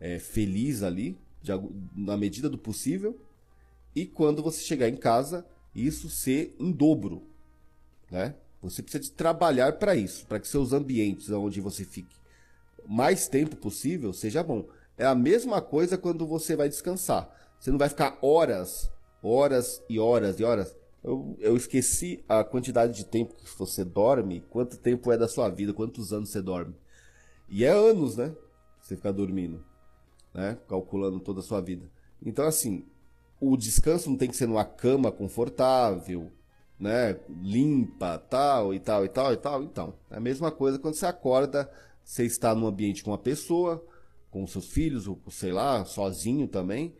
é, 0.00 0.18
feliz 0.18 0.82
ali, 0.82 1.18
de, 1.40 1.52
na 1.94 2.16
medida 2.16 2.48
do 2.48 2.58
possível. 2.58 3.20
E 3.94 4.06
quando 4.06 4.42
você 4.42 4.62
chegar 4.62 4.88
em 4.88 4.96
casa, 4.96 5.46
isso 5.74 6.08
ser 6.08 6.56
em 6.58 6.72
dobro, 6.72 7.22
né? 8.10 8.34
Você 8.62 8.82
precisa 8.82 9.02
de 9.02 9.10
trabalhar 9.10 9.74
para 9.74 9.94
isso, 9.94 10.24
para 10.26 10.40
que 10.40 10.48
seus 10.48 10.72
ambientes 10.72 11.28
onde 11.30 11.60
você 11.60 11.84
fique 11.84 12.22
mais 12.86 13.28
tempo 13.28 13.56
possível 13.56 14.12
seja 14.12 14.42
bom. 14.42 14.68
É 14.96 15.06
a 15.06 15.14
mesma 15.14 15.60
coisa 15.60 15.96
quando 15.96 16.26
você 16.26 16.54
vai 16.54 16.68
descansar. 16.68 17.30
Você 17.58 17.70
não 17.70 17.78
vai 17.78 17.88
ficar 17.88 18.18
horas, 18.20 18.90
horas 19.22 19.82
e 19.88 19.98
horas 19.98 20.40
e 20.40 20.44
horas. 20.44 20.76
Eu, 21.02 21.36
eu 21.40 21.56
esqueci 21.56 22.24
a 22.28 22.44
quantidade 22.44 22.94
de 22.94 23.04
tempo 23.04 23.34
que 23.34 23.58
você 23.58 23.84
dorme, 23.84 24.40
quanto 24.50 24.76
tempo 24.76 25.10
é 25.12 25.16
da 25.16 25.28
sua 25.28 25.48
vida, 25.48 25.72
quantos 25.72 26.12
anos 26.12 26.30
você 26.30 26.40
dorme. 26.40 26.74
E 27.48 27.64
é 27.64 27.70
anos, 27.70 28.16
né? 28.16 28.34
Você 28.80 28.96
ficar 28.96 29.12
dormindo, 29.12 29.64
né? 30.32 30.58
Calculando 30.68 31.20
toda 31.20 31.40
a 31.40 31.42
sua 31.42 31.60
vida. 31.60 31.90
Então, 32.24 32.46
assim, 32.46 32.84
o 33.40 33.56
descanso 33.56 34.08
não 34.08 34.16
tem 34.16 34.28
que 34.28 34.36
ser 34.36 34.46
numa 34.46 34.64
cama 34.64 35.10
confortável, 35.10 36.30
né, 36.78 37.18
limpa, 37.28 38.18
tal 38.18 38.72
e 38.72 38.80
tal 38.80 39.04
e 39.04 39.08
tal 39.08 39.32
e 39.32 39.36
tal. 39.36 39.62
Então, 39.62 39.94
é 40.10 40.16
a 40.16 40.20
mesma 40.20 40.50
coisa 40.50 40.78
quando 40.78 40.94
você 40.94 41.06
acorda, 41.06 41.70
você 42.04 42.24
está 42.24 42.54
num 42.54 42.66
ambiente 42.66 43.02
com 43.02 43.10
uma 43.10 43.18
pessoa, 43.18 43.84
com 44.30 44.46
seus 44.46 44.66
filhos, 44.66 45.06
ou 45.06 45.20
sei 45.28 45.52
lá, 45.52 45.84
sozinho 45.84 46.48
também, 46.48 46.94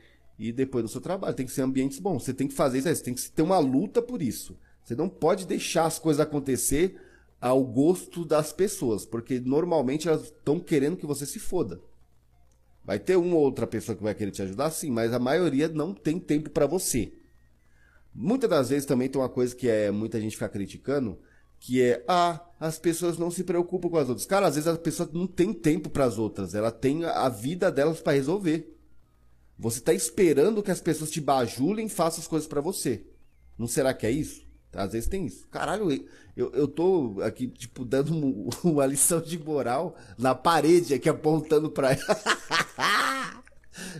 e 0.48 0.52
depois 0.52 0.82
no 0.82 0.88
seu 0.88 1.00
trabalho. 1.00 1.34
Tem 1.34 1.46
que 1.46 1.52
ser 1.52 1.62
ambientes 1.62 1.98
bons. 1.98 2.24
Você 2.24 2.34
tem 2.34 2.48
que 2.48 2.54
fazer 2.54 2.78
isso, 2.78 2.88
você 2.88 3.02
tem 3.02 3.14
que 3.14 3.30
ter 3.30 3.42
uma 3.42 3.58
luta 3.58 4.02
por 4.02 4.20
isso. 4.20 4.58
Você 4.84 4.96
não 4.96 5.08
pode 5.08 5.46
deixar 5.46 5.86
as 5.86 5.98
coisas 5.98 6.20
acontecer 6.20 7.00
ao 7.40 7.64
gosto 7.64 8.24
das 8.24 8.52
pessoas, 8.52 9.04
porque 9.04 9.40
normalmente 9.40 10.08
elas 10.08 10.24
estão 10.24 10.58
querendo 10.58 10.96
que 10.96 11.06
você 11.06 11.24
se 11.26 11.38
foda. 11.38 11.80
Vai 12.84 12.98
ter 12.98 13.16
uma 13.16 13.36
ou 13.36 13.42
outra 13.42 13.66
pessoa 13.66 13.96
que 13.96 14.02
vai 14.02 14.14
querer 14.14 14.32
te 14.32 14.42
ajudar, 14.42 14.70
sim, 14.70 14.90
mas 14.90 15.12
a 15.12 15.18
maioria 15.18 15.68
não 15.68 15.94
tem 15.94 16.18
tempo 16.18 16.50
para 16.50 16.66
você. 16.66 17.12
Muitas 18.14 18.50
das 18.50 18.70
vezes 18.70 18.84
também 18.84 19.08
tem 19.08 19.20
uma 19.20 19.28
coisa 19.28 19.54
que 19.54 19.68
é 19.68 19.90
muita 19.90 20.20
gente 20.20 20.36
fica 20.36 20.48
criticando, 20.48 21.18
que 21.58 21.80
é 21.80 22.04
ah, 22.08 22.44
as 22.58 22.78
pessoas 22.78 23.16
não 23.16 23.30
se 23.30 23.44
preocupam 23.44 23.88
com 23.88 23.96
as 23.96 24.08
outras. 24.08 24.26
Cara, 24.26 24.48
às 24.48 24.56
vezes 24.56 24.68
as 24.68 24.78
pessoas 24.78 25.12
não 25.12 25.26
tem 25.26 25.52
tempo 25.52 25.88
para 25.88 26.04
as 26.04 26.18
outras, 26.18 26.54
ela 26.54 26.72
tem 26.72 27.04
a 27.04 27.28
vida 27.28 27.70
delas 27.70 28.00
para 28.00 28.14
resolver. 28.14 28.71
Você 29.58 29.78
está 29.78 29.92
esperando 29.92 30.62
que 30.62 30.70
as 30.70 30.80
pessoas 30.80 31.10
te 31.10 31.20
bajulem 31.20 31.86
e 31.86 31.90
façam 31.90 32.20
as 32.20 32.26
coisas 32.26 32.48
para 32.48 32.60
você. 32.60 33.06
Não 33.58 33.66
será 33.66 33.94
que 33.94 34.06
é 34.06 34.10
isso? 34.10 34.46
Às 34.72 34.92
vezes 34.92 35.08
tem 35.08 35.26
isso. 35.26 35.46
Caralho, 35.48 35.90
eu, 36.36 36.50
eu 36.52 36.66
tô 36.66 37.20
aqui, 37.22 37.46
tipo, 37.46 37.84
dando 37.84 38.14
um, 38.14 38.48
uma 38.64 38.86
lição 38.86 39.20
de 39.20 39.38
moral 39.38 39.94
na 40.18 40.34
parede 40.34 40.94
aqui, 40.94 41.08
apontando 41.08 41.70
pra 41.70 41.92
ela. 41.92 43.42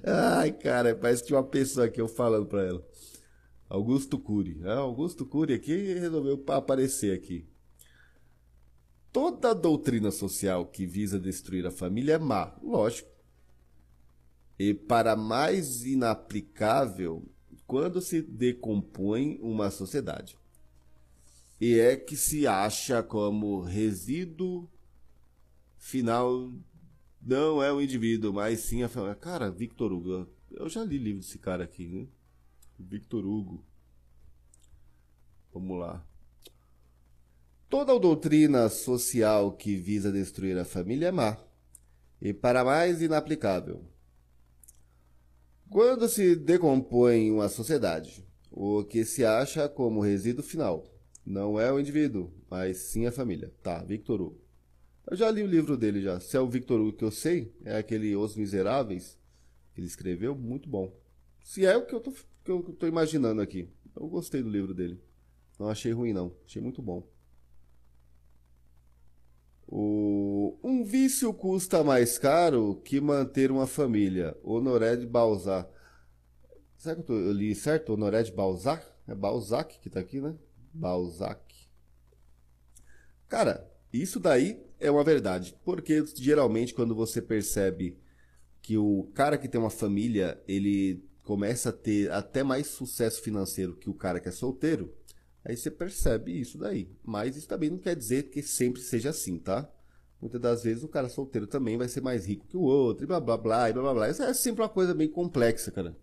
Ai, 0.05 0.53
cara, 0.53 0.95
parece 0.95 1.23
que 1.23 1.29
tinha 1.29 1.39
uma 1.39 1.47
pessoa 1.47 1.87
aqui 1.87 2.01
eu 2.01 2.09
falando 2.09 2.47
pra 2.47 2.65
ela. 2.65 2.85
Augusto 3.69 4.19
Cury. 4.19 4.61
Ah, 4.65 4.79
Augusto 4.79 5.25
Cury 5.25 5.55
aqui 5.55 5.95
resolveu 5.95 6.43
aparecer 6.49 7.15
aqui. 7.15 7.47
Toda 9.13 9.55
doutrina 9.55 10.11
social 10.11 10.67
que 10.67 10.87
visa 10.87 11.19
destruir 11.19 11.67
a 11.67 11.71
família 11.71 12.15
é 12.15 12.19
má, 12.19 12.55
lógico. 12.63 13.11
E 14.59 14.75
para 14.75 15.17
mais 15.17 15.85
inaplicável, 15.85 17.27
quando 17.67 18.01
se 18.01 18.23
decompõe 18.23 19.39
uma 19.41 19.71
sociedade 19.71 20.37
e 21.63 21.79
é 21.79 21.97
que 21.97 22.17
se 22.17 22.45
acha 22.45 23.05
como 23.05 23.61
resíduo 23.61 24.69
final 25.79 26.53
não 27.21 27.63
é 27.63 27.73
o 27.73 27.81
indivíduo, 27.81 28.33
mas 28.33 28.59
sim 28.61 28.83
a 28.83 28.89
família. 28.89 29.15
Cara, 29.15 29.49
Victor 29.49 29.93
Hugo, 29.93 30.29
eu 30.51 30.69
já 30.69 30.83
li 30.83 30.99
livro 30.99 31.21
desse 31.21 31.39
cara 31.39 31.63
aqui, 31.63 31.87
né? 31.87 32.09
Victor 32.77 33.25
Hugo. 33.25 33.65
Vamos 35.55 35.79
lá. 35.79 36.05
Toda 37.69 37.97
doutrina 37.97 38.69
social 38.69 39.53
que 39.53 39.77
visa 39.77 40.11
destruir 40.11 40.59
a 40.59 40.65
família 40.65 41.07
é 41.07 41.13
má 41.13 41.39
e 42.21 42.35
para 42.35 42.65
mais 42.65 43.01
inaplicável. 43.01 43.92
Quando 45.73 46.07
se 46.07 46.37
decompõe 46.37 47.31
uma 47.31 47.49
sociedade, 47.49 48.23
o 48.51 48.85
que 48.85 49.07
se 49.07 49.25
acha 49.25 49.71
como 49.71 50.03
resíduo 50.03 50.45
final 50.45 50.85
não 51.25 51.59
é 51.59 51.73
o 51.73 51.81
indivíduo, 51.81 52.31
mas 52.51 52.77
sim 52.77 53.07
a 53.07 53.11
família. 53.11 53.51
Tá, 53.63 53.83
Victor 53.83 54.21
Hugo. 54.21 54.39
Eu 55.11 55.17
já 55.17 55.31
li 55.31 55.43
o 55.43 55.47
livro 55.47 55.75
dele 55.75 56.03
já. 56.03 56.21
Se 56.21 56.37
é 56.37 56.41
o 56.41 56.47
Victor 56.47 56.79
Hugo 56.79 56.93
que 56.99 57.05
eu 57.05 57.11
sei, 57.11 57.51
é 57.65 57.79
aquele 57.79 58.15
Os 58.15 58.37
Miseráveis 58.37 59.19
que 59.73 59.81
ele 59.81 59.87
escreveu, 59.87 60.37
muito 60.37 60.69
bom. 60.69 60.95
Se 61.43 61.65
é 61.65 61.75
o 61.75 61.87
que 61.87 61.95
eu 61.95 62.01
tô, 62.01 62.13
que 62.13 62.51
eu 62.51 62.63
tô 62.79 62.87
imaginando 62.87 63.41
aqui. 63.41 63.67
Eu 63.97 64.07
gostei 64.09 64.43
do 64.43 64.51
livro 64.51 64.75
dele. 64.75 65.01
Não 65.59 65.71
achei 65.71 65.93
ruim 65.93 66.13
não, 66.13 66.37
achei 66.45 66.61
muito 66.61 66.83
bom. 66.83 67.09
O... 69.75 70.59
Um 70.63 70.85
vício 70.85 71.33
custa 71.33 71.83
mais 71.83 72.19
caro 72.19 72.83
que 72.85 73.01
manter 73.01 73.51
uma 73.51 73.67
família. 73.67 74.37
Honoré 74.43 74.97
de 74.97 75.07
Balzac. 75.07 75.73
Será 76.77 76.95
que 76.95 77.01
eu, 77.01 77.07
tô... 77.07 77.15
eu 77.15 77.33
li 77.33 77.55
certo? 77.55 77.95
Honoré 77.95 78.23
de 78.23 78.33
Balzac? 78.33 78.87
É 79.09 79.15
Balzac 79.15 79.81
que 79.81 79.89
tá 79.89 80.01
aqui, 80.01 80.21
né? 80.21 80.37
Balzac. 80.75 81.41
Cara, 83.27 83.67
isso 83.91 84.21
daí 84.21 84.63
é 84.79 84.91
uma 84.91 85.03
verdade, 85.03 85.59
porque 85.65 86.05
geralmente 86.17 86.75
quando 86.75 86.95
você 86.95 87.23
percebe 87.23 87.97
que 88.61 88.77
o 88.77 89.11
cara 89.15 89.39
que 89.39 89.49
tem 89.49 89.59
uma 89.59 89.71
família, 89.71 90.39
ele 90.47 91.03
começa 91.25 91.71
a 91.71 91.73
ter 91.73 92.11
até 92.13 92.43
mais 92.43 92.67
sucesso 92.67 93.23
financeiro 93.23 93.75
que 93.75 93.89
o 93.89 93.95
cara 93.95 94.21
que 94.21 94.29
é 94.29 94.33
solteiro, 94.33 94.95
aí 95.45 95.57
você 95.57 95.71
percebe 95.71 96.39
isso 96.39 96.59
daí. 96.59 96.91
Mas 97.05 97.37
isso 97.37 97.49
também 97.49 97.71
não 97.71 97.79
quer 97.79 97.97
dizer 97.97 98.25
que 98.25 98.43
sempre 98.43 98.81
seja 98.81 99.11
assim, 99.11 99.39
tá? 99.39 99.69
Muitas 100.21 100.41
das 100.41 100.63
vezes 100.63 100.85
o 100.85 100.89
cara 100.89 101.09
solteiro 101.09 101.49
também 101.49 101.77
vai 101.77 101.89
ser 101.89 102.01
mais 102.01 102.27
rico 102.27 102.47
que 102.47 102.57
o 102.57 102.63
outro, 102.63 103.05
e 103.05 103.07
blá 103.07 103.19
blá 103.19 103.37
blá, 103.37 103.69
e 103.69 103.73
blá 103.73 103.83
blá 103.83 103.95
blá. 103.95 104.09
Isso 104.09 104.23
é 104.23 104.33
sempre 104.33 104.63
uma 104.63 104.69
coisa 104.69 104.95
bem 104.95 105.09
complexa, 105.09 105.73
cara. 105.73 105.97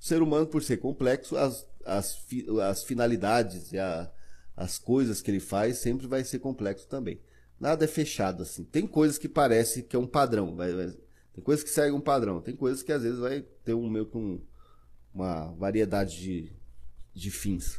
O 0.00 0.04
ser 0.04 0.22
humano, 0.22 0.46
por 0.46 0.62
ser 0.62 0.78
complexo, 0.78 1.36
as, 1.36 1.68
as, 1.84 2.18
as 2.62 2.84
finalidades 2.84 3.72
e 3.72 3.78
a, 3.78 4.10
as 4.56 4.78
coisas 4.78 5.20
que 5.20 5.30
ele 5.30 5.40
faz 5.40 5.76
sempre 5.78 6.06
vai 6.06 6.24
ser 6.24 6.38
complexo 6.38 6.88
também. 6.88 7.20
Nada 7.60 7.84
é 7.84 7.88
fechado 7.88 8.42
assim. 8.42 8.64
Tem 8.64 8.86
coisas 8.86 9.18
que 9.18 9.28
parece 9.28 9.82
que 9.82 9.94
é 9.94 9.98
um 9.98 10.06
padrão, 10.06 10.56
vai, 10.56 10.72
vai, 10.72 10.94
tem 11.34 11.44
coisas 11.44 11.62
que 11.62 11.70
seguem 11.70 11.92
um 11.92 12.00
padrão, 12.00 12.40
tem 12.40 12.56
coisas 12.56 12.82
que 12.82 12.92
às 12.92 13.02
vezes 13.02 13.18
vai 13.18 13.42
ter 13.62 13.74
um 13.74 13.90
meio 13.90 14.06
que 14.06 14.16
um, 14.16 14.40
uma 15.12 15.52
variedade 15.52 16.18
de, 16.18 16.52
de 17.12 17.30
fins. 17.30 17.78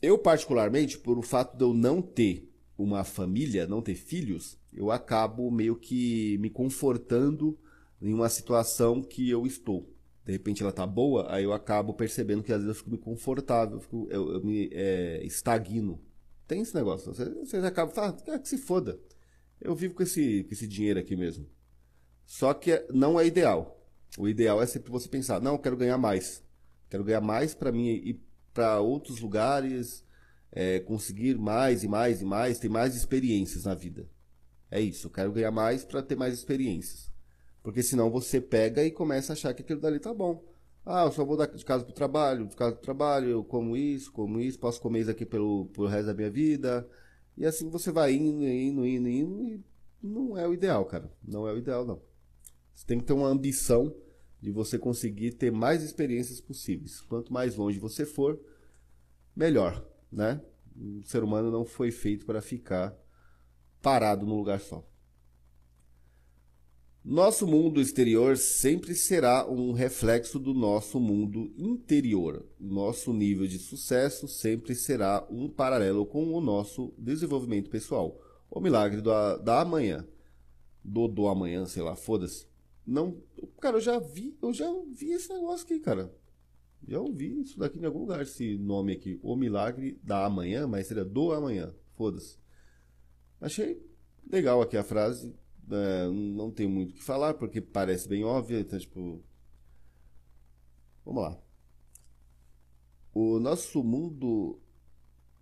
Eu 0.00 0.18
particularmente, 0.18 0.98
por 0.98 1.18
o 1.18 1.22
fato 1.22 1.56
de 1.56 1.64
eu 1.64 1.74
não 1.74 2.00
ter 2.00 2.50
uma 2.76 3.04
família, 3.04 3.66
não 3.66 3.82
ter 3.82 3.94
filhos, 3.94 4.58
eu 4.72 4.90
acabo 4.90 5.50
meio 5.50 5.76
que 5.76 6.38
me 6.38 6.48
confortando 6.48 7.58
em 8.00 8.14
uma 8.14 8.28
situação 8.28 9.02
que 9.02 9.28
eu 9.28 9.46
estou 9.46 9.86
de 10.24 10.32
repente 10.32 10.62
ela 10.62 10.72
tá 10.72 10.86
boa, 10.86 11.26
aí 11.34 11.44
eu 11.44 11.52
acabo 11.52 11.94
percebendo 11.94 12.42
que 12.42 12.52
às 12.52 12.62
vezes 12.62 12.68
eu 12.68 12.74
fico 12.74 12.90
me 12.90 12.98
confortável, 12.98 13.76
eu, 13.76 13.80
fico, 13.80 14.08
eu, 14.10 14.32
eu 14.34 14.44
me 14.44 14.70
é, 14.72 15.24
estagno. 15.24 16.00
Tem 16.46 16.60
esse 16.60 16.74
negócio. 16.74 17.12
Você, 17.12 17.28
você 17.30 17.56
acaba 17.58 17.90
falando, 17.90 18.22
ah, 18.28 18.38
que 18.38 18.48
se 18.48 18.58
foda. 18.58 19.00
Eu 19.60 19.74
vivo 19.74 19.94
com 19.94 20.02
esse, 20.02 20.44
com 20.44 20.52
esse 20.52 20.66
dinheiro 20.66 21.00
aqui 21.00 21.16
mesmo. 21.16 21.46
Só 22.26 22.54
que 22.54 22.84
não 22.92 23.18
é 23.18 23.26
ideal. 23.26 23.84
O 24.18 24.28
ideal 24.28 24.62
é 24.62 24.66
sempre 24.66 24.90
você 24.90 25.08
pensar, 25.08 25.40
não, 25.40 25.52
eu 25.52 25.58
quero 25.58 25.76
ganhar 25.76 25.98
mais. 25.98 26.42
Quero 26.88 27.04
ganhar 27.04 27.20
mais 27.20 27.54
para 27.54 27.72
mim 27.72 27.88
ir 27.88 28.20
para 28.60 28.78
outros 28.78 29.20
lugares, 29.20 30.04
é, 30.52 30.80
conseguir 30.80 31.38
mais 31.38 31.82
e 31.82 31.88
mais 31.88 32.20
e 32.20 32.26
mais, 32.26 32.58
ter 32.58 32.68
mais 32.68 32.94
experiências 32.94 33.64
na 33.64 33.74
vida. 33.74 34.06
É 34.70 34.78
isso, 34.78 35.06
eu 35.06 35.10
quero 35.10 35.32
ganhar 35.32 35.50
mais 35.50 35.82
para 35.82 36.02
ter 36.02 36.14
mais 36.14 36.34
experiências. 36.34 37.10
Porque 37.62 37.82
senão 37.82 38.10
você 38.10 38.38
pega 38.38 38.84
e 38.84 38.90
começa 38.90 39.32
a 39.32 39.34
achar 39.34 39.54
que 39.54 39.62
aquilo 39.62 39.80
dali 39.80 39.98
tá 39.98 40.12
bom. 40.12 40.44
Ah, 40.84 41.04
eu 41.06 41.12
só 41.12 41.24
vou 41.24 41.38
de 41.38 41.64
casa 41.64 41.84
pro 41.84 41.94
trabalho, 41.94 42.46
de 42.46 42.54
casa 42.54 42.72
pro 42.72 42.82
trabalho, 42.82 43.30
eu 43.30 43.42
como 43.42 43.74
isso, 43.78 44.12
como 44.12 44.38
isso, 44.38 44.58
posso 44.58 44.78
comer 44.78 45.00
isso 45.00 45.10
aqui 45.10 45.24
pelo, 45.24 45.64
pelo 45.72 45.86
resto 45.86 46.08
da 46.08 46.14
minha 46.14 46.30
vida. 46.30 46.86
E 47.38 47.46
assim 47.46 47.70
você 47.70 47.90
vai 47.90 48.12
indo, 48.12 48.46
indo, 48.46 48.86
indo, 48.86 49.08
indo, 49.08 49.42
e 49.42 49.64
não 50.02 50.36
é 50.36 50.46
o 50.46 50.52
ideal, 50.52 50.84
cara. 50.84 51.10
Não 51.26 51.48
é 51.48 51.52
o 51.54 51.56
ideal, 51.56 51.86
não. 51.86 52.02
Você 52.74 52.84
tem 52.84 52.98
que 52.98 53.06
ter 53.06 53.14
uma 53.14 53.28
ambição 53.28 53.94
de 54.40 54.50
você 54.50 54.78
conseguir 54.78 55.32
ter 55.32 55.50
mais 55.50 55.82
experiências 55.82 56.42
possíveis. 56.42 57.00
Quanto 57.00 57.32
mais 57.32 57.56
longe 57.56 57.78
você 57.78 58.06
for, 58.06 58.38
melhor, 59.34 59.84
né? 60.10 60.40
O 60.76 61.02
ser 61.04 61.22
humano 61.22 61.50
não 61.50 61.64
foi 61.64 61.90
feito 61.90 62.24
para 62.24 62.40
ficar 62.40 62.96
parado 63.82 64.26
num 64.26 64.36
lugar 64.36 64.60
só. 64.60 64.86
Nosso 67.02 67.46
mundo 67.46 67.80
exterior 67.80 68.36
sempre 68.36 68.94
será 68.94 69.48
um 69.48 69.72
reflexo 69.72 70.38
do 70.38 70.52
nosso 70.52 71.00
mundo 71.00 71.50
interior. 71.56 72.46
Nosso 72.58 73.14
nível 73.14 73.46
de 73.46 73.58
sucesso 73.58 74.28
sempre 74.28 74.74
será 74.74 75.26
um 75.30 75.48
paralelo 75.48 76.04
com 76.04 76.34
o 76.34 76.40
nosso 76.42 76.92
desenvolvimento 76.98 77.70
pessoal. 77.70 78.20
O 78.50 78.60
milagre 78.60 79.00
do, 79.00 79.38
da 79.38 79.62
amanhã. 79.62 80.06
Do, 80.84 81.08
do 81.08 81.26
amanhã, 81.26 81.64
sei 81.64 81.82
lá, 81.82 81.96
foda-se. 81.96 82.46
Não, 82.86 83.22
cara, 83.60 83.78
eu 83.78 83.80
já 83.80 83.98
vi, 83.98 84.36
eu 84.42 84.52
já 84.52 84.70
vi 84.92 85.12
esse 85.12 85.32
negócio 85.32 85.64
aqui, 85.64 85.80
cara. 85.80 86.14
Já 86.86 87.00
ouvi 87.00 87.40
isso 87.40 87.58
daqui 87.58 87.78
em 87.78 87.84
algum 87.84 88.00
lugar, 88.00 88.22
esse 88.22 88.56
nome 88.58 88.92
aqui. 88.92 89.18
O 89.22 89.36
milagre 89.36 89.98
da 90.02 90.24
amanhã, 90.24 90.66
mas 90.66 90.86
seria 90.86 91.04
do 91.04 91.32
amanhã. 91.32 91.72
Foda-se. 91.94 92.38
Achei 93.40 93.80
legal 94.30 94.60
aqui 94.60 94.76
a 94.76 94.82
frase 94.84 95.34
é, 95.72 96.08
não 96.08 96.50
tem 96.50 96.66
muito 96.66 96.90
o 96.90 96.94
que 96.94 97.02
falar, 97.02 97.34
porque 97.34 97.60
parece 97.60 98.08
bem 98.08 98.24
óbvio, 98.24 98.58
então, 98.58 98.78
tipo. 98.78 99.22
Vamos 101.04 101.22
lá. 101.22 101.40
O 103.14 103.38
nosso 103.38 103.82
mundo 103.82 104.60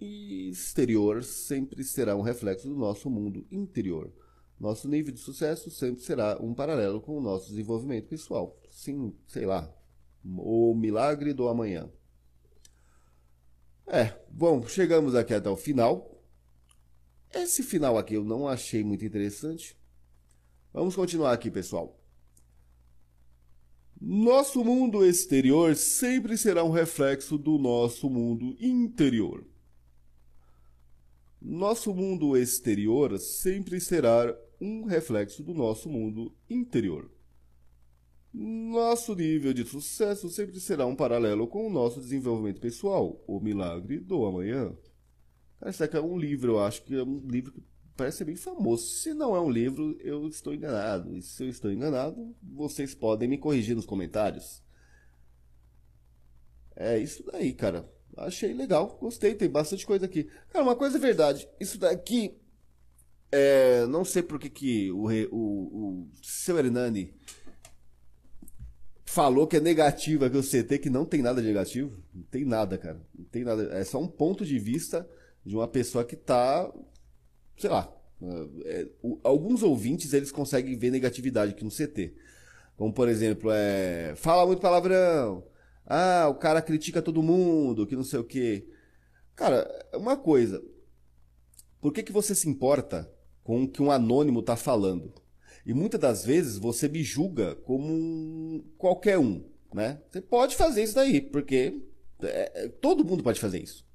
exterior 0.00 1.24
sempre 1.24 1.82
será 1.82 2.16
um 2.16 2.22
reflexo 2.22 2.68
do 2.68 2.76
nosso 2.76 3.10
mundo 3.10 3.46
interior. 3.50 4.12
Nosso 4.58 4.88
nível 4.88 5.12
de 5.12 5.20
sucesso 5.20 5.70
sempre 5.70 6.02
será 6.02 6.38
um 6.40 6.54
paralelo 6.54 7.00
com 7.00 7.16
o 7.16 7.20
nosso 7.20 7.48
desenvolvimento 7.48 8.08
pessoal. 8.08 8.58
Sim, 8.70 9.14
sei 9.26 9.46
lá. 9.46 9.72
O 10.36 10.74
milagre 10.74 11.32
do 11.32 11.48
amanhã. 11.48 11.90
É, 13.86 14.14
bom, 14.30 14.66
chegamos 14.66 15.14
aqui 15.14 15.32
até 15.32 15.48
o 15.48 15.56
final. 15.56 16.22
Esse 17.32 17.62
final 17.62 17.96
aqui 17.96 18.14
eu 18.14 18.24
não 18.24 18.46
achei 18.46 18.84
muito 18.84 19.04
interessante. 19.04 19.76
Vamos 20.72 20.94
continuar 20.94 21.32
aqui, 21.32 21.50
pessoal. 21.50 21.98
Nosso 24.00 24.64
mundo 24.64 25.04
exterior 25.04 25.74
sempre 25.74 26.36
será 26.36 26.62
um 26.62 26.70
reflexo 26.70 27.36
do 27.36 27.58
nosso 27.58 28.08
mundo 28.08 28.56
interior. 28.60 29.44
Nosso 31.40 31.94
mundo 31.94 32.36
exterior 32.36 33.18
sempre 33.18 33.80
será 33.80 34.36
um 34.60 34.84
reflexo 34.84 35.42
do 35.42 35.54
nosso 35.54 35.88
mundo 35.88 36.34
interior. 36.48 37.10
Nosso 38.40 39.16
nível 39.16 39.52
de 39.52 39.64
sucesso 39.64 40.28
sempre 40.28 40.60
será 40.60 40.86
um 40.86 40.94
paralelo 40.94 41.48
com 41.48 41.66
o 41.66 41.70
nosso 41.70 42.00
desenvolvimento 42.00 42.60
pessoal, 42.60 43.20
o 43.26 43.40
milagre 43.40 43.98
do 43.98 44.24
amanhã. 44.24 44.72
Esse 45.66 45.82
aqui 45.82 45.96
é 45.96 46.00
um 46.00 46.16
livro, 46.16 46.52
eu 46.52 46.60
acho 46.60 46.84
que 46.84 46.94
é 46.94 47.02
um 47.02 47.18
livro 47.26 47.50
que 47.50 47.60
parece 47.96 48.18
ser 48.18 48.26
bem 48.26 48.36
famoso. 48.36 48.86
Se 48.86 49.12
não 49.12 49.34
é 49.34 49.40
um 49.40 49.50
livro, 49.50 49.98
eu 49.98 50.28
estou 50.28 50.54
enganado. 50.54 51.16
E 51.16 51.20
se 51.20 51.42
eu 51.42 51.48
estou 51.48 51.72
enganado, 51.72 52.32
vocês 52.40 52.94
podem 52.94 53.28
me 53.28 53.38
corrigir 53.38 53.74
nos 53.74 53.84
comentários. 53.84 54.62
É 56.76 56.96
isso 56.96 57.24
daí, 57.32 57.52
cara. 57.52 57.92
Achei 58.16 58.54
legal, 58.54 58.96
gostei, 59.00 59.34
tem 59.34 59.50
bastante 59.50 59.84
coisa 59.84 60.06
aqui. 60.06 60.30
Cara, 60.50 60.64
uma 60.64 60.76
coisa 60.76 60.96
é 60.96 61.00
verdade. 61.00 61.48
Isso 61.58 61.76
daqui. 61.76 62.38
É, 63.32 63.84
não 63.86 64.04
sei 64.04 64.22
por 64.22 64.38
que, 64.38 64.48
que 64.48 64.92
o, 64.92 65.08
o, 65.32 66.02
o 66.02 66.08
seu 66.22 66.56
Hernani 66.56 67.12
falou 69.08 69.46
que 69.46 69.56
é 69.56 69.60
negativa 69.60 70.28
que 70.28 70.36
o 70.36 70.42
CT, 70.42 70.78
que 70.78 70.90
não 70.90 71.04
tem 71.04 71.22
nada 71.22 71.40
de 71.40 71.48
negativo. 71.48 71.96
Não 72.14 72.22
tem 72.24 72.44
nada, 72.44 72.76
cara. 72.78 73.00
Não 73.16 73.24
tem 73.24 73.44
nada. 73.44 73.62
É 73.72 73.84
só 73.84 74.00
um 74.00 74.08
ponto 74.08 74.44
de 74.44 74.58
vista 74.58 75.08
de 75.44 75.56
uma 75.56 75.66
pessoa 75.66 76.04
que 76.04 76.16
tá 76.16 76.70
sei 77.56 77.70
lá, 77.70 77.92
é, 78.64 78.86
alguns 79.24 79.62
ouvintes 79.62 80.12
eles 80.12 80.30
conseguem 80.30 80.76
ver 80.78 80.90
negatividade 80.90 81.52
aqui 81.52 81.64
no 81.64 81.70
CT. 81.70 82.14
Como 82.76 82.92
por 82.92 83.08
exemplo, 83.08 83.50
é, 83.52 84.14
fala 84.16 84.46
muito 84.46 84.60
palavrão. 84.60 85.44
Ah, 85.84 86.28
o 86.28 86.34
cara 86.34 86.62
critica 86.62 87.02
todo 87.02 87.22
mundo, 87.22 87.86
que 87.86 87.96
não 87.96 88.04
sei 88.04 88.20
o 88.20 88.24
quê. 88.24 88.68
Cara, 89.34 89.66
uma 89.94 90.16
coisa. 90.16 90.62
Por 91.80 91.92
que, 91.92 92.02
que 92.02 92.12
você 92.12 92.34
se 92.34 92.48
importa 92.48 93.10
com 93.42 93.64
o 93.64 93.68
que 93.68 93.82
um 93.82 93.90
anônimo 93.90 94.42
tá 94.42 94.56
falando? 94.56 95.12
E 95.68 95.74
muitas 95.74 96.00
das 96.00 96.24
vezes 96.24 96.56
você 96.56 96.88
me 96.88 97.02
julga 97.02 97.54
como 97.54 98.64
qualquer 98.78 99.18
um, 99.18 99.44
né? 99.70 100.00
Você 100.10 100.18
pode 100.18 100.56
fazer 100.56 100.82
isso 100.82 100.94
daí, 100.94 101.20
porque 101.20 101.78
é, 102.22 102.68
todo 102.80 103.04
mundo 103.04 103.22
pode 103.22 103.38
fazer 103.38 103.62
isso. 103.62 103.86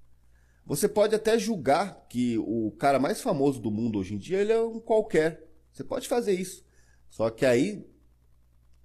Você 0.67 0.87
pode 0.87 1.15
até 1.15 1.35
julgar 1.39 2.05
que 2.07 2.37
o 2.37 2.69
cara 2.77 2.99
mais 2.99 3.21
famoso 3.21 3.59
do 3.59 3.71
mundo 3.71 3.97
hoje 3.97 4.13
em 4.13 4.19
dia 4.19 4.37
ele 4.37 4.51
é 4.51 4.61
um 4.61 4.79
qualquer. 4.79 5.49
Você 5.71 5.83
pode 5.83 6.07
fazer 6.07 6.33
isso. 6.33 6.63
Só 7.09 7.31
que 7.31 7.43
aí 7.43 7.83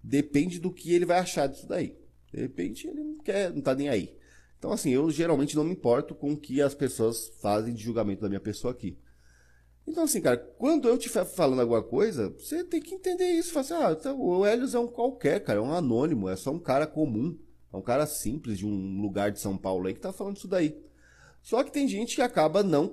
depende 0.02 0.58
do 0.58 0.72
que 0.72 0.94
ele 0.94 1.04
vai 1.04 1.18
achar 1.18 1.46
disso 1.46 1.68
daí. 1.68 1.94
De 2.32 2.40
repente 2.40 2.88
ele 2.88 3.02
não 3.04 3.18
quer, 3.18 3.52
não 3.52 3.60
tá 3.60 3.74
nem 3.74 3.90
aí. 3.90 4.16
Então 4.58 4.72
assim, 4.72 4.88
eu 4.88 5.10
geralmente 5.10 5.54
não 5.54 5.62
me 5.62 5.72
importo 5.72 6.14
com 6.14 6.32
o 6.32 6.36
que 6.38 6.62
as 6.62 6.74
pessoas 6.74 7.28
fazem 7.42 7.74
de 7.74 7.82
julgamento 7.82 8.22
da 8.22 8.30
minha 8.30 8.40
pessoa 8.40 8.72
aqui. 8.72 8.96
Então 9.88 10.04
assim, 10.04 10.20
cara, 10.20 10.36
quando 10.36 10.88
eu 10.88 10.98
te 10.98 11.08
falando 11.08 11.60
alguma 11.60 11.82
coisa, 11.82 12.28
você 12.30 12.62
tem 12.62 12.80
que 12.80 12.94
entender 12.94 13.30
isso. 13.32 13.52
Fala 13.52 13.64
assim, 13.64 13.74
ah, 13.74 13.96
então, 13.98 14.20
o 14.20 14.46
Helios 14.46 14.74
é 14.74 14.78
um 14.78 14.86
qualquer, 14.86 15.40
cara, 15.40 15.58
é 15.58 15.62
um 15.62 15.72
anônimo, 15.72 16.28
é 16.28 16.36
só 16.36 16.50
um 16.50 16.58
cara 16.58 16.86
comum. 16.86 17.36
É 17.72 17.76
um 17.76 17.82
cara 17.82 18.06
simples 18.06 18.58
de 18.58 18.66
um 18.66 19.00
lugar 19.00 19.30
de 19.30 19.40
São 19.40 19.56
Paulo 19.56 19.86
aí 19.86 19.94
que 19.94 20.00
tá 20.00 20.12
falando 20.12 20.36
isso 20.36 20.48
daí. 20.48 20.78
Só 21.42 21.62
que 21.62 21.72
tem 21.72 21.86
gente 21.86 22.16
que 22.16 22.22
acaba 22.22 22.62
não 22.62 22.92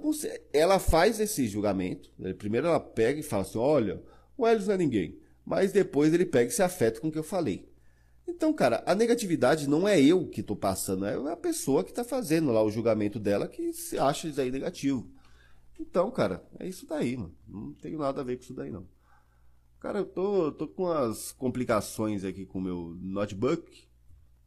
Ela 0.53 0.79
faz 0.79 1.19
esse 1.19 1.47
julgamento. 1.47 2.09
Primeiro 2.37 2.67
ela 2.67 2.79
pega 2.79 3.19
e 3.19 3.23
fala 3.23 3.43
assim: 3.43 3.57
olha, 3.57 4.01
o 4.37 4.47
Helios 4.47 4.67
não 4.67 4.75
é 4.75 4.77
ninguém. 4.77 5.19
Mas 5.45 5.71
depois 5.71 6.13
ele 6.13 6.25
pega 6.25 6.49
e 6.49 6.53
se 6.53 6.63
afeta 6.63 6.99
com 6.99 7.07
o 7.07 7.11
que 7.11 7.19
eu 7.19 7.23
falei. 7.23 7.69
Então, 8.27 8.51
cara, 8.51 8.83
a 8.85 8.95
negatividade 8.95 9.69
não 9.69 9.87
é 9.87 10.01
eu 10.01 10.27
que 10.27 10.41
estou 10.41 10.55
passando, 10.55 11.05
é 11.05 11.31
a 11.31 11.37
pessoa 11.37 11.83
que 11.83 11.91
está 11.91 12.03
fazendo 12.03 12.51
lá 12.51 12.63
o 12.63 12.71
julgamento 12.71 13.19
dela 13.19 13.47
que 13.47 13.71
se 13.71 13.99
acha 13.99 14.27
isso 14.27 14.41
aí 14.41 14.49
negativo. 14.49 15.14
Então, 15.79 16.09
cara, 16.11 16.45
é 16.59 16.67
isso 16.67 16.85
daí, 16.87 17.17
mano. 17.17 17.35
Não 17.47 17.73
tenho 17.73 17.99
nada 17.99 18.21
a 18.21 18.23
ver 18.23 18.37
com 18.37 18.43
isso 18.43 18.53
daí, 18.53 18.71
não. 18.71 18.87
Cara, 19.79 19.99
eu 19.99 20.05
tô, 20.05 20.51
tô 20.51 20.67
com 20.67 20.87
as 20.87 21.31
complicações 21.31 22.23
aqui 22.23 22.45
com 22.45 22.59
o 22.59 22.61
meu 22.61 22.97
notebook 22.99 23.87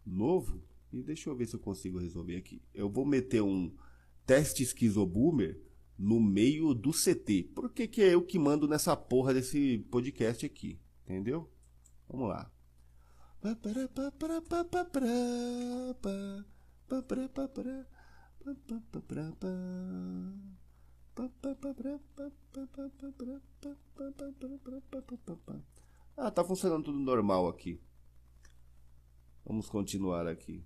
novo. 0.04 0.62
E 0.92 1.02
deixa 1.02 1.28
eu 1.28 1.36
ver 1.36 1.46
se 1.46 1.54
eu 1.54 1.60
consigo 1.60 1.98
resolver 1.98 2.36
aqui. 2.36 2.62
Eu 2.72 2.88
vou 2.88 3.04
meter 3.04 3.42
um 3.42 3.74
teste 4.26 4.62
esquizoboomer 4.62 5.60
no 5.98 6.20
meio 6.20 6.72
do 6.74 6.90
CT. 6.90 7.52
Por 7.54 7.70
que, 7.70 7.86
que 7.86 8.02
é 8.02 8.14
eu 8.14 8.22
que 8.22 8.38
mando 8.38 8.66
nessa 8.66 8.96
porra 8.96 9.34
desse 9.34 9.78
podcast 9.90 10.46
aqui? 10.46 10.80
Entendeu? 11.04 11.50
Vamos 12.08 12.28
lá. 12.28 12.50
Ah, 26.16 26.30
tá 26.30 26.44
funcionando 26.44 26.84
tudo 26.84 26.98
normal 26.98 27.48
aqui. 27.48 27.80
Vamos 29.44 29.68
continuar 29.68 30.28
aqui. 30.28 30.64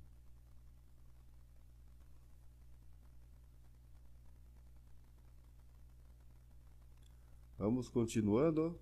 Vamos 7.57 7.89
continuando. 7.89 8.79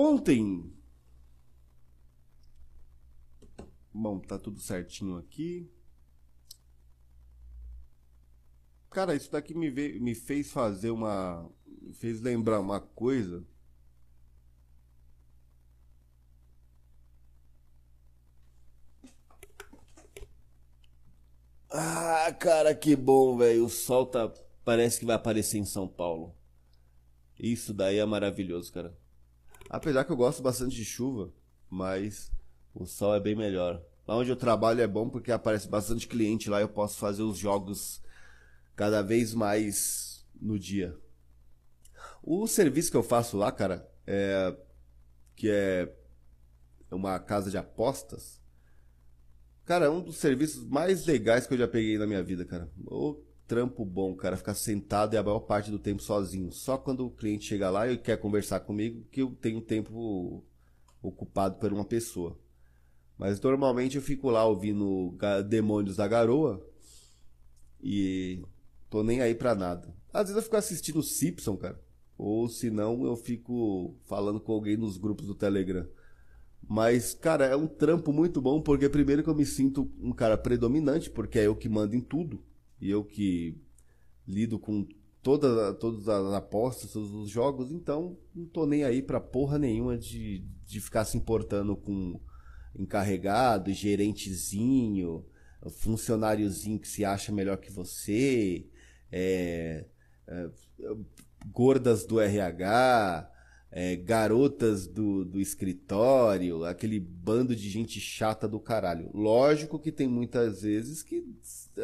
Ontem. 0.00 0.72
Bom, 3.92 4.18
tá 4.20 4.38
tudo 4.38 4.60
certinho 4.60 5.16
aqui. 5.18 5.68
Cara, 8.90 9.14
isso 9.14 9.30
daqui 9.30 9.54
me, 9.54 9.70
veio, 9.70 10.00
me 10.02 10.14
fez 10.14 10.50
fazer 10.50 10.90
uma. 10.90 11.48
Me 11.66 11.92
fez 11.94 12.20
lembrar 12.20 12.60
uma 12.60 12.80
coisa 12.80 13.44
Ah, 21.70 22.30
cara, 22.38 22.74
que 22.74 22.94
bom, 22.96 23.36
velho. 23.38 23.64
O 23.64 23.68
sol 23.70 24.06
tá. 24.06 24.30
Parece 24.64 25.00
que 25.00 25.06
vai 25.06 25.16
aparecer 25.16 25.58
em 25.58 25.64
São 25.64 25.88
Paulo. 25.88 26.34
Isso 27.38 27.72
daí 27.72 27.98
é 27.98 28.04
maravilhoso, 28.04 28.70
cara. 28.72 28.94
Apesar 29.68 30.04
que 30.04 30.12
eu 30.12 30.16
gosto 30.16 30.42
bastante 30.42 30.74
de 30.74 30.84
chuva, 30.84 31.32
mas 31.68 32.32
o 32.74 32.86
sol 32.86 33.14
é 33.14 33.20
bem 33.20 33.34
melhor. 33.34 33.82
Lá 34.06 34.16
onde 34.16 34.30
eu 34.30 34.36
trabalho 34.36 34.80
é 34.80 34.86
bom 34.86 35.08
porque 35.08 35.30
aparece 35.30 35.68
bastante 35.68 36.08
cliente 36.08 36.48
lá, 36.48 36.60
eu 36.60 36.68
posso 36.68 36.98
fazer 36.98 37.22
os 37.22 37.36
jogos 37.36 38.02
cada 38.74 39.02
vez 39.02 39.34
mais 39.34 40.26
no 40.40 40.58
dia. 40.58 40.96
O 42.22 42.46
serviço 42.46 42.90
que 42.90 42.96
eu 42.96 43.02
faço 43.02 43.36
lá, 43.36 43.52
cara, 43.52 43.86
é 44.06 44.56
que 45.36 45.50
é 45.50 45.94
uma 46.90 47.18
casa 47.18 47.50
de 47.50 47.58
apostas. 47.58 48.40
Cara, 49.64 49.86
é 49.86 49.90
um 49.90 50.00
dos 50.00 50.16
serviços 50.16 50.66
mais 50.66 51.04
legais 51.04 51.46
que 51.46 51.52
eu 51.52 51.58
já 51.58 51.68
peguei 51.68 51.98
na 51.98 52.06
minha 52.06 52.22
vida, 52.22 52.44
cara. 52.44 52.70
Trampo 53.48 53.84
bom, 53.84 54.14
cara, 54.14 54.36
ficar 54.36 54.54
sentado 54.54 55.14
e 55.14 55.16
a 55.16 55.22
maior 55.22 55.40
parte 55.40 55.70
do 55.70 55.78
tempo 55.78 56.02
sozinho. 56.02 56.52
Só 56.52 56.76
quando 56.76 57.06
o 57.06 57.10
cliente 57.10 57.46
chega 57.46 57.70
lá 57.70 57.90
e 57.90 57.96
quer 57.96 58.18
conversar 58.18 58.60
comigo 58.60 59.04
que 59.10 59.22
eu 59.22 59.30
tenho 59.30 59.62
tempo 59.62 60.44
ocupado 61.02 61.58
por 61.58 61.72
uma 61.72 61.84
pessoa. 61.84 62.38
Mas 63.16 63.40
normalmente 63.40 63.96
eu 63.96 64.02
fico 64.02 64.30
lá 64.30 64.44
ouvindo 64.44 65.16
Demônios 65.48 65.96
da 65.96 66.06
Garoa 66.06 66.64
e 67.82 68.42
tô 68.90 69.02
nem 69.02 69.22
aí 69.22 69.34
pra 69.34 69.54
nada. 69.54 69.92
Às 70.12 70.24
vezes 70.24 70.36
eu 70.36 70.42
fico 70.42 70.56
assistindo 70.56 71.02
Simpson, 71.02 71.56
cara. 71.56 71.80
Ou 72.16 72.48
se 72.48 72.70
não, 72.70 73.04
eu 73.04 73.16
fico 73.16 73.96
falando 74.04 74.40
com 74.40 74.52
alguém 74.52 74.76
nos 74.76 74.98
grupos 74.98 75.26
do 75.26 75.34
Telegram. 75.34 75.86
Mas, 76.68 77.14
cara, 77.14 77.46
é 77.46 77.56
um 77.56 77.66
trampo 77.66 78.12
muito 78.12 78.42
bom, 78.42 78.60
porque 78.60 78.88
primeiro 78.88 79.22
que 79.22 79.30
eu 79.30 79.34
me 79.34 79.46
sinto 79.46 79.90
um 80.00 80.12
cara 80.12 80.36
predominante, 80.36 81.08
porque 81.08 81.38
é 81.38 81.46
eu 81.46 81.56
que 81.56 81.68
mando 81.68 81.96
em 81.96 82.00
tudo. 82.00 82.42
E 82.80 82.90
eu 82.90 83.04
que 83.04 83.56
lido 84.26 84.58
com 84.58 84.86
toda, 85.22 85.74
todas 85.74 86.08
as 86.08 86.32
apostas, 86.32 86.92
todos 86.92 87.12
os 87.12 87.28
jogos, 87.30 87.70
então 87.70 88.16
não 88.34 88.46
tô 88.46 88.66
nem 88.66 88.84
aí 88.84 89.02
pra 89.02 89.20
porra 89.20 89.58
nenhuma 89.58 89.96
de, 89.96 90.44
de 90.66 90.80
ficar 90.80 91.04
se 91.04 91.16
importando 91.16 91.76
com 91.76 92.20
encarregado, 92.74 93.72
gerentezinho, 93.72 95.24
funcionáriozinho 95.70 96.78
que 96.78 96.86
se 96.86 97.04
acha 97.04 97.32
melhor 97.32 97.56
que 97.56 97.72
você, 97.72 98.66
é, 99.10 99.84
é, 100.26 100.50
gordas 101.50 102.06
do 102.06 102.20
RH, 102.20 103.30
é, 103.70 103.96
garotas 103.96 104.86
do, 104.86 105.24
do 105.24 105.40
escritório, 105.40 106.64
aquele 106.64 106.98
bando 107.00 107.54
de 107.54 107.68
gente 107.68 108.00
chata 108.00 108.48
do 108.48 108.60
caralho. 108.60 109.10
Lógico 109.12 109.78
que 109.78 109.92
tem 109.92 110.08
muitas 110.08 110.62
vezes 110.62 111.02
que 111.02 111.24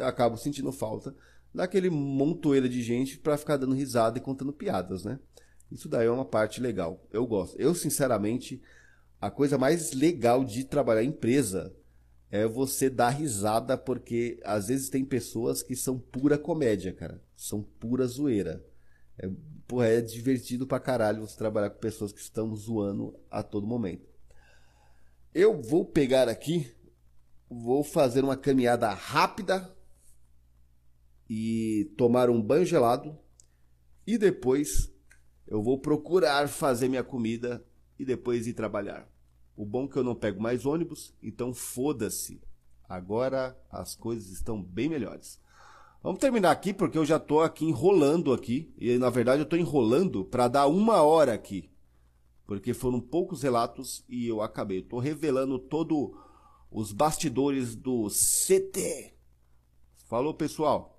acabo 0.01 0.37
sentindo 0.37 0.71
falta 0.71 1.15
daquele 1.55 1.89
montoeira 1.89 2.67
de 2.67 2.81
gente 2.83 3.17
para 3.17 3.37
ficar 3.37 3.57
dando 3.57 3.73
risada 3.73 4.17
e 4.17 4.21
contando 4.21 4.51
piadas, 4.51 5.05
né? 5.05 5.19
Isso 5.71 5.87
daí 5.87 6.05
é 6.05 6.11
uma 6.11 6.25
parte 6.25 6.61
legal. 6.61 7.07
Eu 7.11 7.25
gosto. 7.25 7.59
Eu, 7.59 7.73
sinceramente, 7.73 8.61
a 9.19 9.31
coisa 9.31 9.57
mais 9.57 9.93
legal 9.93 10.43
de 10.43 10.65
trabalhar 10.65 11.03
em 11.03 11.07
empresa 11.07 11.73
é 12.29 12.45
você 12.45 12.89
dar 12.89 13.09
risada, 13.09 13.77
porque 13.77 14.39
às 14.43 14.67
vezes 14.67 14.89
tem 14.89 15.05
pessoas 15.05 15.63
que 15.63 15.75
são 15.75 15.97
pura 15.97 16.37
comédia, 16.37 16.93
cara. 16.93 17.21
São 17.35 17.63
pura 17.63 18.05
zoeira. 18.05 18.63
É, 19.17 19.29
porra, 19.67 19.87
é 19.87 20.01
divertido 20.01 20.67
pra 20.67 20.79
caralho 20.79 21.21
você 21.21 21.37
trabalhar 21.37 21.69
com 21.69 21.79
pessoas 21.79 22.11
que 22.11 22.19
estão 22.19 22.53
zoando 22.55 23.17
a 23.31 23.41
todo 23.41 23.65
momento. 23.65 24.07
Eu 25.33 25.61
vou 25.61 25.85
pegar 25.85 26.29
aqui, 26.29 26.71
vou 27.49 27.83
fazer 27.83 28.23
uma 28.23 28.37
caminhada 28.37 28.89
rápida 28.89 29.74
e 31.29 31.91
tomar 31.97 32.29
um 32.29 32.41
banho 32.41 32.65
gelado 32.65 33.17
e 34.05 34.17
depois 34.17 34.91
eu 35.47 35.61
vou 35.61 35.79
procurar 35.79 36.47
fazer 36.47 36.87
minha 36.87 37.03
comida 37.03 37.65
e 37.97 38.05
depois 38.05 38.47
ir 38.47 38.53
trabalhar. 38.53 39.09
O 39.55 39.65
bom 39.65 39.85
é 39.85 39.87
que 39.87 39.97
eu 39.97 40.03
não 40.03 40.15
pego 40.15 40.41
mais 40.41 40.65
ônibus, 40.65 41.13
então 41.21 41.53
foda-se. 41.53 42.41
Agora 42.87 43.57
as 43.71 43.95
coisas 43.95 44.29
estão 44.29 44.61
bem 44.61 44.89
melhores. 44.89 45.39
Vamos 46.03 46.19
terminar 46.19 46.51
aqui 46.51 46.73
porque 46.73 46.97
eu 46.97 47.05
já 47.05 47.17
tô 47.17 47.39
aqui 47.39 47.65
enrolando 47.65 48.31
aqui 48.31 48.71
e 48.77 48.97
na 48.97 49.09
verdade 49.09 49.41
eu 49.41 49.45
tô 49.45 49.55
enrolando 49.55 50.23
para 50.23 50.47
dar 50.47 50.67
uma 50.67 51.01
hora 51.01 51.33
aqui, 51.33 51.71
porque 52.45 52.73
foram 52.73 52.99
poucos 52.99 53.41
relatos 53.41 54.03
e 54.07 54.27
eu 54.27 54.41
acabei. 54.41 54.85
Eu 54.91 54.99
revelando 54.99 55.57
todo 55.57 56.15
os 56.69 56.91
bastidores 56.91 57.75
do 57.75 58.07
CT. 58.09 59.15
Falou 60.05 60.33
pessoal. 60.33 60.94